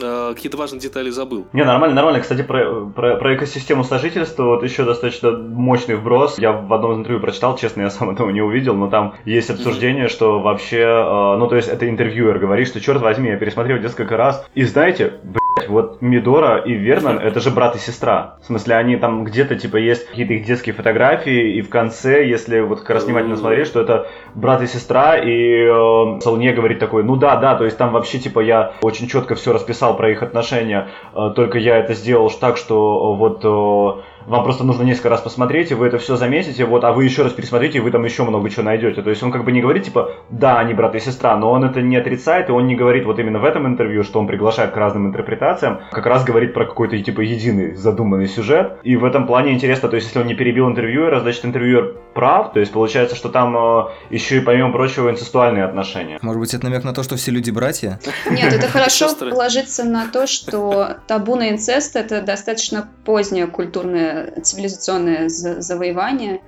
э, 0.00 0.32
какие-то 0.34 0.56
важные 0.56 0.80
детали 0.80 1.10
забыл. 1.10 1.46
Не, 1.52 1.64
нормально, 1.64 1.94
нормально. 1.94 2.20
Кстати, 2.20 2.42
про, 2.42 2.86
про, 2.86 3.16
про 3.16 3.36
экосистему 3.36 3.84
сожительства 3.84 4.44
вот 4.44 4.62
еще 4.62 4.84
достаточно 4.84 5.30
мощный 5.32 5.96
вброс. 5.96 6.38
Я 6.38 6.52
в 6.52 6.72
одном 6.72 6.92
из 6.92 6.98
интервью 6.98 7.20
прочитал, 7.20 7.56
честно, 7.56 7.82
я 7.82 7.90
сам 7.90 8.10
этого 8.14 8.30
не 8.30 8.42
увидел, 8.42 8.74
но 8.74 8.88
там 8.88 9.14
есть 9.24 9.50
обсуждение, 9.50 10.06
mm-hmm. 10.06 10.10
что 10.10 10.40
вообще, 10.40 10.80
э, 10.80 11.36
ну, 11.38 11.46
то 11.46 11.56
есть 11.56 11.68
это 11.68 11.88
интервьюер 11.88 12.38
говорит, 12.38 12.68
что, 12.68 12.80
черт 12.80 13.00
возьми, 13.00 13.30
я 13.30 13.36
пересмотрел 13.36 13.78
несколько 13.78 14.16
раз, 14.16 14.44
и 14.54 14.64
знаете, 14.64 15.20
блядь, 15.22 15.43
вот 15.68 16.02
Мидора 16.02 16.58
и 16.58 16.72
Вернон, 16.72 17.18
это 17.18 17.40
же 17.40 17.50
брат 17.50 17.76
и 17.76 17.78
сестра. 17.78 18.36
В 18.42 18.46
смысле, 18.46 18.76
они 18.76 18.96
там 18.96 19.24
где-то, 19.24 19.54
типа, 19.56 19.76
есть 19.76 20.06
какие-то 20.06 20.34
их 20.34 20.44
детские 20.44 20.74
фотографии, 20.74 21.54
и 21.56 21.62
в 21.62 21.68
конце, 21.68 22.26
если 22.26 22.60
вот 22.60 22.80
как 22.80 22.90
раз 22.90 23.04
внимательно 23.04 23.36
смотреть, 23.36 23.66
что 23.66 23.80
это 23.80 24.08
брат 24.34 24.62
и 24.62 24.66
сестра, 24.66 25.16
и 25.16 25.64
э, 25.64 26.20
Солне 26.20 26.52
говорит 26.52 26.78
такой, 26.78 27.04
ну 27.04 27.16
да, 27.16 27.36
да, 27.36 27.54
то 27.54 27.64
есть 27.64 27.78
там 27.78 27.92
вообще, 27.92 28.18
типа, 28.18 28.40
я 28.40 28.74
очень 28.82 29.08
четко 29.08 29.34
все 29.34 29.52
расписал 29.52 29.96
про 29.96 30.10
их 30.10 30.22
отношения, 30.22 30.88
э, 31.14 31.32
только 31.34 31.58
я 31.58 31.78
это 31.78 31.94
сделал 31.94 32.30
так, 32.30 32.56
что 32.56 33.14
э, 33.14 33.18
вот... 33.18 33.44
Э, 33.44 34.13
вам 34.26 34.44
просто 34.44 34.64
нужно 34.64 34.82
несколько 34.82 35.08
раз 35.08 35.20
посмотреть, 35.20 35.70
и 35.70 35.74
вы 35.74 35.86
это 35.86 35.98
все 35.98 36.16
заметите, 36.16 36.64
вот, 36.64 36.84
а 36.84 36.92
вы 36.92 37.04
еще 37.04 37.22
раз 37.22 37.32
пересмотрите, 37.32 37.78
и 37.78 37.80
вы 37.80 37.90
там 37.90 38.04
еще 38.04 38.24
много 38.24 38.48
чего 38.50 38.62
найдете. 38.62 39.02
То 39.02 39.10
есть 39.10 39.22
он 39.22 39.30
как 39.30 39.44
бы 39.44 39.52
не 39.52 39.60
говорит, 39.60 39.84
типа, 39.84 40.12
да, 40.30 40.58
они 40.58 40.74
брат 40.74 40.94
и 40.94 41.00
сестра, 41.00 41.36
но 41.36 41.50
он 41.50 41.64
это 41.64 41.82
не 41.82 41.96
отрицает, 41.96 42.48
и 42.48 42.52
он 42.52 42.66
не 42.66 42.76
говорит 42.76 43.04
вот 43.04 43.18
именно 43.18 43.38
в 43.38 43.44
этом 43.44 43.66
интервью, 43.66 44.02
что 44.02 44.18
он 44.18 44.26
приглашает 44.26 44.72
к 44.72 44.76
разным 44.76 45.06
интерпретациям, 45.06 45.80
как 45.90 46.06
раз 46.06 46.24
говорит 46.24 46.54
про 46.54 46.66
какой-то, 46.66 46.98
типа, 46.98 47.20
единый 47.20 47.74
задуманный 47.74 48.26
сюжет. 48.26 48.78
И 48.82 48.96
в 48.96 49.04
этом 49.04 49.26
плане 49.26 49.52
интересно, 49.52 49.88
то 49.88 49.96
есть 49.96 50.08
если 50.08 50.20
он 50.20 50.26
не 50.26 50.34
перебил 50.34 50.68
интервьюера, 50.68 51.20
значит, 51.20 51.44
интервьюер 51.44 51.96
прав, 52.14 52.52
то 52.52 52.60
есть 52.60 52.72
получается, 52.72 53.16
что 53.16 53.28
там 53.28 53.56
э, 53.56 53.84
еще 54.10 54.38
и, 54.38 54.40
помимо 54.40 54.72
прочего, 54.72 55.10
инцестуальные 55.10 55.64
отношения. 55.64 56.18
Может 56.22 56.40
быть, 56.40 56.54
это 56.54 56.64
намек 56.64 56.84
на 56.84 56.94
то, 56.94 57.02
что 57.02 57.16
все 57.16 57.30
люди 57.30 57.50
братья? 57.50 58.00
Нет, 58.30 58.52
это 58.52 58.68
хорошо 58.68 59.08
ложится 59.20 59.84
на 59.84 60.06
то, 60.06 60.26
что 60.26 60.96
табу 61.06 61.36
на 61.36 61.50
инцест— 61.50 61.96
это 61.96 62.22
достаточно 62.22 62.88
поздняя 63.04 63.46
культурная 63.46 64.40
цивилизационное 64.40 65.28
завоевание. 65.28 66.40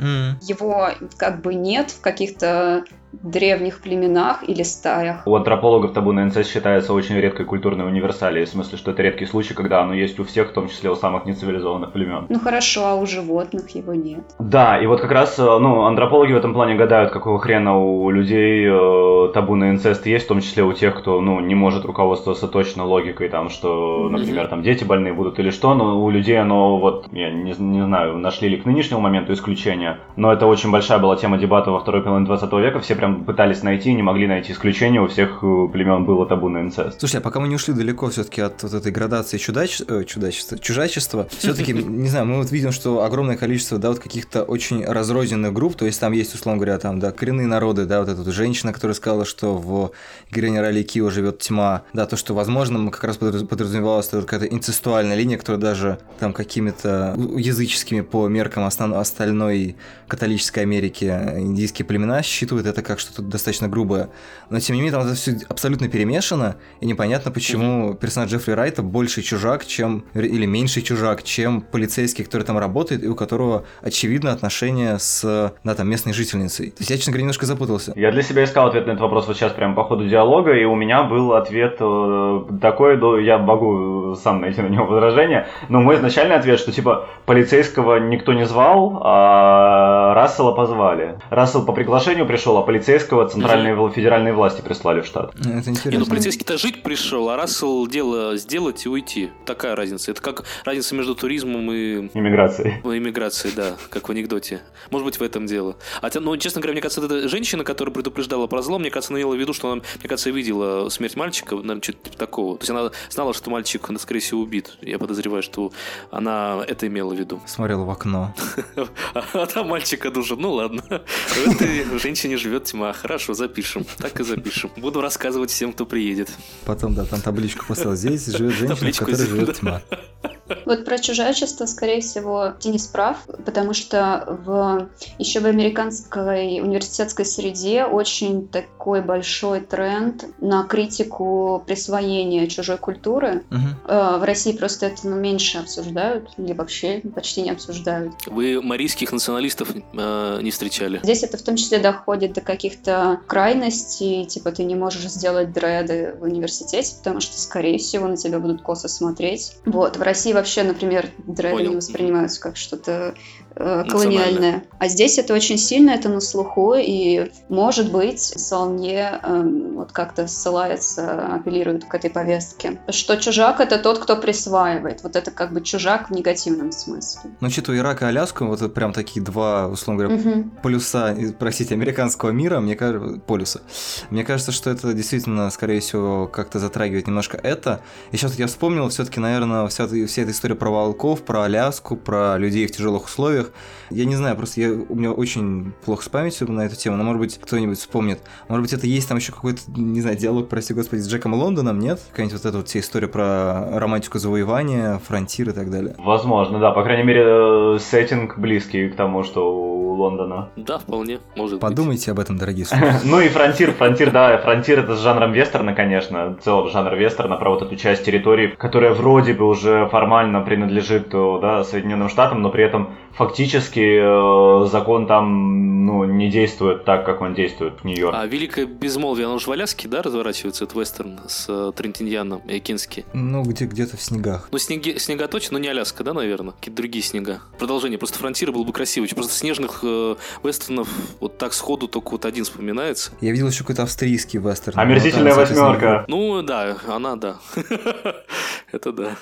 Его 0.43 0.91
как 1.17 1.43
бы 1.43 1.55
нет 1.55 1.91
в 1.91 2.01
каких-то 2.01 2.85
древних 3.23 3.81
племенах 3.81 4.49
или 4.49 4.63
стаях. 4.63 5.27
У 5.27 5.35
антропологов 5.35 5.93
табу 5.93 6.13
на 6.13 6.25
инцест 6.25 6.51
считается 6.51 6.93
очень 6.93 7.17
редкой 7.17 7.47
культурной 7.47 7.87
универсалией, 7.87 8.47
в 8.47 8.49
смысле, 8.49 8.79
что 8.79 8.91
это 8.91 9.03
редкий 9.03 9.27
случай, 9.27 9.55
когда 9.55 9.83
оно 9.83 9.95
есть 9.95 10.19
у 10.19 10.25
всех, 10.25 10.51
в 10.51 10.53
том 10.53 10.69
числе 10.69 10.91
у 10.91 10.97
самых 10.97 11.27
нецивилизованных 11.27 11.93
племен. 11.93 12.27
Ну 12.29 12.39
хорошо, 12.39 12.87
а 12.87 12.95
у 12.97 13.07
животных 13.07 13.71
его 13.71 13.95
нет. 13.95 14.25
Да, 14.39 14.79
и 14.81 14.87
вот 14.87 15.01
как 15.01 15.11
раз, 15.11 15.39
э, 15.39 15.43
ну, 15.43 15.83
антропологи 15.83 16.33
в 16.33 16.37
этом 16.37 16.53
плане 16.53 16.75
гадают, 16.75 17.11
какого 17.11 17.39
хрена 17.39 17.79
у 17.79 18.11
людей 18.11 18.67
э, 18.67 19.33
табу 19.33 19.55
на 19.55 19.71
инцест 19.71 20.07
есть, 20.07 20.27
в 20.27 20.29
том 20.29 20.41
числе 20.41 20.63
у 20.65 20.73
тех, 20.73 20.97
кто, 20.97 21.21
ну, 21.21 21.41
не 21.41 21.55
может 21.55 21.85
руководствоваться 21.85 22.49
точно 22.49 22.85
логикой, 22.85 23.29
там, 23.29 23.49
что, 23.49 24.09
например, 24.09 24.49
там 24.49 24.63
дети 24.63 24.85
больные 24.85 25.13
будут 25.13 25.39
или 25.39 25.51
что, 25.51 25.75
но 25.75 26.03
у 26.03 26.11
людей 26.11 26.41
оно, 26.41 26.79
вот, 26.79 27.07
я 27.13 27.31
не, 27.31 27.53
не 27.59 27.85
знаю, 27.85 28.19
нашли 28.19 28.49
ли 28.49 28.57
к 28.57 28.65
нынешнему 28.65 29.01
моменту 29.01 29.33
исключения, 29.33 29.99
но 30.17 30.33
это 30.33 30.47
очень 30.47 30.71
большая 30.71 30.99
была 30.99 31.17
тема 31.17 31.39
дебата 31.39 31.71
во 31.71 31.81
второй 31.81 32.03
половине 32.03 32.27
20 32.27 32.53
века, 32.55 32.81
все 32.81 32.95
прям 32.95 33.06
прям 33.07 33.25
пытались 33.25 33.63
найти, 33.63 33.95
не 33.95 34.03
могли 34.03 34.27
найти 34.27 34.53
исключения, 34.53 35.01
у 35.01 35.07
всех 35.07 35.39
э, 35.43 35.69
племен 35.73 36.05
было 36.05 36.27
табу 36.27 36.49
на 36.49 36.63
инцест. 36.63 36.99
Слушай, 36.99 37.17
а 37.17 37.21
пока 37.21 37.41
мы 37.41 37.49
не 37.49 37.55
ушли 37.55 37.75
далеко 37.75 38.09
все-таки 38.09 38.41
от 38.41 38.63
вот 38.63 38.75
этой 38.75 38.93
градации 38.93 39.39
чудач... 39.39 39.81
э, 39.87 40.05
чудачества, 40.05 40.59
чужачества, 40.59 41.29
все-таки, 41.39 41.73
не 41.73 42.09
знаю, 42.09 42.27
мы 42.27 42.39
вот 42.39 42.51
видим, 42.51 42.73
что 42.73 43.05
огромное 43.05 43.37
количество, 43.37 43.79
да, 43.79 43.89
вот 43.89 43.99
каких-то 43.99 44.43
очень 44.43 44.85
разрозненных 44.85 45.53
групп, 45.53 45.77
то 45.77 45.87
есть 45.87 46.01
там 46.01 46.13
есть, 46.13 46.35
условно 46.35 46.59
говоря, 46.59 46.79
там, 46.79 46.99
да, 46.99 47.13
коренные 47.13 47.47
народы, 47.47 47.85
да, 47.87 48.01
вот 48.01 48.09
эта 48.09 48.23
вот 48.23 48.33
женщина, 48.33 48.73
которая 48.73 48.95
сказала, 48.95 49.25
что 49.25 49.57
в 49.57 49.93
генерале 50.31 50.83
Кио 50.83 51.11
живет 51.11 51.39
тьма, 51.39 51.83
да, 51.93 52.07
то, 52.07 52.17
что, 52.17 52.35
возможно, 52.35 52.91
как 52.91 53.05
раз 53.05 53.17
подразумевалось 53.17 54.09
какая-то 54.09 54.47
инцестуальная 54.47 55.17
линия, 55.17 55.39
которая 55.39 55.61
даже 55.61 55.99
там 56.19 56.33
какими-то 56.33 57.15
языческими 57.37 58.01
по 58.01 58.27
меркам 58.29 58.65
остальной 58.65 59.77
католической 60.09 60.61
Америки 60.61 61.05
индийские 61.05 61.87
племена 61.87 62.23
считывают 62.23 62.67
это 62.67 62.83
как 62.87 63.01
что-то 63.01 63.23
достаточно 63.23 63.69
грубое. 63.69 64.11
Но 64.49 64.61
тем 64.61 64.77
не 64.77 64.83
менее, 64.83 64.99
там 64.99 65.07
это 65.07 65.15
все 65.15 65.37
абсолютно 65.49 65.89
перемешано, 65.89 66.57
и 66.81 66.87
непонятно, 66.87 67.31
почему 67.31 67.95
персонаж 67.95 68.31
Джеффри 68.31 68.53
Райта 68.53 68.83
больше 68.83 69.23
чужак, 69.23 69.67
чем 69.67 70.05
или 70.15 70.47
меньше 70.47 70.83
чужак, 70.83 71.23
чем 71.23 71.61
полицейский, 71.61 72.25
который 72.25 72.45
там 72.45 72.59
работает, 72.59 73.03
и 73.03 73.09
у 73.09 73.15
которого 73.15 73.65
очевидно 73.83 74.33
отношения 74.33 74.99
с 74.99 75.53
да, 75.65 75.75
там, 75.75 75.89
местной 75.89 76.13
жительницей. 76.13 76.71
То 76.71 76.81
есть 76.81 76.91
я, 76.91 76.97
честно 76.97 77.13
говоря, 77.13 77.23
немножко 77.23 77.47
запутался. 77.47 77.93
Я 77.97 78.13
для 78.13 78.23
себя 78.23 78.45
искал 78.45 78.69
ответ 78.69 78.87
на 78.87 78.93
этот 78.93 79.03
вопрос 79.03 79.27
вот 79.27 79.37
сейчас 79.37 79.53
прямо 79.53 79.75
по 79.75 79.85
ходу 79.85 80.09
диалога, 80.09 80.53
и 80.53 80.65
у 80.65 80.75
меня 80.75 81.03
был 81.03 81.35
ответ 81.35 81.77
э, 81.81 82.45
такой, 82.61 83.25
я 83.25 83.39
могу 83.39 84.15
сам 84.15 84.41
найти 84.41 84.63
на 84.63 84.69
него 84.69 84.87
возражение, 84.87 85.49
но 85.69 85.81
мой 85.81 85.97
изначальный 85.97 86.37
ответ, 86.37 86.61
что 86.61 86.73
типа 86.73 87.09
полицейского 87.27 87.99
никто 87.99 88.33
не 88.33 88.47
звал, 88.47 89.01
а 89.03 90.15
Рассела 90.15 90.53
позвали. 90.53 91.19
Рассел 91.31 91.65
по 91.65 91.73
приглашению 91.73 92.27
пришел, 92.27 92.57
а 92.59 92.63
полицейский 92.63 92.76
полицейского 92.77 93.29
центральные 93.29 93.75
mm 93.75 93.87
федеральные 93.97 94.35
власти 94.35 94.61
прислали 94.61 95.01
в 95.01 95.07
штат. 95.07 95.33
Ну, 95.37 95.59
это 95.59 95.71
интересно. 95.71 95.91
Не, 95.91 95.99
ну 95.99 96.07
полицейский-то 96.07 96.59
жить 96.59 96.83
пришел, 96.83 97.31
а 97.31 97.37
Рассел 97.37 97.87
дело 97.87 98.37
сделать 98.37 98.85
и 98.85 98.89
уйти. 98.89 99.31
Такая 99.45 99.77
разница. 99.77 100.11
Это 100.11 100.21
как 100.21 100.45
разница 100.65 100.95
между 100.95 101.15
туризмом 101.15 101.71
и... 101.73 102.11
Иммиграцией. 102.15 102.81
Ну, 102.83 102.97
иммиграцией, 102.97 103.55
да, 103.55 103.77
как 103.89 104.09
в 104.09 104.13
анекдоте. 104.13 104.61
Может 104.91 105.07
быть, 105.07 105.19
в 105.19 105.23
этом 105.23 105.47
дело. 105.47 105.77
Хотя, 106.01 106.21
ну, 106.21 106.37
честно 106.37 106.61
говоря, 106.61 106.73
мне 106.73 106.83
кажется, 106.83 107.05
эта 107.05 107.29
женщина, 107.29 107.65
которая 107.65 107.95
предупреждала 107.95 108.47
про 108.47 108.63
зло, 108.63 108.79
мне 108.79 108.91
кажется, 108.91 109.13
она 109.13 109.21
имела 109.21 109.35
в 109.35 109.39
виду, 109.39 109.53
что 109.53 109.71
она, 109.71 109.83
мне 110.01 110.09
кажется, 110.09 110.31
видела 110.31 110.89
смерть 110.89 111.17
мальчика, 111.17 111.55
наверное, 111.55 111.83
что-то 111.83 112.11
типа 112.11 112.19
такого. 112.19 112.59
То 112.59 112.63
есть 112.63 112.71
она 112.71 112.91
знала, 113.09 113.33
что 113.35 113.51
мальчик, 113.51 113.89
скорее 113.99 114.21
всего, 114.21 114.41
убит. 114.43 114.77
Я 114.83 114.99
подозреваю, 114.99 115.43
что 115.43 115.73
она 116.11 116.63
это 116.67 116.87
имела 116.87 117.15
в 117.15 117.19
виду. 117.19 117.41
Смотрела 117.47 117.85
в 117.85 117.91
окно. 117.91 118.35
А 119.33 119.47
там 119.47 119.69
мальчика 119.69 120.11
душит. 120.11 120.39
Ну 120.39 120.53
ладно. 120.53 120.83
В 120.89 121.47
этой 121.49 121.99
женщине 121.99 122.37
живет 122.37 122.66
тьма. 122.67 122.93
Хорошо, 122.93 123.35
запишем. 123.35 123.87
Так 123.99 124.21
и 124.21 124.25
запишем. 124.25 124.71
Буду 124.77 125.01
рассказывать 125.01 125.51
всем, 125.51 125.73
кто 125.73 125.87
приедет. 125.87 126.31
Потом, 126.65 126.95
да, 126.95 127.05
там 127.05 127.21
табличку 127.21 127.65
поставил. 127.67 127.97
Здесь 127.97 128.27
живет 128.27 128.55
женщина, 128.55 128.93
в 128.93 128.99
которой 128.99 129.27
живет 129.27 129.57
тьма. 129.57 129.83
Вот 130.65 130.85
про 130.85 130.99
чужачество, 130.99 131.67
скорее 131.67 132.01
всего, 132.01 132.53
Денис 132.61 132.87
прав, 132.87 133.19
потому 133.45 133.75
что 133.75 134.39
в, 134.45 134.89
еще 135.19 135.41
в 135.41 135.47
американской 135.47 136.61
университетской 136.61 137.25
среде 137.25 137.85
очень 137.85 138.49
такой 138.49 139.03
большой 139.03 139.61
тренд 139.61 140.25
на 140.41 140.65
критику 140.65 141.63
присвоения 141.67 142.47
чужой 142.47 142.79
культуры. 142.79 143.45
Угу. 143.51 143.93
В 144.19 144.25
России 144.25 144.53
просто 144.53 144.87
это 144.87 145.09
ну, 145.09 145.17
меньше 145.17 145.59
обсуждают 145.59 146.31
или 146.37 146.53
вообще 146.53 147.01
почти 147.15 147.43
не 147.43 147.51
обсуждают. 147.51 148.15
Вы 148.27 148.61
марийских 148.63 149.13
националистов 149.13 149.69
э, 149.75 150.39
не 150.43 150.51
встречали? 150.51 151.01
Здесь 151.03 151.23
это 151.23 151.37
в 151.37 151.43
том 151.43 151.57
числе 151.57 151.79
доходит 151.79 152.35
до 152.35 152.41
каких-то 152.41 153.21
крайностей, 153.27 154.25
типа 154.25 154.53
ты 154.53 154.65
не 154.65 154.75
можешь 154.75 155.09
сделать 155.11 155.53
дреды 155.53 156.15
в 156.19 156.25
университете, 156.25 156.95
потому 156.99 157.21
что, 157.21 157.39
скорее 157.39 157.79
всего, 157.79 158.07
на 158.07 158.17
тебя 158.17 158.39
будут 158.39 158.63
косо 158.63 158.89
смотреть. 158.89 159.57
Вот, 159.65 159.97
в 159.97 160.03
России 160.03 160.33
вообще, 160.37 160.63
например, 160.63 161.11
дреды 161.19 161.57
Понял. 161.57 161.71
не 161.71 161.77
воспринимаются 161.77 162.41
как 162.41 162.57
что-то 162.57 163.15
колониальное. 163.57 164.65
А 164.79 164.89
здесь 164.89 165.19
это 165.19 165.35
очень 165.35 165.59
сильно, 165.59 165.91
это 165.91 166.09
на 166.09 166.21
слуху, 166.21 166.75
и, 166.75 167.31
может 167.49 167.91
быть, 167.91 168.21
Солнье 168.21 169.21
э, 169.23 169.43
вот 169.75 169.93
как-то 169.93 170.27
ссылается, 170.27 171.35
апеллирует 171.35 171.85
к 171.85 171.95
этой 171.95 172.11
повестке. 172.11 172.79
Что 172.91 173.17
чужак— 173.17 173.61
это 173.61 173.79
тот, 173.79 173.99
кто 173.99 174.17
присваивает. 174.17 175.03
Вот 175.03 175.17
это 175.17 175.31
как 175.31 175.53
бы 175.53 175.63
чужак 175.63 176.11
в 176.11 176.13
негативном 176.13 176.73
смысле. 176.73 177.31
Ну, 177.41 177.49
учитывая 177.49 177.79
Ирак 177.79 178.03
и 178.03 178.05
Аляску, 178.05 178.45
вот 178.45 178.61
это 178.61 178.69
прям 178.69 178.93
такие 178.93 179.25
два, 179.25 179.69
условно 179.69 180.05
говоря, 180.05 180.21
угу. 180.21 180.51
полюса, 180.63 181.17
простите, 181.39 181.75
американского 181.75 182.31
мира, 182.31 182.61
мне 182.61 182.77
кажется, 182.77 183.21
полюса. 183.21 183.63
Мне 184.11 184.25
кажется, 184.25 184.53
что 184.53 184.71
это 184.71 184.93
действительно, 184.93 185.51
скорее 185.51 185.81
всего, 185.81 186.27
как-то 186.27 186.59
затрагивает 186.59 187.07
немножко 187.07 187.39
это. 187.39 187.81
И 188.13 188.17
сейчас 188.17 188.39
я 188.39 188.47
вспомнил, 188.47 188.89
все-таки, 188.91 189.21
наверное, 189.21 189.67
вся, 189.69 189.87
вся 189.87 190.23
эта 190.23 190.31
история 190.31 190.55
про 190.55 190.71
волков, 190.71 191.23
про 191.23 191.45
Аляску, 191.45 191.97
про 191.97 192.37
людей 192.37 192.67
в 192.67 192.73
тяжелых 192.73 193.07
условиях. 193.07 193.46
Я 193.91 194.05
не 194.05 194.15
знаю, 194.15 194.37
просто 194.37 194.61
я, 194.61 194.73
у 194.73 194.95
меня 194.95 195.13
очень 195.13 195.73
плохо 195.85 196.05
с 196.05 196.09
памятью 196.09 196.51
на 196.51 196.63
эту 196.63 196.77
тему, 196.77 196.97
но, 196.97 197.05
может 197.05 197.21
быть, 197.21 197.39
кто-нибудь 197.39 197.79
вспомнит. 197.79 198.21
Может 198.49 198.63
быть, 198.63 198.73
это 198.73 198.87
есть 198.87 199.09
там 199.09 199.19
еще 199.19 199.33
какой-то, 199.33 199.61
не 199.77 200.01
знаю, 200.01 200.17
диалог, 200.17 200.49
прости 200.49 200.75
господи, 200.75 201.01
с 201.01 201.09
Джеком 201.09 201.35
Лондоном, 201.35 201.79
нет? 201.79 202.01
Какая-нибудь 202.11 202.41
вот 202.41 202.49
эта 202.49 202.59
вот 202.59 202.69
вся 202.69 202.81
история 202.81 203.09
про 203.09 203.79
романтику 203.79 204.19
завоевания, 204.19 204.99
фронтир 204.99 205.51
и 205.51 205.53
так 205.53 205.71
далее. 205.71 205.95
Возможно, 205.99 206.59
да. 206.59 206.71
По 206.71 206.83
крайней 206.83 207.05
мере, 207.05 207.23
э, 207.25 207.79
сеттинг 207.81 208.39
близкий 208.39 208.89
к 208.89 208.97
тому, 208.97 209.23
что 209.23 209.76
Лондона. 209.97 210.49
Да, 210.57 210.79
вполне, 210.79 211.21
может 211.35 211.61
Подумайте 211.61 212.11
быть. 212.13 212.19
об 212.19 212.19
этом, 212.21 212.37
дорогие 212.37 212.65
слушатели. 212.67 212.99
Ну 213.05 213.21
и 213.21 213.29
фронтир, 213.29 213.73
фронтир, 213.73 214.11
да, 214.11 214.39
фронтир 214.39 214.81
это 214.81 214.97
с 214.97 215.01
жанром 215.01 215.33
вестерна, 215.33 215.75
конечно, 215.75 216.37
целый 216.43 216.71
жанр 216.71 216.95
вестерна, 216.95 217.37
про 217.37 217.51
вот 217.51 217.63
эту 217.63 217.77
часть 217.77 218.05
территории, 218.05 218.49
которая 218.49 218.93
вроде 218.95 219.35
бы 219.35 219.47
уже 219.47 219.89
формально 219.89 220.41
принадлежит 220.41 221.09
да, 221.11 221.65
Соединенным 221.65 222.09
Штатам, 222.09 222.43
но 222.43 222.51
при 222.51 222.65
этом 222.65 222.95
фактически 223.17 223.81
э, 223.81 224.67
закон 224.67 225.07
там 225.07 225.87
ну, 225.87 226.05
не 226.05 226.31
действует 226.31 226.85
так, 226.85 227.05
как 227.07 227.23
он 227.23 227.35
действует 227.35 227.81
в 227.81 227.85
Нью-Йорке. 227.85 228.19
А 228.19 228.27
«Великое 228.27 228.67
безмолвие», 228.67 229.27
оно 229.27 229.39
же 229.39 229.47
в 229.47 229.53
Аляске, 229.53 229.89
да, 229.89 230.03
разворачивается, 230.03 230.65
этот 230.65 230.77
вестерн 230.77 231.21
с 231.27 231.47
э, 231.49 231.73
Трентиньяном 231.75 232.41
и 232.49 232.59
Кински? 232.61 233.05
Ну, 233.15 233.43
где, 233.43 233.65
где-то 233.65 233.97
в 233.97 234.03
снегах. 234.03 234.49
Ну, 234.51 234.59
снеги, 234.59 234.99
снега 234.99 235.29
точно, 235.29 235.59
но 235.59 235.65
не 235.65 235.69
Аляска, 235.69 236.05
да, 236.05 236.13
наверное? 236.13 236.53
Какие-то 236.53 236.77
другие 236.77 237.03
снега. 237.03 237.41
Продолжение, 237.59 237.99
просто 237.99 238.19
«Фронтир» 238.19 238.53
был 238.53 238.65
бы 238.65 238.73
красивый. 238.73 239.09
Просто 239.15 239.33
снежных 239.33 239.83
э, 239.87 240.17
вестернов 240.43 240.89
вот 241.21 241.39
так 241.39 241.53
сходу 241.55 241.89
только 241.89 242.11
вот 242.11 242.25
один 242.25 242.45
вспоминается. 242.45 243.13
Я 243.21 243.33
видел 243.33 243.49
еще 243.49 243.61
какой-то 243.61 243.85
австрийский 243.85 244.39
вестерн. 244.39 244.79
Омерзительная 244.79 245.35
там, 245.35 245.45
кстати, 245.45 245.59
восьмерка. 245.59 246.05
Ну, 246.09 246.43
да, 246.43 246.77
она, 246.89 247.17
да. 247.17 247.37
Это 248.73 248.93
да. 248.93 249.17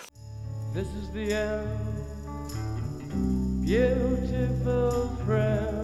This 0.74 0.86
is 0.86 1.14
the 1.14 1.30
end. 1.30 1.94
Beautiful 3.64 5.08
friend. 5.26 5.83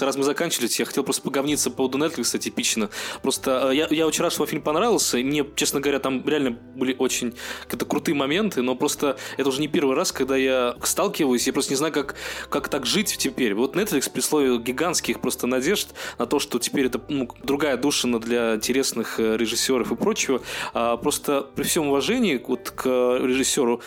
Раз 0.00 0.16
мы 0.16 0.22
заканчивали, 0.22 0.70
я 0.78 0.84
хотел 0.84 1.04
просто 1.04 1.22
поговниться 1.22 1.70
по 1.70 1.76
поводу 1.76 1.98
Netflix, 1.98 2.38
типично. 2.38 2.90
Просто 3.22 3.70
э, 3.70 3.76
я, 3.76 3.88
я 3.90 4.06
очень 4.06 4.22
рад, 4.22 4.32
что 4.32 4.46
фильм 4.46 4.62
понравился. 4.62 5.18
И 5.18 5.24
мне, 5.24 5.46
честно 5.54 5.80
говоря, 5.80 5.98
там 5.98 6.26
реально 6.26 6.50
были 6.50 6.94
очень 6.98 7.34
какие-то 7.62 7.84
крутые 7.84 8.14
моменты, 8.14 8.62
но 8.62 8.74
просто 8.74 9.16
это 9.36 9.48
уже 9.48 9.60
не 9.60 9.68
первый 9.68 9.96
раз, 9.96 10.12
когда 10.12 10.36
я 10.36 10.76
сталкиваюсь. 10.82 11.46
Я 11.46 11.52
просто 11.52 11.72
не 11.72 11.76
знаю, 11.76 11.92
как, 11.92 12.14
как 12.48 12.68
так 12.68 12.86
жить 12.86 13.16
теперь. 13.18 13.54
Вот 13.54 13.76
Netflix 13.76 14.10
при 14.10 14.20
слове 14.20 14.58
гигантских 14.58 15.20
просто 15.20 15.46
надежд 15.46 15.88
на 16.18 16.26
то, 16.26 16.38
что 16.38 16.58
теперь 16.58 16.86
это 16.86 17.00
ну, 17.08 17.28
другая 17.42 17.76
душина 17.76 18.20
для 18.20 18.56
интересных 18.56 19.20
э, 19.20 19.36
режиссеров 19.36 19.92
и 19.92 19.96
прочего. 19.96 20.42
А 20.74 20.96
просто 20.96 21.46
при 21.54 21.64
всем 21.64 21.88
уважении 21.88 22.42
вот 22.46 22.70
к 22.70 22.86
режиссеру 22.86 23.82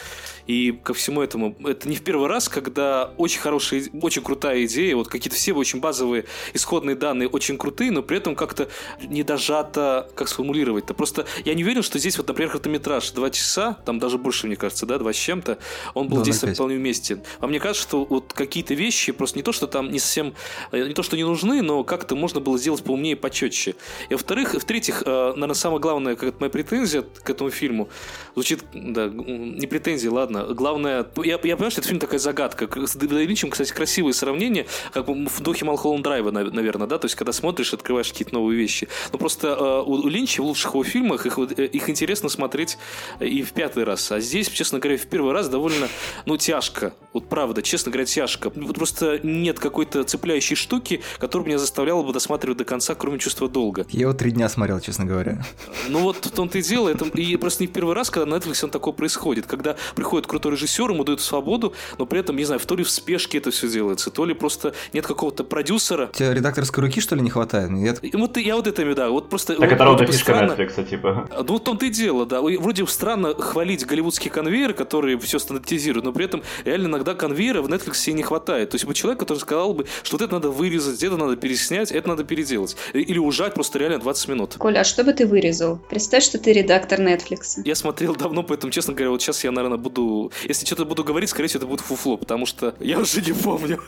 и 0.47 0.71
ко 0.71 0.93
всему 0.93 1.21
этому, 1.21 1.55
это 1.65 1.87
не 1.87 1.95
в 1.95 2.03
первый 2.03 2.27
раз, 2.27 2.49
когда 2.49 3.13
очень 3.17 3.39
хорошая, 3.39 3.83
очень 4.01 4.21
крутая 4.21 4.65
идея, 4.65 4.95
вот 4.95 5.07
какие-то 5.07 5.37
все 5.37 5.53
очень 5.53 5.79
базовые 6.03 6.25
исходные 6.53 6.95
данные 6.95 7.29
очень 7.29 7.57
крутые, 7.57 7.91
но 7.91 8.01
при 8.03 8.17
этом 8.17 8.35
как-то 8.35 8.67
не 9.01 9.23
дожато, 9.23 10.09
как 10.15 10.27
сформулировать-то. 10.27 10.93
Просто 10.93 11.25
я 11.45 11.53
не 11.53 11.63
уверен, 11.63 11.81
что 11.81 11.97
здесь 11.99 12.17
вот, 12.17 12.27
например, 12.27 12.51
хронометраж 12.51 13.11
2 13.11 13.29
часа, 13.31 13.77
там 13.85 13.99
даже 13.99 14.17
больше, 14.17 14.47
мне 14.47 14.55
кажется, 14.55 14.85
да, 14.85 14.97
2 14.97 15.13
с 15.13 15.15
чем-то, 15.15 15.57
он 15.93 16.07
был 16.09 16.17
Да, 16.17 16.23
здесь 16.23 16.43
0,5. 16.43 16.53
вполне 16.55 16.75
уместен. 16.75 17.21
А 17.39 17.47
мне 17.47 17.59
кажется, 17.59 17.83
что 17.83 18.05
вот 18.05 18.33
какие-то 18.33 18.73
вещи 18.73 19.11
просто 19.11 19.37
не 19.37 19.43
то, 19.43 19.51
что 19.51 19.67
там 19.67 19.91
не 19.91 19.99
совсем, 19.99 20.33
э, 20.71 20.87
не 20.87 20.93
то, 20.93 21.03
что 21.03 21.15
не 21.15 21.23
нужны, 21.23 21.61
но 21.61 21.83
как-то 21.83 22.15
можно 22.15 22.39
было 22.39 22.57
сделать 22.57 22.83
поумнее, 22.83 23.15
почетче. 23.15 23.75
И 24.09 24.13
во-вторых, 24.13 24.53
в-третьих, 24.55 25.03
э, 25.05 25.33
наверное, 25.33 25.53
самое 25.55 25.79
главное, 25.79 26.15
как 26.15 26.39
моя 26.39 26.49
претензия 26.49 27.03
к 27.23 27.29
этому 27.29 27.49
фильму, 27.49 27.89
звучит, 28.33 28.63
да, 28.73 29.07
не 29.07 29.67
претензия, 29.67 30.11
ладно. 30.11 30.45
Главное, 30.53 31.05
я, 31.17 31.33
я 31.33 31.37
понимаю, 31.37 31.71
что 31.71 31.81
этот 31.81 31.85
фильм 31.85 31.99
такая 31.99 32.19
загадка. 32.19 32.67
С 32.85 32.95
Дэвидом 32.95 33.19
Линчем, 33.19 33.49
кстати, 33.49 33.71
красивые 33.71 34.13
сравнения, 34.13 34.65
как 34.91 35.05
бы 35.05 35.25
в 35.27 35.41
духе 35.41 35.65
Малхолланд 35.65 36.03
Драйва, 36.03 36.31
нав- 36.31 36.51
наверное, 36.53 36.87
да, 36.87 36.97
то 36.97 37.05
есть, 37.05 37.15
когда 37.15 37.31
смотришь, 37.31 37.73
открываешь 37.73 38.09
какие-то 38.11 38.33
новые 38.33 38.57
вещи. 38.57 38.87
Но 39.11 39.17
просто 39.19 39.49
э, 39.49 39.81
у, 39.85 39.93
у 39.93 40.07
Линча 40.07 40.41
в 40.41 40.45
лучших 40.45 40.73
его 40.73 40.83
фильмах 40.83 41.25
их, 41.25 41.37
э, 41.37 41.65
их 41.65 41.89
интересно 41.89 42.29
смотреть 42.29 42.77
э, 43.19 43.27
и 43.27 43.43
в 43.43 43.51
пятый 43.53 43.83
раз. 43.83 44.11
А 44.11 44.19
здесь, 44.19 44.49
честно 44.49 44.79
говоря, 44.79 44.97
в 44.97 45.05
первый 45.07 45.33
раз 45.33 45.49
довольно, 45.49 45.87
ну, 46.25 46.37
тяжко. 46.37 46.93
Вот 47.13 47.29
правда, 47.29 47.61
честно 47.61 47.91
говоря, 47.91 48.05
тяжко. 48.05 48.51
Вот 48.55 48.75
просто 48.75 49.19
нет 49.23 49.59
какой-то 49.59 50.03
цепляющей 50.03 50.55
штуки, 50.55 51.01
которая 51.19 51.47
меня 51.47 51.59
заставляла 51.59 52.03
бы 52.03 52.13
досматривать 52.13 52.57
до 52.57 52.65
конца, 52.65 52.95
кроме 52.95 53.19
чувства 53.19 53.47
долга. 53.47 53.85
Я 53.89 54.01
его 54.01 54.13
три 54.13 54.31
дня 54.31 54.49
смотрел, 54.49 54.79
честно 54.79 55.05
говоря. 55.05 55.45
Ну 55.89 55.99
вот 55.99 56.25
в 56.25 56.31
том-то 56.31 56.57
и 56.57 56.61
дело. 56.61 56.89
Это, 56.89 57.05
и 57.05 57.35
просто 57.37 57.63
не 57.63 57.67
в 57.67 57.71
первый 57.71 57.95
раз, 57.95 58.09
когда 58.09 58.22
Netflix 58.23 58.63
он 58.63 58.69
такое 58.69 58.93
происходит. 58.93 59.45
Когда 59.45 59.75
приходит 59.95 60.27
крутой 60.27 60.53
режиссер, 60.53 60.89
ему 60.91 61.03
дают 61.03 61.21
свободу, 61.21 61.73
но 61.97 62.05
при 62.05 62.19
этом, 62.19 62.35
не 62.35 62.45
знаю, 62.45 62.59
то 62.59 62.75
ли 62.75 62.83
в 62.83 62.89
спешке 62.89 63.37
это 63.37 63.51
все 63.51 63.69
делается, 63.69 64.09
то 64.11 64.25
ли 64.25 64.33
просто 64.33 64.73
нет 64.93 65.05
какого-то 65.05 65.43
продюсера. 65.43 66.09
У 66.13 66.17
тебя 66.17 66.33
редакторской 66.33 66.83
руки, 66.83 67.01
что 67.01 67.15
ли, 67.15 67.21
не 67.21 67.29
хватает? 67.29 67.69
И 68.01 68.15
вот 68.15 68.37
я 68.37 68.55
вот 68.55 68.67
это 68.67 68.81
имею, 68.83 68.95
да. 68.95 69.09
Вот 69.09 69.29
просто... 69.29 69.53
Так 69.53 69.61
вот, 69.61 69.71
это 69.71 69.83
ровно 69.83 70.05
фишка 70.05 70.33
странно- 70.33 70.51
Netflix, 70.53 70.89
типа. 70.89 71.29
Ну, 71.47 71.55
в 71.55 71.59
том-то 71.59 71.85
и 71.85 71.89
дело, 71.89 72.25
да. 72.25 72.39
И 72.49 72.57
Вроде 72.57 72.87
странно 72.87 73.33
хвалить 73.35 73.85
голливудские 73.85 74.31
конвейеры, 74.31 74.73
которые 74.73 75.19
все 75.19 75.37
стандартизируют, 75.39 76.05
но 76.05 76.13
при 76.13 76.25
этом 76.25 76.43
реально 76.63 76.87
иногда 76.87 77.13
конвейера 77.13 77.61
в 77.61 77.67
Netflix 77.67 78.11
не 78.11 78.23
хватает. 78.23 78.69
То 78.69 78.75
есть 78.75 78.85
бы 78.85 78.93
человек, 78.93 79.19
который 79.19 79.39
сказал 79.39 79.73
бы, 79.73 79.85
что 80.03 80.17
вот 80.17 80.23
это 80.23 80.33
надо 80.33 80.49
вырезать, 80.49 81.03
это 81.03 81.17
надо 81.17 81.35
переснять, 81.35 81.91
это 81.91 82.07
надо 82.07 82.23
переделать. 82.23 82.75
Или 82.93 83.19
ужать 83.19 83.53
просто 83.53 83.79
реально 83.79 83.99
20 83.99 84.27
минут. 84.29 84.55
Коля, 84.57 84.79
а 84.79 84.83
что 84.83 85.03
бы 85.03 85.13
ты 85.13 85.27
вырезал? 85.27 85.79
Представь, 85.89 86.23
что 86.23 86.37
ты 86.37 86.53
редактор 86.53 86.99
Netflix. 86.99 87.61
Я 87.63 87.75
смотрел 87.75 88.12
давно, 88.15 88.43
поэтому, 88.43 88.71
честно 88.71 88.93
говоря, 88.93 89.09
вот 89.11 89.21
сейчас 89.21 89.43
я, 89.43 89.51
наверное, 89.51 89.77
буду... 89.77 90.31
Если 90.47 90.65
что-то 90.65 90.85
буду 90.85 91.03
говорить, 91.03 91.29
скорее 91.29 91.47
всего, 91.47 91.59
это 91.59 91.67
будет 91.67 91.81
фуфло, 91.81 92.17
потому 92.17 92.45
что 92.45 92.75
я 92.79 92.99
уже 92.99 93.21
не 93.21 93.33
помню. 93.33 93.79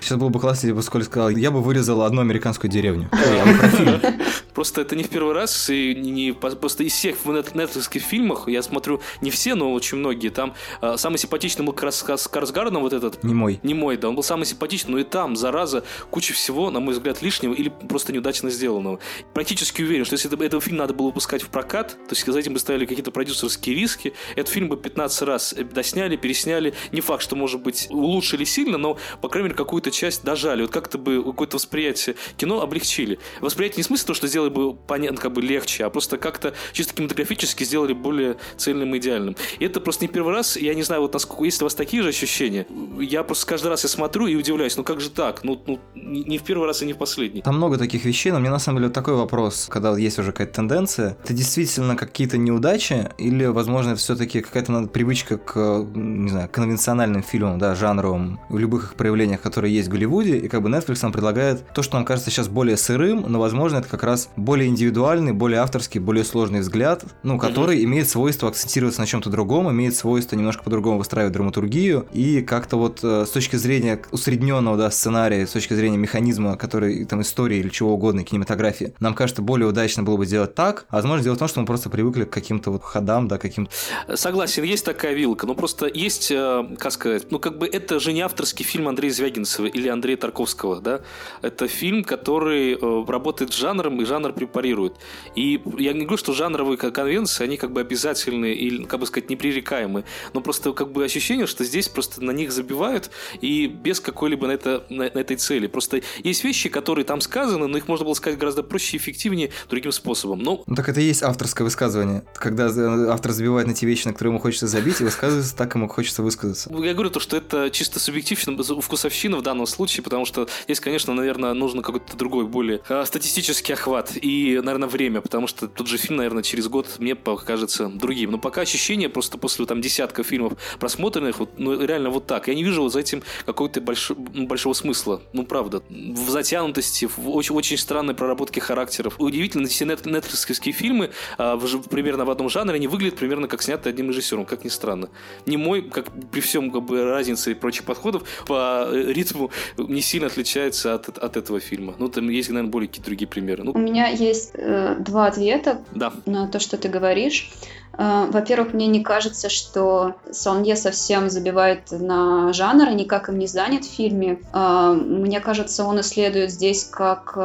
Сейчас 0.00 0.18
было 0.18 0.28
бы 0.28 0.40
классно, 0.40 0.66
если 0.66 0.76
бы 0.76 0.82
Сколь 0.82 1.04
сказал, 1.04 1.30
я 1.30 1.50
бы 1.50 1.62
вырезал 1.62 2.02
одну 2.02 2.20
американскую 2.20 2.70
деревню. 2.70 3.08
Просто 4.54 4.82
это 4.82 4.96
не 4.96 5.02
в 5.02 5.08
первый 5.08 5.32
раз, 5.34 5.70
и 5.70 5.94
не, 5.94 6.32
просто 6.32 6.84
из 6.84 6.92
всех 6.92 7.16
Netflix 7.24 7.98
фильмах, 8.00 8.48
я 8.48 8.62
смотрю 8.62 9.00
не 9.22 9.30
все, 9.30 9.54
но 9.54 9.72
очень 9.72 9.96
многие, 9.98 10.28
там 10.28 10.54
а, 10.82 10.98
самый 10.98 11.16
симпатичный 11.16 11.64
был 11.64 11.72
Скарсгарден, 11.72 12.78
вот 12.78 12.92
этот, 12.92 13.24
Не 13.24 13.32
мой. 13.34 13.60
не 13.62 13.72
мой, 13.72 13.96
да, 13.96 14.08
он 14.10 14.14
был 14.14 14.22
самый 14.22 14.44
симпатичный, 14.44 14.92
но 14.92 14.98
и 14.98 15.04
там, 15.04 15.36
зараза, 15.36 15.84
куча 16.10 16.34
всего, 16.34 16.70
на 16.70 16.80
мой 16.80 16.92
взгляд, 16.92 17.22
лишнего 17.22 17.54
или 17.54 17.72
просто 17.88 18.12
неудачно 18.12 18.50
сделанного. 18.50 18.98
Практически 19.32 19.82
уверен, 19.82 20.04
что 20.04 20.14
если 20.14 20.30
это- 20.30 20.42
этот 20.44 20.62
фильм 20.62 20.76
надо 20.76 20.92
было 20.92 21.06
выпускать 21.06 21.42
в 21.42 21.48
прокат, 21.48 21.92
то 21.92 22.14
есть 22.14 22.26
за 22.26 22.38
этим 22.38 22.52
бы 22.52 22.58
ставили 22.58 22.84
какие-то 22.84 23.10
продюсерские 23.10 23.61
риски, 23.70 24.12
этот 24.36 24.52
фильм 24.52 24.68
бы 24.68 24.76
15 24.76 25.22
раз 25.22 25.54
досняли, 25.74 26.16
пересняли, 26.16 26.74
не 26.92 27.00
факт, 27.00 27.22
что, 27.22 27.36
может 27.36 27.62
быть, 27.62 27.88
улучшили 27.90 28.44
сильно, 28.44 28.78
но, 28.78 28.98
по 29.20 29.28
крайней 29.28 29.48
мере, 29.48 29.56
какую-то 29.56 29.90
часть 29.90 30.24
дожали, 30.24 30.62
вот 30.62 30.70
как-то 30.70 30.98
бы 30.98 31.22
какое-то 31.22 31.56
восприятие 31.56 32.16
кино 32.36 32.60
облегчили. 32.60 33.18
Восприятие 33.40 33.78
не 33.78 33.82
в 33.82 33.86
смысле 33.86 34.06
того, 34.06 34.14
что 34.14 34.26
сделали 34.26 34.50
бы 34.50 34.74
понятно, 34.74 35.18
как 35.18 35.32
бы 35.32 35.42
легче, 35.42 35.84
а 35.84 35.90
просто 35.90 36.18
как-то 36.18 36.54
чисто 36.72 36.94
кинематографически 36.94 37.64
сделали 37.64 37.92
более 37.92 38.36
цельным 38.56 38.94
и 38.94 38.98
идеальным. 38.98 39.36
И 39.58 39.64
это 39.64 39.80
просто 39.80 40.04
не 40.04 40.08
первый 40.08 40.32
раз, 40.32 40.56
я 40.56 40.74
не 40.74 40.82
знаю, 40.82 41.02
вот 41.02 41.12
насколько, 41.12 41.44
есть 41.44 41.60
ли 41.60 41.64
у 41.64 41.66
вас 41.66 41.74
такие 41.74 42.02
же 42.02 42.08
ощущения, 42.08 42.66
я 43.00 43.22
просто 43.22 43.46
каждый 43.46 43.68
раз 43.68 43.82
я 43.82 43.88
смотрю 43.88 44.26
и 44.26 44.34
удивляюсь, 44.34 44.76
ну 44.76 44.84
как 44.84 45.00
же 45.00 45.10
так? 45.10 45.44
Ну, 45.44 45.62
ну 45.66 45.80
не 45.94 46.38
в 46.38 46.42
первый 46.42 46.66
раз 46.66 46.82
и 46.82 46.86
не 46.86 46.92
в 46.92 46.98
последний. 46.98 47.42
Там 47.42 47.56
много 47.56 47.78
таких 47.78 48.04
вещей, 48.04 48.32
но 48.32 48.40
мне 48.40 48.50
на 48.50 48.58
самом 48.58 48.78
деле 48.78 48.88
вот 48.88 48.94
такой 48.94 49.14
вопрос, 49.14 49.66
когда 49.68 49.96
есть 49.96 50.18
уже 50.18 50.32
какая-то 50.32 50.54
тенденция, 50.54 51.16
это 51.22 51.32
действительно 51.32 51.96
какие-то 51.96 52.38
неудачи 52.38 53.10
или, 53.18 53.46
возможно, 53.52 53.90
это 53.90 54.00
все-таки 54.00 54.40
какая-то 54.40 54.72
надо, 54.72 54.88
привычка 54.88 55.38
к, 55.38 55.86
не 55.94 56.30
знаю, 56.30 56.48
конвенциональным 56.50 57.22
фильмам, 57.22 57.58
да, 57.58 57.74
жанровым, 57.74 58.40
в 58.48 58.58
любых 58.58 58.84
их 58.84 58.94
проявлениях, 58.94 59.40
которые 59.40 59.74
есть 59.74 59.88
в 59.88 59.90
Голливуде, 59.90 60.38
и 60.38 60.48
как 60.48 60.62
бы 60.62 60.68
Netflix 60.68 61.00
нам 61.02 61.12
предлагает 61.12 61.64
то, 61.74 61.82
что 61.82 61.96
нам 61.96 62.04
кажется 62.04 62.30
сейчас 62.30 62.48
более 62.48 62.76
сырым, 62.76 63.24
но, 63.28 63.40
возможно, 63.40 63.78
это 63.78 63.88
как 63.88 64.02
раз 64.02 64.28
более 64.36 64.68
индивидуальный, 64.68 65.32
более 65.32 65.60
авторский, 65.60 66.00
более 66.00 66.24
сложный 66.24 66.60
взгляд, 66.60 67.04
ну, 67.22 67.38
который 67.38 67.84
имеет 67.84 68.08
свойство 68.08 68.48
акцентироваться 68.48 69.00
на 69.00 69.06
чем-то 69.06 69.30
другом, 69.30 69.70
имеет 69.70 69.96
свойство 69.96 70.36
немножко 70.36 70.62
по-другому 70.62 70.98
выстраивать 70.98 71.32
драматургию, 71.32 72.06
и 72.12 72.42
как-то 72.42 72.76
вот 72.76 73.00
э, 73.02 73.24
с 73.26 73.30
точки 73.30 73.56
зрения 73.56 74.00
усредненного, 74.10 74.76
да, 74.76 74.90
сценария, 74.90 75.46
с 75.46 75.50
точки 75.50 75.74
зрения 75.74 75.98
механизма, 75.98 76.56
который, 76.56 77.04
там, 77.04 77.22
истории 77.22 77.58
или 77.58 77.68
чего 77.68 77.94
угодно, 77.94 78.24
кинематографии, 78.24 78.94
нам 79.00 79.14
кажется, 79.14 79.42
более 79.42 79.68
удачно 79.68 80.02
было 80.02 80.16
бы 80.16 80.26
делать 80.26 80.54
так, 80.54 80.86
а 80.88 80.96
возможно, 80.96 81.24
дело 81.24 81.34
в 81.34 81.38
том, 81.38 81.48
что 81.48 81.60
мы 81.60 81.66
просто 81.66 81.90
привыкли 81.90 82.24
к 82.24 82.30
каким-то 82.30 82.70
вот 82.70 82.82
ходам, 82.82 83.28
да, 83.32 83.38
каким-то... 83.38 83.70
Согласен, 84.16 84.62
есть 84.64 84.84
такая 84.84 85.14
вилка, 85.14 85.46
но 85.46 85.54
просто 85.54 85.86
есть, 85.86 86.30
э, 86.30 86.76
как 86.78 86.92
сказать, 86.92 87.30
ну 87.30 87.38
как 87.38 87.58
бы 87.58 87.66
это 87.66 87.98
же 88.00 88.12
не 88.12 88.20
авторский 88.20 88.64
фильм 88.64 88.88
Андрея 88.88 89.12
Звягинцева 89.12 89.66
или 89.66 89.88
Андрея 89.88 90.16
Тарковского, 90.16 90.80
да? 90.80 91.00
Это 91.40 91.68
фильм, 91.68 92.04
который 92.04 92.74
э, 92.74 93.04
работает 93.08 93.52
с 93.52 93.56
жанром 93.56 94.00
и 94.00 94.04
жанр 94.04 94.32
препарирует. 94.32 94.96
И 95.34 95.60
я 95.78 95.92
не 95.92 96.00
говорю, 96.00 96.16
что 96.16 96.32
жанровые 96.32 96.76
ко- 96.76 96.90
конвенции, 96.90 97.44
они 97.44 97.56
как 97.56 97.72
бы 97.72 97.80
обязательны 97.80 98.52
или, 98.52 98.84
как 98.84 99.00
бы 99.00 99.06
сказать, 99.06 99.30
непререкаемы, 99.30 100.04
но 100.34 100.40
просто 100.40 100.72
как 100.72 100.92
бы 100.92 101.04
ощущение, 101.04 101.46
что 101.46 101.64
здесь 101.64 101.88
просто 101.88 102.22
на 102.22 102.32
них 102.32 102.52
забивают 102.52 103.10
и 103.40 103.66
без 103.66 104.00
какой-либо 104.00 104.46
на, 104.46 104.52
это, 104.52 104.84
на, 104.90 105.04
на 105.04 105.18
этой 105.18 105.36
цели. 105.36 105.66
Просто 105.66 106.02
есть 106.22 106.44
вещи, 106.44 106.68
которые 106.68 107.04
там 107.04 107.20
сказаны, 107.20 107.66
но 107.66 107.78
их 107.78 107.88
можно 107.88 108.04
было 108.04 108.14
сказать 108.14 108.38
гораздо 108.38 108.62
проще 108.62 108.96
и 108.96 109.00
эффективнее 109.00 109.50
другим 109.70 109.92
способом. 109.92 110.40
Ну, 110.40 110.64
Ну 110.66 110.74
так 110.74 110.88
это 110.88 111.00
и 111.00 111.04
есть 111.04 111.22
авторское 111.22 111.64
высказывание, 111.64 112.22
когда 112.34 112.66
э, 112.66 113.10
автор 113.22 113.32
забивает 113.32 113.68
на 113.68 113.74
те 113.74 113.86
вещи, 113.86 114.04
на 114.06 114.12
которые 114.12 114.32
ему 114.32 114.40
хочется 114.40 114.66
забить, 114.66 115.00
и 115.00 115.04
высказывается 115.04 115.56
так, 115.56 115.72
ему 115.76 115.86
хочется 115.86 116.24
высказаться. 116.24 116.68
Я 116.72 116.92
говорю 116.92 117.08
то, 117.08 117.20
что 117.20 117.36
это 117.36 117.70
чисто 117.70 118.00
субъективно, 118.00 118.60
вкусовщина 118.80 119.36
в 119.36 119.42
данном 119.42 119.66
случае, 119.66 120.02
потому 120.02 120.24
что 120.24 120.48
здесь, 120.64 120.80
конечно, 120.80 121.14
наверное, 121.14 121.54
нужно 121.54 121.82
какой-то 121.82 122.16
другой, 122.16 122.46
более 122.46 122.80
э, 122.88 123.04
статистический 123.06 123.74
охват 123.74 124.10
и, 124.20 124.60
наверное, 124.60 124.88
время, 124.88 125.20
потому 125.20 125.46
что 125.46 125.68
тот 125.68 125.86
же 125.86 125.98
фильм, 125.98 126.16
наверное, 126.16 126.42
через 126.42 126.66
год 126.66 126.96
мне 126.98 127.14
покажется 127.14 127.86
другим. 127.86 128.32
Но 128.32 128.38
пока 128.38 128.62
ощущение 128.62 129.08
просто 129.08 129.38
после 129.38 129.66
там 129.66 129.80
десятка 129.80 130.24
фильмов 130.24 130.54
просмотренных, 130.80 131.38
вот, 131.38 131.50
ну, 131.58 131.80
реально 131.80 132.10
вот 132.10 132.26
так. 132.26 132.48
Я 132.48 132.54
не 132.54 132.64
вижу 132.64 132.82
вот 132.82 132.92
за 132.92 132.98
этим 132.98 133.22
какого-то 133.46 133.80
больш... 133.80 134.10
ну, 134.10 134.48
большого 134.48 134.72
смысла. 134.72 135.22
Ну, 135.32 135.44
правда. 135.44 135.80
В 135.88 136.28
затянутости, 136.28 137.06
в 137.06 137.30
очень, 137.30 137.54
очень 137.54 137.78
странной 137.78 138.14
проработке 138.14 138.60
характеров. 138.60 139.14
Удивительно, 139.18 139.68
все 139.68 139.84
нет- 139.84 140.06
нетфликсовские 140.06 140.72
фильмы 140.72 141.10
а, 141.38 141.54
в 141.54 141.82
примерно 141.88 142.24
в 142.24 142.30
одном 142.30 142.48
жанре, 142.48 142.74
они 142.74 142.88
выглядят 142.88 143.11
примерно 143.16 143.48
как 143.48 143.62
сняты 143.62 143.88
одним 143.88 144.08
режиссером, 144.08 144.44
как 144.44 144.64
ни 144.64 144.68
странно. 144.68 145.08
Не 145.46 145.56
мой, 145.56 145.82
как 145.82 146.06
при 146.30 146.40
всем 146.40 146.70
как 146.70 146.82
бы 146.82 147.04
разнице 147.04 147.52
и 147.52 147.54
прочих 147.54 147.84
подходов, 147.84 148.22
по 148.46 148.86
э, 148.86 149.12
ритму 149.12 149.50
не 149.76 150.00
сильно 150.00 150.26
отличается 150.26 150.94
от, 150.94 151.08
от 151.18 151.36
этого 151.36 151.60
фильма? 151.60 151.94
Ну, 151.98 152.08
там 152.08 152.28
есть, 152.28 152.48
наверное, 152.48 152.70
более 152.70 152.88
какие-то 152.88 153.06
другие 153.06 153.28
примеры. 153.28 153.64
Ну, 153.64 153.72
У 153.72 153.78
меня 153.78 154.08
есть 154.08 154.52
э, 154.54 154.96
два 154.98 155.26
ответа 155.26 155.82
да. 155.94 156.12
на 156.26 156.48
то, 156.48 156.58
что 156.58 156.76
ты 156.76 156.88
говоришь. 156.88 157.50
Э, 157.98 158.26
Во-первых, 158.30 158.72
мне 158.72 158.86
не 158.86 159.02
кажется, 159.02 159.48
что 159.48 160.14
Солнье 160.30 160.76
совсем 160.76 161.30
забивает 161.30 161.90
на 161.90 162.52
жанр 162.52 162.88
и 162.90 162.94
никак 162.94 163.28
им 163.28 163.38
не 163.38 163.46
занят 163.46 163.84
в 163.84 163.90
фильме. 163.94 164.40
Э, 164.52 164.92
Мне 164.94 165.40
кажется, 165.40 165.84
он 165.84 166.00
исследует 166.00 166.50
здесь 166.50 166.84
как 166.84 167.36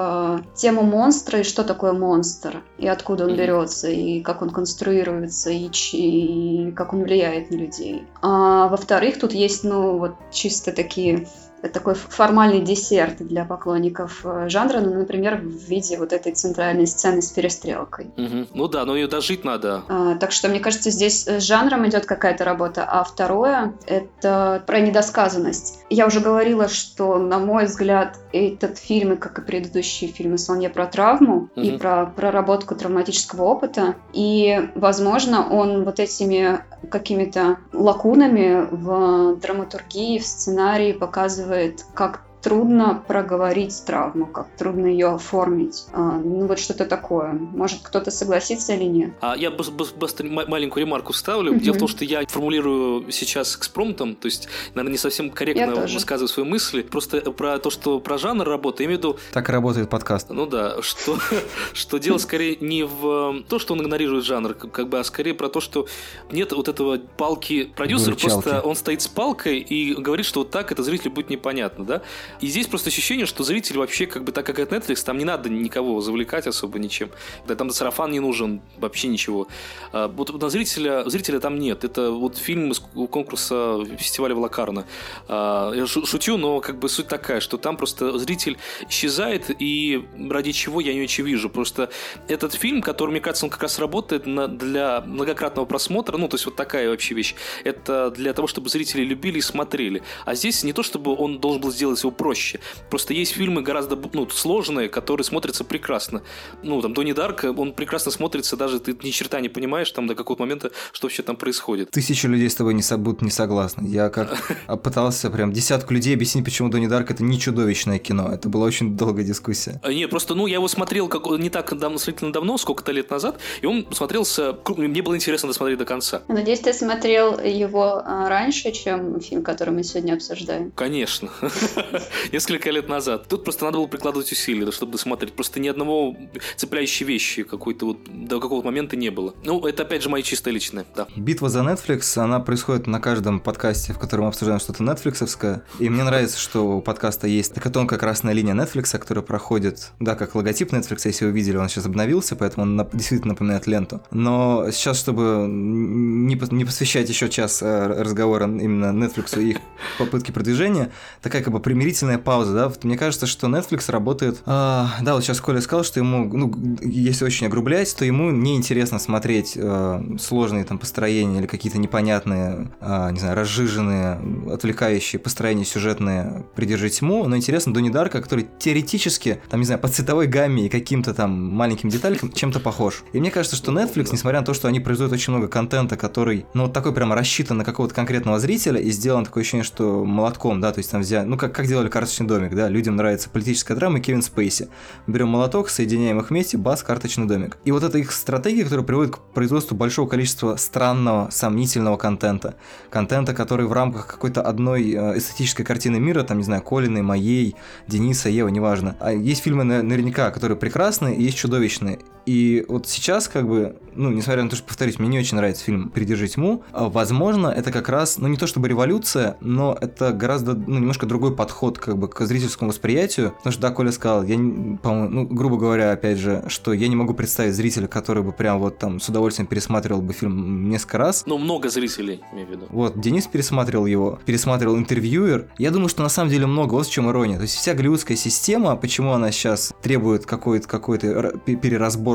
тему 0.56 0.84
монстра 0.84 1.40
и 1.40 1.44
что 1.44 1.64
такое 1.64 1.94
монстр, 1.94 2.62
и 2.78 2.88
откуда 2.88 3.26
он 3.26 3.36
берется, 3.36 3.90
и 3.90 4.22
как 4.22 4.42
он 4.42 4.50
конструируется, 4.50 5.50
и, 5.58 6.68
и 6.68 6.72
как 6.72 6.94
он 6.94 7.04
влияет 7.04 7.52
на 7.52 7.56
людей. 7.56 8.04
А 8.22 8.68
во-вторых, 8.68 9.20
тут 9.20 9.34
есть, 9.34 9.64
ну, 9.64 9.98
вот 9.98 10.16
чисто 10.32 10.72
такие 10.72 11.28
такой 11.74 11.96
формальный 11.96 12.62
десерт 12.62 13.18
для 13.18 13.44
поклонников 13.46 14.22
э, 14.24 14.48
жанра, 14.50 14.80
ну, 14.80 14.94
например, 14.94 15.38
в 15.38 15.70
виде 15.70 15.98
вот 15.98 16.14
этой 16.14 16.32
центральной 16.34 16.86
сцены 16.88 17.22
с 17.22 17.32
перестрелкой. 17.32 18.12
Мгм. 18.16 18.48
Ну 18.54 18.68
да, 18.68 18.86
но 18.86 18.96
ее 18.96 19.08
дожить 19.08 19.44
надо. 19.44 19.82
А, 19.90 20.16
Так 20.16 20.32
что, 20.32 20.50
мне 20.50 20.60
кажется, 20.60 20.92
здесь 20.92 21.28
с 21.28 21.42
жанром 21.42 21.88
идет 21.88 22.06
какая-то 22.06 22.44
работа. 22.46 22.86
А 22.88 23.04
второе— 23.04 23.74
это 23.88 24.64
про 24.68 24.80
недосказанность. 24.80 25.80
Я 25.90 26.06
уже 26.06 26.20
говорила, 26.20 26.68
что, 26.68 27.18
на 27.18 27.40
мой 27.40 27.66
взгляд, 27.66 28.18
этот 28.32 28.78
фильм, 28.78 29.14
и 29.14 29.16
как 29.16 29.40
и 29.40 29.42
предыдущие 29.42 30.12
фильмы 30.12 30.38
Сонья 30.38 30.70
про 30.70 30.86
травму 30.86 31.50
и 31.56 31.72
Мгм. 31.72 31.80
про 31.80 32.06
проработку 32.06 32.76
травматического 32.76 33.44
опыта. 33.46 33.96
И, 34.14 34.70
возможно, 34.76 35.48
он 35.50 35.84
вот 35.86 36.00
этими 36.00 36.60
какими-то 36.92 37.58
лакунами 37.74 38.68
в 38.70 39.36
драматургии, 39.38 40.20
в 40.20 40.26
сценарии 40.26 40.92
показывает, 40.94 41.47
как 41.94 42.27
трудно 42.48 43.04
проговорить 43.08 43.84
травму, 43.86 44.26
как 44.26 44.48
трудно 44.58 44.86
ее 44.88 45.08
оформить. 45.08 45.86
А, 45.92 46.18
Ну 46.24 46.48
вот 46.48 46.60
что-то 46.60 46.86
такое. 46.86 47.34
Может, 47.34 47.80
кто-то 47.84 48.10
согласится 48.10 48.74
или 48.74 48.86
нет. 48.86 49.12
А 49.20 49.36
я 49.36 49.50
быс- 49.50 49.70
быс- 49.76 49.94
быстро 49.98 50.26
ма- 50.28 50.46
маленькую 50.48 50.86
ремарку 50.86 51.12
вставлю. 51.12 51.52
Мгм. 51.52 51.60
Дело 51.62 51.76
в 51.76 51.80
том, 51.80 51.88
что 51.90 52.06
я 52.06 52.26
формулирую 52.26 53.12
сейчас 53.12 53.56
экспромтом, 53.58 54.16
то 54.16 54.28
есть, 54.28 54.48
наверное, 54.76 54.94
не 54.94 54.98
совсем 54.98 55.30
корректно 55.30 55.76
высказываю 55.88 56.30
свои 56.30 56.46
мысли. 56.46 56.84
Просто 56.84 57.20
про 57.32 57.60
то, 57.60 57.70
что 57.70 58.00
про 58.00 58.18
жанр 58.18 58.48
работы, 58.48 58.84
я 58.84 58.88
имею 58.88 59.00
в 59.00 59.04
виду, 59.04 59.18
Так 59.34 59.50
и 59.50 59.52
работает 59.52 59.90
подкаст. 59.90 60.30
ну 60.30 60.46
да, 60.46 60.82
что, 60.82 61.18
что 61.74 61.98
дело 61.98 62.18
скорее 62.18 62.56
не 62.62 62.84
в 62.86 63.44
то, 63.50 63.60
что 63.60 63.74
он 63.74 63.82
игнорирует 63.82 64.24
жанр, 64.24 64.54
как 64.54 64.72
как 64.72 64.88
бы, 64.90 65.00
а 65.00 65.04
скорее 65.04 65.34
про 65.34 65.50
то, 65.50 65.60
что 65.60 65.88
нет 66.32 66.52
вот 66.54 66.68
этого 66.70 66.98
палки. 67.18 67.70
Продюсер 67.76 68.12
Выручалки. 68.14 68.44
просто, 68.44 68.62
он 68.62 68.76
стоит 68.76 69.02
с 69.02 69.08
палкой 69.08 69.60
и 69.60 69.94
говорит, 69.96 70.26
что 70.26 70.42
вот 70.42 70.52
так 70.52 70.72
это 70.72 70.84
зрителю 70.84 71.12
будет 71.12 71.30
непонятно, 71.30 71.84
да? 71.84 72.02
И 72.42 72.48
здесь 72.48 72.68
просто 72.68 72.90
ощущение, 72.90 73.26
что 73.26 73.44
зритель 73.44 73.78
вообще, 73.78 74.06
как 74.06 74.24
бы, 74.24 74.32
так 74.32 74.46
как 74.46 74.60
это 74.60 74.76
Netflix, 74.76 75.04
там 75.04 75.18
не 75.18 75.26
надо 75.26 75.50
никого 75.50 76.02
завлекать 76.02 76.48
особо 76.48 76.80
ничем. 76.80 77.10
Да, 77.48 77.56
там 77.56 77.70
сарафан 77.72 78.12
не 78.12 78.20
нужен, 78.20 78.62
вообще 78.78 79.08
ничего. 79.08 79.48
А, 79.92 80.08
Вот 80.08 80.42
на 80.42 80.50
зрителя, 80.50 81.04
зрителя 81.10 81.40
там 81.40 81.58
нет. 81.60 81.84
Это 81.84 82.12
вот 82.12 82.38
фильм 82.38 82.72
из 82.72 82.80
конкурса 83.12 83.84
фестиваля 83.98 84.36
Влакарна. 84.36 84.86
А, 85.28 85.72
Я 85.74 85.86
шу- 85.88 86.06
шучу, 86.06 86.38
но 86.38 86.60
как 86.60 86.80
бы 86.80 86.90
суть 86.90 87.08
такая, 87.08 87.40
что 87.40 87.58
там 87.58 87.78
просто 87.78 88.18
зритель 88.20 88.58
исчезает, 88.90 89.50
и 89.60 90.06
ради 90.30 90.52
чего 90.52 90.80
я 90.82 90.94
не 90.94 91.02
очень 91.02 91.24
вижу. 91.24 91.50
Просто 91.50 91.90
этот 92.28 92.54
фильм, 92.54 92.82
который, 92.82 93.12
мне 93.12 93.20
кажется, 93.20 93.46
он 93.46 93.50
как 93.50 93.62
раз 93.64 93.80
работает 93.80 94.26
на- 94.26 94.48
для 94.48 95.02
многократного 95.02 95.66
просмотра, 95.66 96.18
ну, 96.18 96.28
то 96.28 96.36
есть 96.36 96.46
вот 96.46 96.56
такая 96.56 96.90
вообще 96.90 97.16
вещь. 97.16 97.36
Это 97.64 98.12
для 98.12 98.34
того, 98.34 98.48
чтобы 98.48 98.70
зрители 98.70 99.04
любили 99.04 99.40
и 99.40 99.42
смотрели. 99.42 100.04
А 100.26 100.36
здесь 100.36 100.64
не 100.64 100.74
то, 100.74 100.84
чтобы 100.84 101.16
он 101.16 101.40
должен 101.40 101.62
был 101.62 101.72
сделать 101.72 102.00
его 102.04 102.12
проще. 102.28 102.60
Просто 102.90 103.14
есть 103.14 103.32
фильмы 103.32 103.62
гораздо 103.62 103.98
ну, 104.12 104.28
сложные, 104.30 104.90
которые 104.90 105.24
смотрятся 105.24 105.64
прекрасно. 105.64 106.24
Ну, 106.62 106.82
там, 106.82 106.94
Донни 106.94 107.14
Дарк, 107.14 107.46
он 107.46 107.72
прекрасно 107.72 108.12
смотрится, 108.12 108.58
даже 108.58 108.82
ты 108.82 108.98
ни 109.02 109.12
черта 109.12 109.40
не 109.40 109.48
понимаешь 109.48 109.90
там 109.92 110.08
до 110.08 110.14
какого-то 110.14 110.44
момента, 110.44 110.72
что 110.92 111.08
вообще 111.08 111.24
там 111.24 111.38
происходит. 111.38 111.90
Тысячи 111.90 112.26
людей 112.26 112.50
с 112.50 112.56
тобой 112.56 112.74
не 112.74 112.84
будут 112.98 113.22
не 113.22 113.32
согласны. 113.32 113.88
Я 113.88 114.10
как 114.10 114.36
пытался 114.84 115.30
прям 115.30 115.54
десятку 115.54 115.94
людей 115.94 116.16
объяснить, 116.16 116.44
почему 116.44 116.68
Донни 116.68 116.88
Дарк 116.88 117.12
это 117.12 117.24
не 117.24 117.40
чудовищное 117.40 117.98
кино. 117.98 118.30
Это 118.34 118.50
была 118.50 118.66
очень 118.66 118.98
долгая 118.98 119.24
дискуссия. 119.26 119.80
А, 119.82 119.94
Не, 119.94 120.10
просто, 120.10 120.36
ну, 120.36 120.48
я 120.48 120.56
его 120.56 120.68
смотрел 120.68 121.08
как, 121.08 121.28
не 121.40 121.50
так 121.50 121.78
давно, 121.78 121.98
сравнительно 121.98 122.34
давно, 122.34 122.58
сколько-то 122.58 122.92
лет 122.92 123.10
назад, 123.10 123.40
и 123.62 123.66
он 123.66 123.88
смотрелся, 123.94 124.58
мне 124.76 125.02
было 125.02 125.16
интересно 125.16 125.48
досмотреть 125.48 125.80
до 125.80 125.86
конца. 125.86 126.24
Надеюсь, 126.28 126.60
ты 126.60 126.74
смотрел 126.74 127.40
его 127.40 128.02
а, 128.04 128.28
раньше, 128.28 128.74
чем 128.74 129.22
фильм, 129.22 129.44
который 129.44 129.74
мы 129.74 129.84
сегодня 129.86 130.16
обсуждаем. 130.16 130.72
Конечно. 130.72 131.30
Несколько 132.32 132.72
лет 132.72 132.90
назад. 132.90 133.28
Тут 133.28 133.44
просто 133.44 133.66
надо 133.66 133.78
было 133.78 133.88
прикладывать 133.88 134.32
усилия, 134.32 134.72
чтобы 134.72 134.94
досмотреть. 134.94 135.34
Просто 135.34 135.60
ни 135.60 135.68
одного 135.68 136.16
цепляющей 136.56 137.06
вещи 137.06 137.44
какой-то 137.44 137.86
вот 137.88 137.98
до 138.08 138.40
какого-то 138.40 138.66
момента 138.66 138.96
не 138.96 139.10
было. 139.10 139.34
Ну, 139.44 139.66
это 139.66 139.84
опять 139.84 140.04
же 140.04 140.10
мои 140.10 140.24
чисто 140.24 140.50
личные, 140.50 140.86
да. 140.96 141.08
Битва 141.16 141.50
за 141.50 141.60
Netflix, 141.60 142.18
она 142.18 142.40
происходит 142.40 142.88
на 142.88 143.00
каждом 143.00 143.40
подкасте, 143.40 143.94
в 143.94 144.00
котором 144.00 144.24
мы 144.26 144.30
обсуждаем 144.30 144.60
что-то 144.60 144.84
нетфликсовское. 144.84 145.64
И 145.80 145.90
мне 145.90 146.04
нравится, 146.04 146.40
что 146.40 146.78
у 146.78 146.82
подкаста 146.82 147.28
есть 147.28 147.54
такая 147.54 147.72
тонкая 147.74 148.00
красная 148.00 148.34
линия 148.34 148.54
Netflix, 148.54 148.98
которая 148.98 149.24
проходит, 149.24 149.92
да, 150.00 150.16
как 150.16 150.36
логотип 150.36 150.74
Netflix, 150.74 151.02
если 151.06 151.26
вы 151.26 151.32
видели, 151.32 151.58
он 151.58 151.70
сейчас 151.70 151.86
обновился, 151.86 152.36
поэтому 152.36 152.66
он 152.66 152.90
действительно 152.94 153.34
напоминает 153.34 153.68
ленту. 153.68 154.02
Но 154.12 154.70
сейчас, 154.72 155.00
чтобы 155.00 155.46
не, 155.48 156.36
не 156.52 156.66
посвящать 156.66 157.10
еще 157.10 157.30
час 157.30 157.62
э, 157.62 157.88
разговора 157.88 158.46
именно 158.46 158.88
Netflix 158.88 159.42
и 159.42 159.52
их 159.52 159.58
попытки 159.98 160.32
продвижения, 160.32 160.92
такая 161.22 161.44
как 161.44 161.54
бы 161.54 161.60
примирительная 161.60 162.07
пауза, 162.18 162.54
да, 162.54 162.72
мне 162.84 162.98
кажется, 162.98 163.28
что 163.28 163.48
Netflix 163.48 163.92
работает, 163.92 164.42
а, 164.46 164.90
да, 165.02 165.14
вот 165.14 165.24
сейчас 165.24 165.42
Коля 165.42 165.62
сказал, 165.62 165.84
что 165.84 166.00
ему, 166.00 166.26
ну, 166.26 166.54
если 166.82 167.26
очень 167.26 167.48
огрублять, 167.48 167.96
то 167.96 168.06
ему 168.06 168.32
неинтересно 168.32 169.00
смотреть 169.00 169.54
э, 169.56 170.02
сложные 170.20 170.64
там 170.64 170.78
построения 170.78 171.40
или 171.40 171.48
какие-то 171.48 171.78
непонятные, 171.78 172.72
а, 172.80 173.12
не 173.12 173.20
знаю, 173.20 173.36
разжиженные, 173.36 174.20
отвлекающие 174.52 175.20
построения 175.20 175.66
сюжетные 175.66 176.46
«Придержи 176.56 176.90
тьму», 176.90 177.28
но 177.28 177.36
интересно 177.36 177.74
Донни 177.74 177.90
Дарка, 177.90 178.22
который 178.22 178.48
теоретически, 178.60 179.42
там, 179.50 179.60
не 179.60 179.66
знаю, 179.66 179.82
по 179.82 179.88
цветовой 179.88 180.28
гамме 180.28 180.66
и 180.66 180.70
каким-то 180.70 181.14
там 181.14 181.32
маленьким 181.32 181.90
деталькам 181.90 182.32
чем-то 182.32 182.60
похож. 182.60 183.04
И 183.14 183.20
мне 183.20 183.32
кажется, 183.32 183.56
что 183.56 183.72
Netflix, 183.72 184.10
несмотря 184.12 184.40
на 184.40 184.46
то, 184.46 184.54
что 184.54 184.68
они 184.68 184.80
производят 184.80 185.14
очень 185.14 185.34
много 185.34 185.48
контента, 185.48 185.98
который, 185.98 186.46
ну, 186.54 186.64
вот 186.64 186.74
такой 186.74 186.94
прямо 186.94 187.16
рассчитан 187.16 187.58
на 187.58 187.66
какого-то 187.66 187.94
конкретного 187.94 188.40
зрителя 188.40 188.80
и 188.80 188.92
сделан 188.92 189.26
такое 189.26 189.42
ощущение, 189.42 189.64
что 189.64 190.06
молотком, 190.06 190.62
да, 190.62 190.72
то 190.72 190.80
есть 190.80 190.92
там 190.92 191.02
взяли, 191.02 191.26
ну, 191.26 191.38
как, 191.38 191.54
как 191.54 191.68
делали 191.68 191.90
«Карточный 191.98 192.28
домик», 192.28 192.54
да, 192.54 192.70
людям 192.70 192.96
нравится 192.96 193.28
политическая 193.28 193.74
драма 193.74 194.00
Кевин 194.00 194.22
Спейси. 194.22 194.70
Берем 195.08 195.30
молоток, 195.30 195.72
соединяем 195.72 196.20
их 196.20 196.30
вместе, 196.30 196.56
бас, 196.56 196.84
карточный 196.84 197.26
домик. 197.26 197.58
И 197.66 197.72
вот 197.72 197.82
это 197.82 197.98
их 197.98 198.12
стратегия, 198.12 198.64
которая 198.66 198.86
приводит 198.86 199.16
к 199.16 199.20
производству 199.34 199.76
большого 199.76 200.08
количества 200.08 200.58
странного, 200.58 201.32
сомнительного 201.32 201.98
контента. 201.98 202.54
Контента, 202.92 203.34
который 203.34 203.66
в 203.66 203.74
рамках 203.74 204.06
какой-то 204.06 204.44
одной 204.44 204.92
э, 204.92 205.18
эстетической 205.18 205.64
картины 205.64 206.00
мира, 206.00 206.22
там, 206.22 206.38
не 206.38 206.44
знаю, 206.44 206.62
Колиной, 206.62 207.02
моей, 207.02 207.56
Дениса, 207.88 208.30
Ева, 208.30 208.50
неважно. 208.50 208.96
А 209.00 209.12
есть 209.12 209.42
фильмы 209.42 209.64
на- 209.64 209.82
наверняка, 209.82 210.30
которые 210.30 210.56
прекрасные, 210.56 211.16
и 211.16 211.24
есть 211.24 211.38
чудовищные. 211.38 211.98
И 212.28 212.66
вот 212.68 212.88
сейчас, 212.88 213.30
как 213.30 213.48
бы, 213.48 213.78
ну, 213.96 214.12
несмотря 214.12 214.44
на 214.44 214.50
то, 214.50 214.58
что, 214.58 214.68
повторюсь, 214.68 215.00
мне 215.00 215.08
не 215.08 215.20
очень 215.20 215.38
нравится 215.38 215.64
фильм 215.64 215.90
«Придержи 215.90 216.28
тьму», 216.28 216.62
а, 216.74 216.90
возможно, 216.90 217.48
это 217.48 217.72
как 217.72 217.88
раз, 217.88 218.18
ну, 218.18 218.28
не 218.28 218.36
то 218.36 218.48
чтобы 218.48 218.68
революция, 218.68 219.38
но 219.40 219.78
это 219.80 220.12
гораздо, 220.12 220.54
ну, 220.54 220.78
немножко 220.78 221.06
другой 221.06 221.34
подход, 221.34 221.80
как 221.80 221.98
бы, 221.98 222.10
к 222.10 222.26
зрительскому 222.26 222.72
восприятию. 222.72 223.32
Потому 223.38 223.54
что, 223.54 223.62
да, 223.62 223.72
Коля 223.72 223.94
сказал, 223.94 224.24
я, 224.24 224.36
по-моему, 224.36 225.10
ну, 225.10 225.26
грубо 225.26 225.56
говоря, 225.58 225.94
опять 225.94 226.18
же, 226.18 226.44
что 226.50 226.74
я 226.74 226.90
не 226.90 226.98
могу 226.98 227.14
представить 227.14 227.56
зрителя, 227.56 227.88
который 227.88 228.24
бы 228.24 228.34
прям 228.34 228.60
вот 228.60 228.78
там 228.78 229.00
с 229.00 229.08
удовольствием 229.08 229.48
пересматривал 229.48 230.02
бы 230.02 230.12
фильм 230.12 230.70
несколько 230.70 230.98
раз. 230.98 231.24
Ну, 231.26 231.38
много 231.38 231.70
зрителей, 231.70 232.22
имею 232.34 232.48
в 232.48 232.52
виду. 232.52 232.66
Вот, 232.70 233.00
Денис 233.00 233.26
пересматривал 233.26 233.86
его, 233.86 234.20
пересматривал 234.26 234.78
интервьюер. 234.78 235.48
Я 235.58 235.72
думаю, 235.72 235.88
что 235.88 236.04
на 236.04 236.10
самом 236.10 236.30
деле 236.30 236.46
много, 236.46 236.74
вот 236.74 236.88
в 236.88 236.92
чем 236.92 237.10
ирония. 237.10 237.38
То 237.38 237.44
есть 237.44 237.56
вся 237.56 237.74
голливудская 237.74 238.18
система, 238.18 238.76
почему 238.76 239.14
она 239.14 239.32
сейчас 239.32 239.74
требует 239.82 240.26
какой-то 240.26 240.68
какой-то 240.68 241.08
р- 241.08 241.40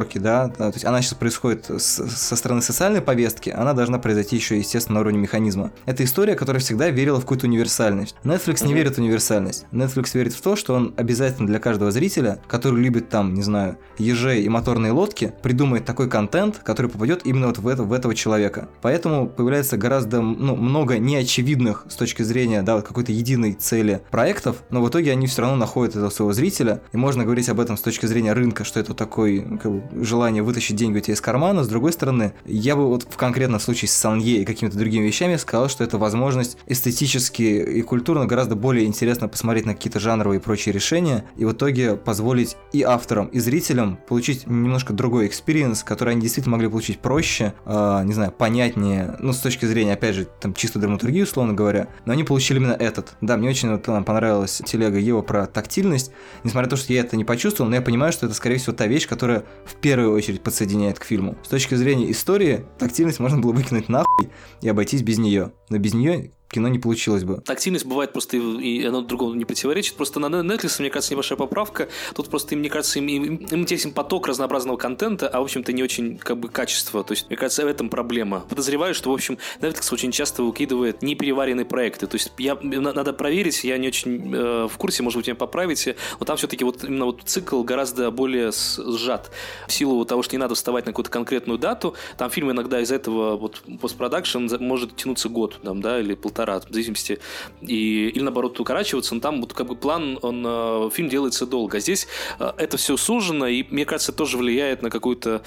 переразборки, 0.02 0.18
да, 0.18 0.48
то 0.48 0.72
есть 0.72 0.84
она 0.84 1.02
сейчас 1.02 1.14
происходит 1.14 1.66
с- 1.68 2.06
со 2.08 2.36
стороны 2.36 2.62
социальной 2.62 3.00
повестки, 3.00 3.50
она 3.50 3.72
должна 3.72 3.98
произойти 3.98 4.36
еще, 4.36 4.58
естественно, 4.58 4.94
на 4.94 5.00
уровне 5.00 5.18
механизма. 5.18 5.70
Это 5.86 6.04
история, 6.04 6.34
которая 6.34 6.60
всегда 6.60 6.90
верила 6.90 7.18
в 7.18 7.22
какую-то 7.22 7.46
универсальность. 7.46 8.16
Netflix 8.24 8.66
не 8.66 8.74
верит 8.74 8.96
в 8.96 8.98
универсальность. 8.98 9.66
Netflix 9.72 10.10
верит 10.14 10.32
в 10.34 10.40
то, 10.40 10.56
что 10.56 10.74
он 10.74 10.94
обязательно 10.96 11.46
для 11.46 11.58
каждого 11.58 11.90
зрителя, 11.90 12.40
который 12.48 12.82
любит 12.82 13.08
там, 13.08 13.34
не 13.34 13.42
знаю, 13.42 13.78
ежей 13.98 14.42
и 14.42 14.48
моторные 14.48 14.92
лодки, 14.92 15.32
придумает 15.42 15.84
такой 15.84 16.08
контент, 16.08 16.58
который 16.58 16.90
попадет 16.90 17.22
именно 17.24 17.48
вот 17.48 17.58
в, 17.58 17.68
это, 17.68 17.82
в 17.82 17.92
этого 17.92 18.14
человека. 18.14 18.68
Поэтому 18.80 19.28
появляется 19.28 19.76
гораздо 19.76 20.20
ну, 20.20 20.56
много 20.56 20.98
неочевидных 20.98 21.86
с 21.88 21.94
точки 21.94 22.22
зрения 22.22 22.62
да, 22.62 22.76
вот 22.76 22.86
какой-то 22.86 23.12
единой 23.12 23.54
цели 23.54 24.02
проектов, 24.10 24.56
но 24.70 24.82
в 24.82 24.88
итоге 24.88 25.12
они 25.12 25.26
все 25.26 25.42
равно 25.42 25.56
находят 25.56 25.96
этого 25.96 26.10
своего 26.10 26.32
зрителя, 26.32 26.82
и 26.92 26.96
можно 26.96 27.24
говорить 27.24 27.48
об 27.48 27.60
этом 27.60 27.76
с 27.76 27.80
точки 27.80 28.06
зрения 28.06 28.32
рынка, 28.32 28.64
что 28.64 28.80
это 28.80 28.94
такой, 28.94 29.44
ну, 29.46 29.58
как 29.58 29.72
бы, 29.72 29.82
желание 30.00 30.42
вытащить 30.42 30.76
деньги 30.76 30.98
у 30.98 31.00
тебя 31.00 31.14
из 31.14 31.20
кармана. 31.20 31.64
С 31.64 31.68
другой 31.68 31.92
стороны, 31.92 32.32
я 32.44 32.76
бы 32.76 32.86
вот 32.88 33.04
в 33.08 33.16
конкретном 33.16 33.60
случае 33.60 33.88
с 33.88 33.92
Солнье 33.92 34.42
и 34.42 34.44
какими-то 34.44 34.76
другими 34.76 35.06
вещами 35.06 35.36
сказал, 35.36 35.68
что 35.68 35.84
это 35.84 35.98
возможность 35.98 36.56
эстетически 36.66 37.42
и 37.42 37.82
культурно 37.82 38.26
гораздо 38.26 38.56
более 38.56 38.86
интересно 38.86 39.28
посмотреть 39.28 39.66
на 39.66 39.74
какие-то 39.74 40.00
жанровые 40.00 40.40
и 40.40 40.42
прочие 40.42 40.72
решения, 40.72 41.24
и 41.36 41.44
в 41.44 41.52
итоге 41.52 41.96
позволить 41.96 42.56
и 42.72 42.82
авторам, 42.82 43.26
и 43.26 43.38
зрителям 43.38 43.98
получить 44.08 44.46
немножко 44.46 44.92
другой 44.92 45.26
experience, 45.26 45.84
который 45.84 46.12
они 46.12 46.22
действительно 46.22 46.56
могли 46.56 46.68
получить 46.68 46.98
проще, 46.98 47.54
э, 47.64 48.02
не 48.04 48.12
знаю, 48.12 48.32
понятнее, 48.32 49.16
ну, 49.20 49.32
с 49.32 49.38
точки 49.38 49.66
зрения, 49.66 49.94
опять 49.94 50.14
же, 50.14 50.28
там, 50.40 50.54
чисто 50.54 50.78
драматургии, 50.78 51.22
условно 51.22 51.52
говоря, 51.52 51.88
но 52.04 52.12
они 52.12 52.24
получили 52.24 52.58
именно 52.58 52.72
этот. 52.72 53.14
Да, 53.20 53.36
мне 53.36 53.50
очень 53.50 53.70
вот, 53.70 53.84
понравилась 53.84 54.62
телега 54.64 54.98
Ева 54.98 55.22
про 55.22 55.46
тактильность, 55.46 56.12
несмотря 56.44 56.66
на 56.66 56.70
то, 56.70 56.76
что 56.76 56.92
я 56.92 57.00
это 57.00 57.16
не 57.16 57.24
почувствовал, 57.24 57.68
но 57.70 57.76
я 57.76 57.82
понимаю, 57.82 58.12
что 58.12 58.26
это, 58.26 58.34
скорее 58.34 58.58
всего, 58.58 58.72
та 58.72 58.86
вещь, 58.86 59.08
которая 59.08 59.44
в 59.64 59.74
первую 59.82 60.14
очередь 60.14 60.40
подсоединяет 60.40 60.98
к 60.98 61.04
фильму. 61.04 61.36
С 61.42 61.48
точки 61.48 61.74
зрения 61.74 62.10
истории, 62.10 62.64
тактильность 62.78 63.20
можно 63.20 63.38
было 63.38 63.52
выкинуть 63.52 63.88
нахуй 63.88 64.30
и 64.62 64.68
обойтись 64.68 65.02
без 65.02 65.18
нее. 65.18 65.52
Но 65.68 65.78
без 65.78 65.92
нее 65.92 66.30
кино 66.52 66.68
не 66.68 66.78
получилось 66.78 67.24
бы. 67.24 67.38
Тактильность 67.38 67.86
бывает 67.86 68.12
просто, 68.12 68.36
и 68.36 68.84
оно 68.84 69.00
другому 69.00 69.34
не 69.34 69.44
противоречит. 69.44 69.96
Просто 69.96 70.20
на 70.20 70.26
Netflix, 70.26 70.80
мне 70.80 70.90
кажется, 70.90 71.14
небольшая 71.14 71.38
поправка. 71.38 71.88
Тут 72.14 72.28
просто, 72.28 72.54
мне 72.56 72.68
кажется, 72.68 72.98
им, 72.98 73.08
им, 73.08 73.36
им 73.36 73.60
интересен 73.62 73.92
поток 73.92 74.28
разнообразного 74.28 74.76
контента, 74.76 75.28
а, 75.28 75.40
в 75.40 75.44
общем-то, 75.44 75.72
не 75.72 75.82
очень, 75.82 76.18
как 76.18 76.38
бы, 76.38 76.48
качество. 76.48 77.02
То 77.02 77.12
есть, 77.12 77.28
мне 77.28 77.36
кажется, 77.36 77.64
в 77.64 77.68
этом 77.68 77.88
проблема. 77.88 78.40
Подозреваю, 78.40 78.94
что, 78.94 79.10
в 79.10 79.14
общем, 79.14 79.38
Netflix 79.60 79.92
очень 79.92 80.12
часто 80.12 80.42
выкидывает 80.42 81.02
непереваренные 81.02 81.64
проекты. 81.64 82.06
То 82.06 82.16
есть, 82.16 82.32
я, 82.38 82.56
надо 82.60 83.12
проверить, 83.14 83.64
я 83.64 83.78
не 83.78 83.88
очень 83.88 84.34
э, 84.34 84.68
в 84.70 84.76
курсе, 84.76 85.02
может 85.02 85.16
быть, 85.16 85.26
меня 85.26 85.36
поправите, 85.36 85.96
но 86.20 86.26
там 86.26 86.36
все-таки 86.36 86.64
вот 86.64 86.84
именно 86.84 87.06
вот 87.06 87.22
цикл 87.24 87.62
гораздо 87.62 88.10
более 88.10 88.52
сжат. 88.52 89.30
В 89.66 89.72
силу 89.72 90.04
того, 90.04 90.22
что 90.22 90.36
не 90.36 90.38
надо 90.38 90.54
вставать 90.54 90.84
на 90.84 90.92
какую-то 90.92 91.10
конкретную 91.10 91.58
дату, 91.58 91.94
там 92.18 92.30
фильм 92.30 92.50
иногда 92.50 92.80
из 92.80 92.92
этого 92.92 93.36
вот 93.36 93.62
постпродакшн 93.80 94.48
может 94.60 94.96
тянуться 94.96 95.30
год, 95.30 95.58
там, 95.62 95.80
да, 95.80 95.98
или 95.98 96.14
полтора 96.14 96.41
полтора, 96.42 96.60
в 96.60 96.72
зависимости, 96.72 97.18
и, 97.60 98.08
или 98.08 98.22
наоборот 98.22 98.58
укорачиваться, 98.60 99.14
но 99.14 99.20
там 99.20 99.40
вот 99.40 99.52
как 99.52 99.66
бы 99.66 99.76
план, 99.76 100.18
он, 100.22 100.44
э, 100.46 100.90
фильм 100.92 101.08
делается 101.08 101.46
долго. 101.46 101.78
А 101.78 101.80
здесь 101.80 102.08
э, 102.38 102.52
это 102.56 102.76
все 102.76 102.96
сужено, 102.96 103.46
и 103.46 103.64
мне 103.70 103.84
кажется, 103.84 104.12
тоже 104.12 104.38
влияет 104.38 104.82
на 104.82 104.90
какую-то 104.90 105.42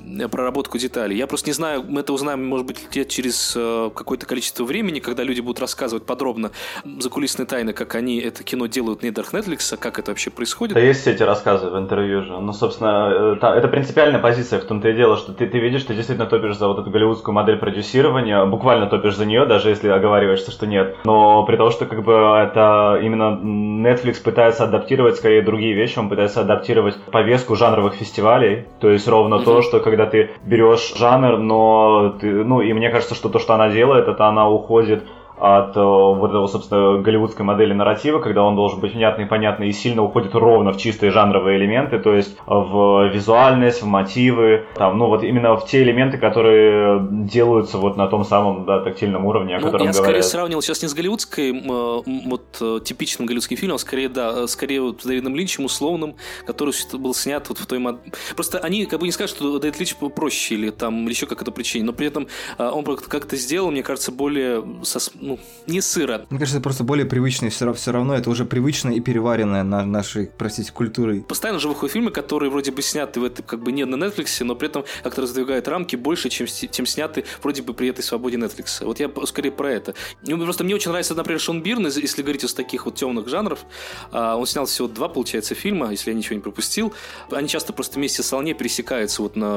э, 0.00 0.28
проработку 0.28 0.78
деталей. 0.78 1.16
Я 1.16 1.26
просто 1.26 1.48
не 1.48 1.54
знаю, 1.54 1.84
мы 1.88 2.00
это 2.00 2.12
узнаем, 2.12 2.46
может 2.46 2.66
быть, 2.66 2.94
лет 2.94 3.08
через 3.08 3.56
какое-то 3.94 4.26
количество 4.26 4.64
времени, 4.64 5.00
когда 5.00 5.22
люди 5.22 5.40
будут 5.40 5.60
рассказывать 5.60 6.04
подробно 6.04 6.50
закулисные 6.98 7.46
тайны, 7.46 7.72
как 7.72 7.94
они 7.94 8.18
это 8.18 8.42
кино 8.42 8.66
делают 8.66 9.02
не 9.02 9.08
недрах 9.08 9.32
Netflix, 9.32 9.76
как 9.76 9.98
это 9.98 10.10
вообще 10.10 10.30
происходит. 10.30 10.74
Да 10.74 10.80
есть 10.80 11.00
все 11.00 11.12
эти 11.12 11.22
рассказы 11.22 11.68
в 11.70 11.78
интервью 11.78 12.22
же. 12.22 12.38
Ну, 12.40 12.52
собственно, 12.52 13.38
это 13.40 13.68
принципиальная 13.68 14.20
позиция 14.20 14.60
в 14.60 14.64
том-то 14.64 14.88
и 14.88 14.96
дело, 14.96 15.16
что 15.16 15.32
ты, 15.32 15.46
ты 15.46 15.58
видишь, 15.58 15.84
ты 15.84 15.94
действительно 15.94 16.28
топишь 16.28 16.56
за 16.56 16.68
вот 16.68 16.78
эту 16.78 16.90
голливудскую 16.90 17.34
модель 17.34 17.56
продюсирования, 17.56 18.44
буквально 18.44 18.86
топишь 18.86 19.16
за 19.16 19.26
нее, 19.26 19.46
даже 19.46 19.70
если 19.70 19.88
оговариваешь 19.88 20.35
оговариваешься, 20.36 20.50
что 20.50 20.66
нет. 20.66 20.96
Но 21.04 21.44
при 21.44 21.56
том, 21.56 21.70
что 21.70 21.86
как 21.86 22.02
бы 22.04 22.12
это 22.12 23.00
именно 23.02 23.38
Netflix 23.42 24.22
пытается 24.22 24.64
адаптировать 24.64 25.16
скорее 25.16 25.42
другие 25.42 25.74
вещи, 25.74 25.98
он 25.98 26.08
пытается 26.08 26.40
адаптировать 26.40 26.96
повестку 27.10 27.56
жанровых 27.56 27.94
фестивалей. 27.94 28.66
То 28.80 28.90
есть 28.90 29.08
ровно 29.08 29.36
mm-hmm. 29.36 29.44
то, 29.44 29.62
что 29.62 29.80
когда 29.80 30.06
ты 30.06 30.30
берешь 30.44 30.94
жанр, 30.96 31.38
но 31.38 32.16
ты, 32.20 32.44
ну 32.44 32.60
и 32.60 32.72
мне 32.72 32.90
кажется, 32.90 33.14
что 33.14 33.28
то, 33.28 33.38
что 33.38 33.54
она 33.54 33.68
делает, 33.70 34.08
это 34.08 34.26
она 34.26 34.48
уходит 34.48 35.04
от 35.38 35.76
э, 35.76 35.80
вот 35.80 36.30
этого, 36.30 36.46
собственно, 36.46 37.00
голливудской 37.02 37.44
модели 37.44 37.74
нарратива, 37.74 38.20
когда 38.20 38.42
он 38.42 38.56
должен 38.56 38.80
быть 38.80 38.94
внятный, 38.94 39.26
понятный 39.26 39.68
и 39.68 39.72
сильно 39.72 40.02
уходит 40.02 40.34
ровно 40.34 40.72
в 40.72 40.78
чистые 40.78 41.12
жанровые 41.12 41.58
элементы, 41.58 41.98
то 41.98 42.14
есть 42.14 42.36
в 42.46 43.08
визуальность, 43.12 43.82
в 43.82 43.86
мотивы, 43.86 44.64
там, 44.74 44.96
ну 44.98 45.08
вот 45.08 45.22
именно 45.22 45.56
в 45.56 45.66
те 45.66 45.82
элементы, 45.82 46.16
которые 46.18 47.06
делаются 47.10 47.78
вот 47.78 47.96
на 47.96 48.06
том 48.06 48.24
самом, 48.24 48.64
да, 48.64 48.80
тактильном 48.80 49.26
уровне, 49.26 49.56
о 49.56 49.60
ну, 49.60 49.66
котором 49.66 49.86
я 49.86 49.92
говорят. 49.92 49.96
скорее 49.96 50.22
сравнивал 50.22 50.62
сейчас 50.62 50.82
не 50.82 50.88
с 50.88 50.94
голливудской, 50.94 51.50
э, 51.52 52.02
вот 52.06 52.56
э, 52.60 52.80
типичным 52.82 53.26
голливудским 53.26 53.56
фильмом, 53.58 53.76
а 53.76 53.78
скорее, 53.78 54.08
да, 54.08 54.46
скорее 54.46 54.80
вот 54.80 55.02
с 55.02 55.04
Дэвидом 55.04 55.36
Линчем 55.36 55.66
условным, 55.66 56.16
который 56.46 56.72
был 56.94 57.14
снят 57.14 57.46
вот 57.48 57.58
в 57.58 57.66
той 57.66 57.78
мод... 57.78 58.00
Просто 58.34 58.58
они 58.58 58.86
как 58.86 59.00
бы 59.00 59.06
не 59.06 59.12
скажут, 59.12 59.36
что 59.36 59.58
Дэвид 59.58 59.78
Линч 59.78 59.96
проще 59.96 60.54
или 60.54 60.70
там, 60.70 61.04
или 61.04 61.10
еще 61.10 61.26
как 61.26 61.42
это 61.42 61.50
причине, 61.50 61.84
но 61.84 61.92
при 61.92 62.06
этом 62.06 62.28
он 62.58 62.84
как-то 62.84 63.36
сделал, 63.36 63.70
мне 63.70 63.82
кажется, 63.82 64.12
более 64.12 64.64
со, 64.82 65.00
ну, 65.26 65.40
не 65.66 65.80
сыро. 65.80 66.26
Мне 66.30 66.38
кажется, 66.38 66.58
это 66.58 66.62
просто 66.62 66.84
более 66.84 67.04
привычное, 67.04 67.50
все, 67.50 67.72
все 67.74 67.92
равно 67.92 68.14
это 68.14 68.30
уже 68.30 68.44
привычное 68.44 68.94
и 68.94 69.00
переваренное 69.00 69.64
на 69.64 69.84
нашей, 69.84 70.30
простите, 70.38 70.72
культурой. 70.72 71.22
Постоянно 71.22 71.58
же 71.58 71.68
выходят 71.68 71.92
фильмы, 71.92 72.10
которые 72.10 72.50
вроде 72.50 72.70
бы 72.70 72.82
сняты 72.82 73.20
в 73.20 73.24
этой, 73.24 73.42
как 73.42 73.60
бы 73.60 73.72
не 73.72 73.84
на 73.84 73.96
Netflix, 73.96 74.42
но 74.44 74.54
при 74.54 74.68
этом 74.68 74.84
как-то 75.02 75.22
раздвигают 75.22 75.66
рамки 75.68 75.96
больше, 75.96 76.28
чем, 76.28 76.46
чем 76.46 76.86
сняты 76.86 77.24
вроде 77.42 77.62
бы 77.62 77.74
при 77.74 77.88
этой 77.88 78.02
свободе 78.02 78.36
Netflix. 78.36 78.84
Вот 78.84 79.00
я 79.00 79.10
скорее 79.26 79.50
про 79.50 79.72
это. 79.72 79.94
Ну, 80.22 80.42
просто 80.44 80.64
мне 80.64 80.74
очень 80.74 80.90
нравится, 80.90 81.14
например, 81.14 81.40
Шон 81.40 81.62
Бирн, 81.62 81.86
если 81.86 82.22
говорить 82.22 82.44
из 82.44 82.54
таких 82.54 82.86
вот 82.86 82.94
темных 82.94 83.28
жанров. 83.28 83.64
А, 84.12 84.36
он 84.36 84.46
снял 84.46 84.66
всего 84.66 84.86
два, 84.86 85.08
получается, 85.08 85.54
фильма, 85.54 85.90
если 85.90 86.10
я 86.10 86.16
ничего 86.16 86.36
не 86.36 86.42
пропустил. 86.42 86.94
Они 87.30 87.48
часто 87.48 87.72
просто 87.72 87.98
вместе 87.98 88.22
с 88.22 88.32
Алне 88.32 88.54
пересекаются 88.54 89.22
вот 89.22 89.34
на 89.34 89.56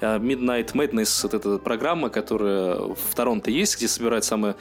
а, 0.00 0.18
Midnight 0.18 0.72
Madness, 0.72 1.20
вот 1.24 1.34
эта 1.34 1.58
программа, 1.58 2.08
которая 2.08 2.76
в 2.76 3.14
Торонто 3.14 3.50
есть, 3.50 3.76
где 3.76 3.88
собирают 3.88 4.24
самые 4.24 4.56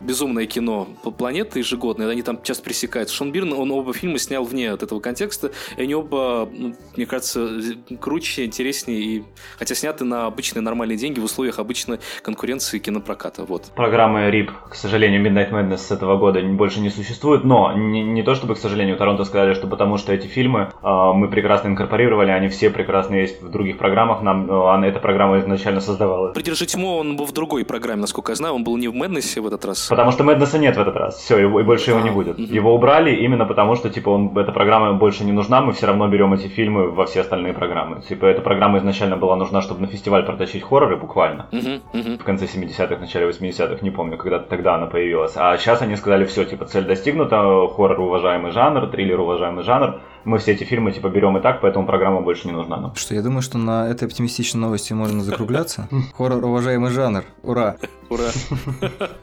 безумное 0.00 0.46
кино 0.46 0.88
планеты 1.18 1.60
ежегодное, 1.60 2.08
они 2.08 2.22
там 2.22 2.42
часто 2.42 2.62
пресекаются. 2.62 3.14
Шон 3.14 3.32
Бирн, 3.32 3.52
он 3.52 3.70
оба 3.70 3.92
фильма 3.92 4.18
снял 4.18 4.44
вне 4.44 4.70
от 4.70 4.82
этого 4.82 5.00
контекста, 5.00 5.50
и 5.76 5.82
они 5.82 5.94
оба, 5.94 6.48
ну, 6.52 6.74
мне 6.96 7.06
кажется, 7.06 7.60
круче, 8.00 8.44
интереснее, 8.44 9.00
и, 9.00 9.24
хотя 9.58 9.74
сняты 9.74 10.04
на 10.04 10.26
обычные 10.26 10.62
нормальные 10.62 10.98
деньги 10.98 11.20
в 11.20 11.24
условиях 11.24 11.58
обычной 11.58 11.98
конкуренции 12.22 12.78
кинопроката. 12.78 13.44
Вот. 13.44 13.64
Программы 13.74 14.28
RIP, 14.30 14.50
к 14.70 14.74
сожалению, 14.74 15.22
Midnight 15.24 15.50
Madness 15.50 15.78
с 15.78 15.90
этого 15.90 16.16
года 16.16 16.42
больше 16.42 16.80
не 16.80 16.90
существует, 16.90 17.44
но 17.44 17.72
не, 17.72 18.02
не 18.02 18.22
то 18.22 18.34
чтобы, 18.34 18.54
к 18.54 18.58
сожалению, 18.58 18.96
Торонто 18.96 19.24
сказали, 19.24 19.54
что 19.54 19.66
потому 19.66 19.98
что 19.98 20.12
эти 20.12 20.26
фильмы 20.26 20.70
э, 20.82 21.12
мы 21.14 21.28
прекрасно 21.28 21.68
инкорпорировали, 21.68 22.30
они 22.30 22.48
все 22.48 22.70
прекрасно 22.70 23.14
есть 23.16 23.42
в 23.42 23.50
других 23.50 23.78
программах, 23.78 24.22
нам 24.22 24.50
э, 24.50 24.88
эта 24.88 25.00
программа 25.00 25.40
изначально 25.40 25.80
создавалась. 25.80 26.34
«Придержи 26.34 26.66
тьму» 26.66 26.96
он 26.96 27.16
был 27.16 27.26
в 27.26 27.32
другой 27.32 27.64
программе, 27.64 28.02
насколько 28.02 28.32
я 28.32 28.36
знаю, 28.36 28.54
он 28.54 28.64
был 28.64 28.76
не 28.76 28.88
в 28.88 28.94
Madness 28.94 29.40
в 29.40 29.46
этот 29.46 29.64
раз. 29.64 29.85
Потому 29.88 30.10
что 30.12 30.24
Мэднесса 30.24 30.58
нет 30.58 30.76
в 30.76 30.80
этот 30.80 30.96
раз. 30.96 31.16
Все, 31.16 31.38
его, 31.38 31.60
и 31.60 31.62
больше 31.62 31.90
его 31.90 32.00
не 32.00 32.10
будет. 32.10 32.38
Его 32.38 32.74
убрали 32.74 33.14
именно 33.16 33.46
потому, 33.46 33.76
что 33.76 33.90
типа 33.90 34.10
он, 34.10 34.36
эта 34.36 34.52
программа 34.52 34.94
больше 34.94 35.24
не 35.24 35.32
нужна, 35.32 35.60
мы 35.60 35.72
все 35.72 35.86
равно 35.86 36.08
берем 36.08 36.32
эти 36.34 36.48
фильмы 36.48 36.90
во 36.90 37.06
все 37.06 37.20
остальные 37.20 37.52
программы. 37.52 38.00
Типа 38.02 38.26
эта 38.26 38.40
программа 38.42 38.78
изначально 38.78 39.16
была 39.16 39.36
нужна, 39.36 39.62
чтобы 39.62 39.80
на 39.82 39.86
фестиваль 39.86 40.24
протащить 40.24 40.62
хорроры 40.62 40.96
буквально. 40.96 41.46
В 41.92 42.24
конце 42.24 42.46
70-х, 42.46 42.96
начале 42.98 43.28
80-х, 43.28 43.78
не 43.82 43.90
помню, 43.90 44.16
когда 44.16 44.38
тогда 44.38 44.74
она 44.74 44.86
появилась. 44.86 45.32
А 45.36 45.56
сейчас 45.58 45.82
они 45.82 45.96
сказали, 45.96 46.24
все, 46.24 46.44
типа 46.44 46.66
цель 46.66 46.84
достигнута, 46.84 47.36
хоррор 47.68 48.00
уважаемый 48.00 48.52
жанр, 48.52 48.86
триллер 48.88 49.20
уважаемый 49.20 49.64
жанр 49.64 50.00
мы 50.26 50.38
все 50.38 50.52
эти 50.52 50.64
фильмы 50.64 50.92
типа 50.92 51.08
берем 51.08 51.36
и 51.38 51.40
так, 51.40 51.60
поэтому 51.60 51.86
программа 51.86 52.20
больше 52.20 52.48
не 52.48 52.52
нужна 52.52 52.76
нам. 52.76 52.94
Что, 52.96 53.14
я 53.14 53.22
думаю, 53.22 53.42
что 53.42 53.58
на 53.58 53.88
этой 53.88 54.04
оптимистичной 54.06 54.60
новости 54.60 54.92
можно 54.92 55.22
закругляться. 55.22 55.88
Хоррор 56.16 56.44
уважаемый 56.44 56.90
жанр. 56.90 57.24
Ура! 57.42 57.76
Ура! 58.10 58.30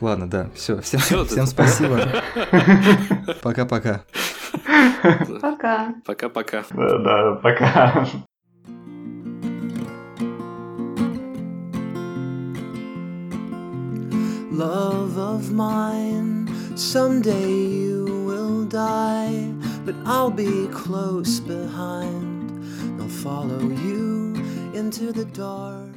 Ладно, 0.02 0.30
да, 0.30 0.50
все. 0.56 0.82
Всем, 0.82 1.00
всем 1.26 1.46
спасибо. 1.46 2.00
Пока-пока. 3.42 4.02
Пока. 5.42 5.94
Пока-пока. 6.06 6.64
Да, 6.72 6.98
да, 6.98 7.32
пока. 7.36 8.08
Love 14.54 15.18
of 15.18 15.50
mine, 15.52 16.48
someday 16.76 17.50
you 17.50 18.06
will 18.28 18.66
die. 18.66 19.63
But 19.86 19.96
I'll 20.06 20.32
be 20.32 20.68
close 20.68 21.40
behind. 21.40 23.02
I'll 23.02 23.10
follow 23.10 23.60
you 23.60 24.34
into 24.74 25.12
the 25.12 25.26
dark. 25.26 25.93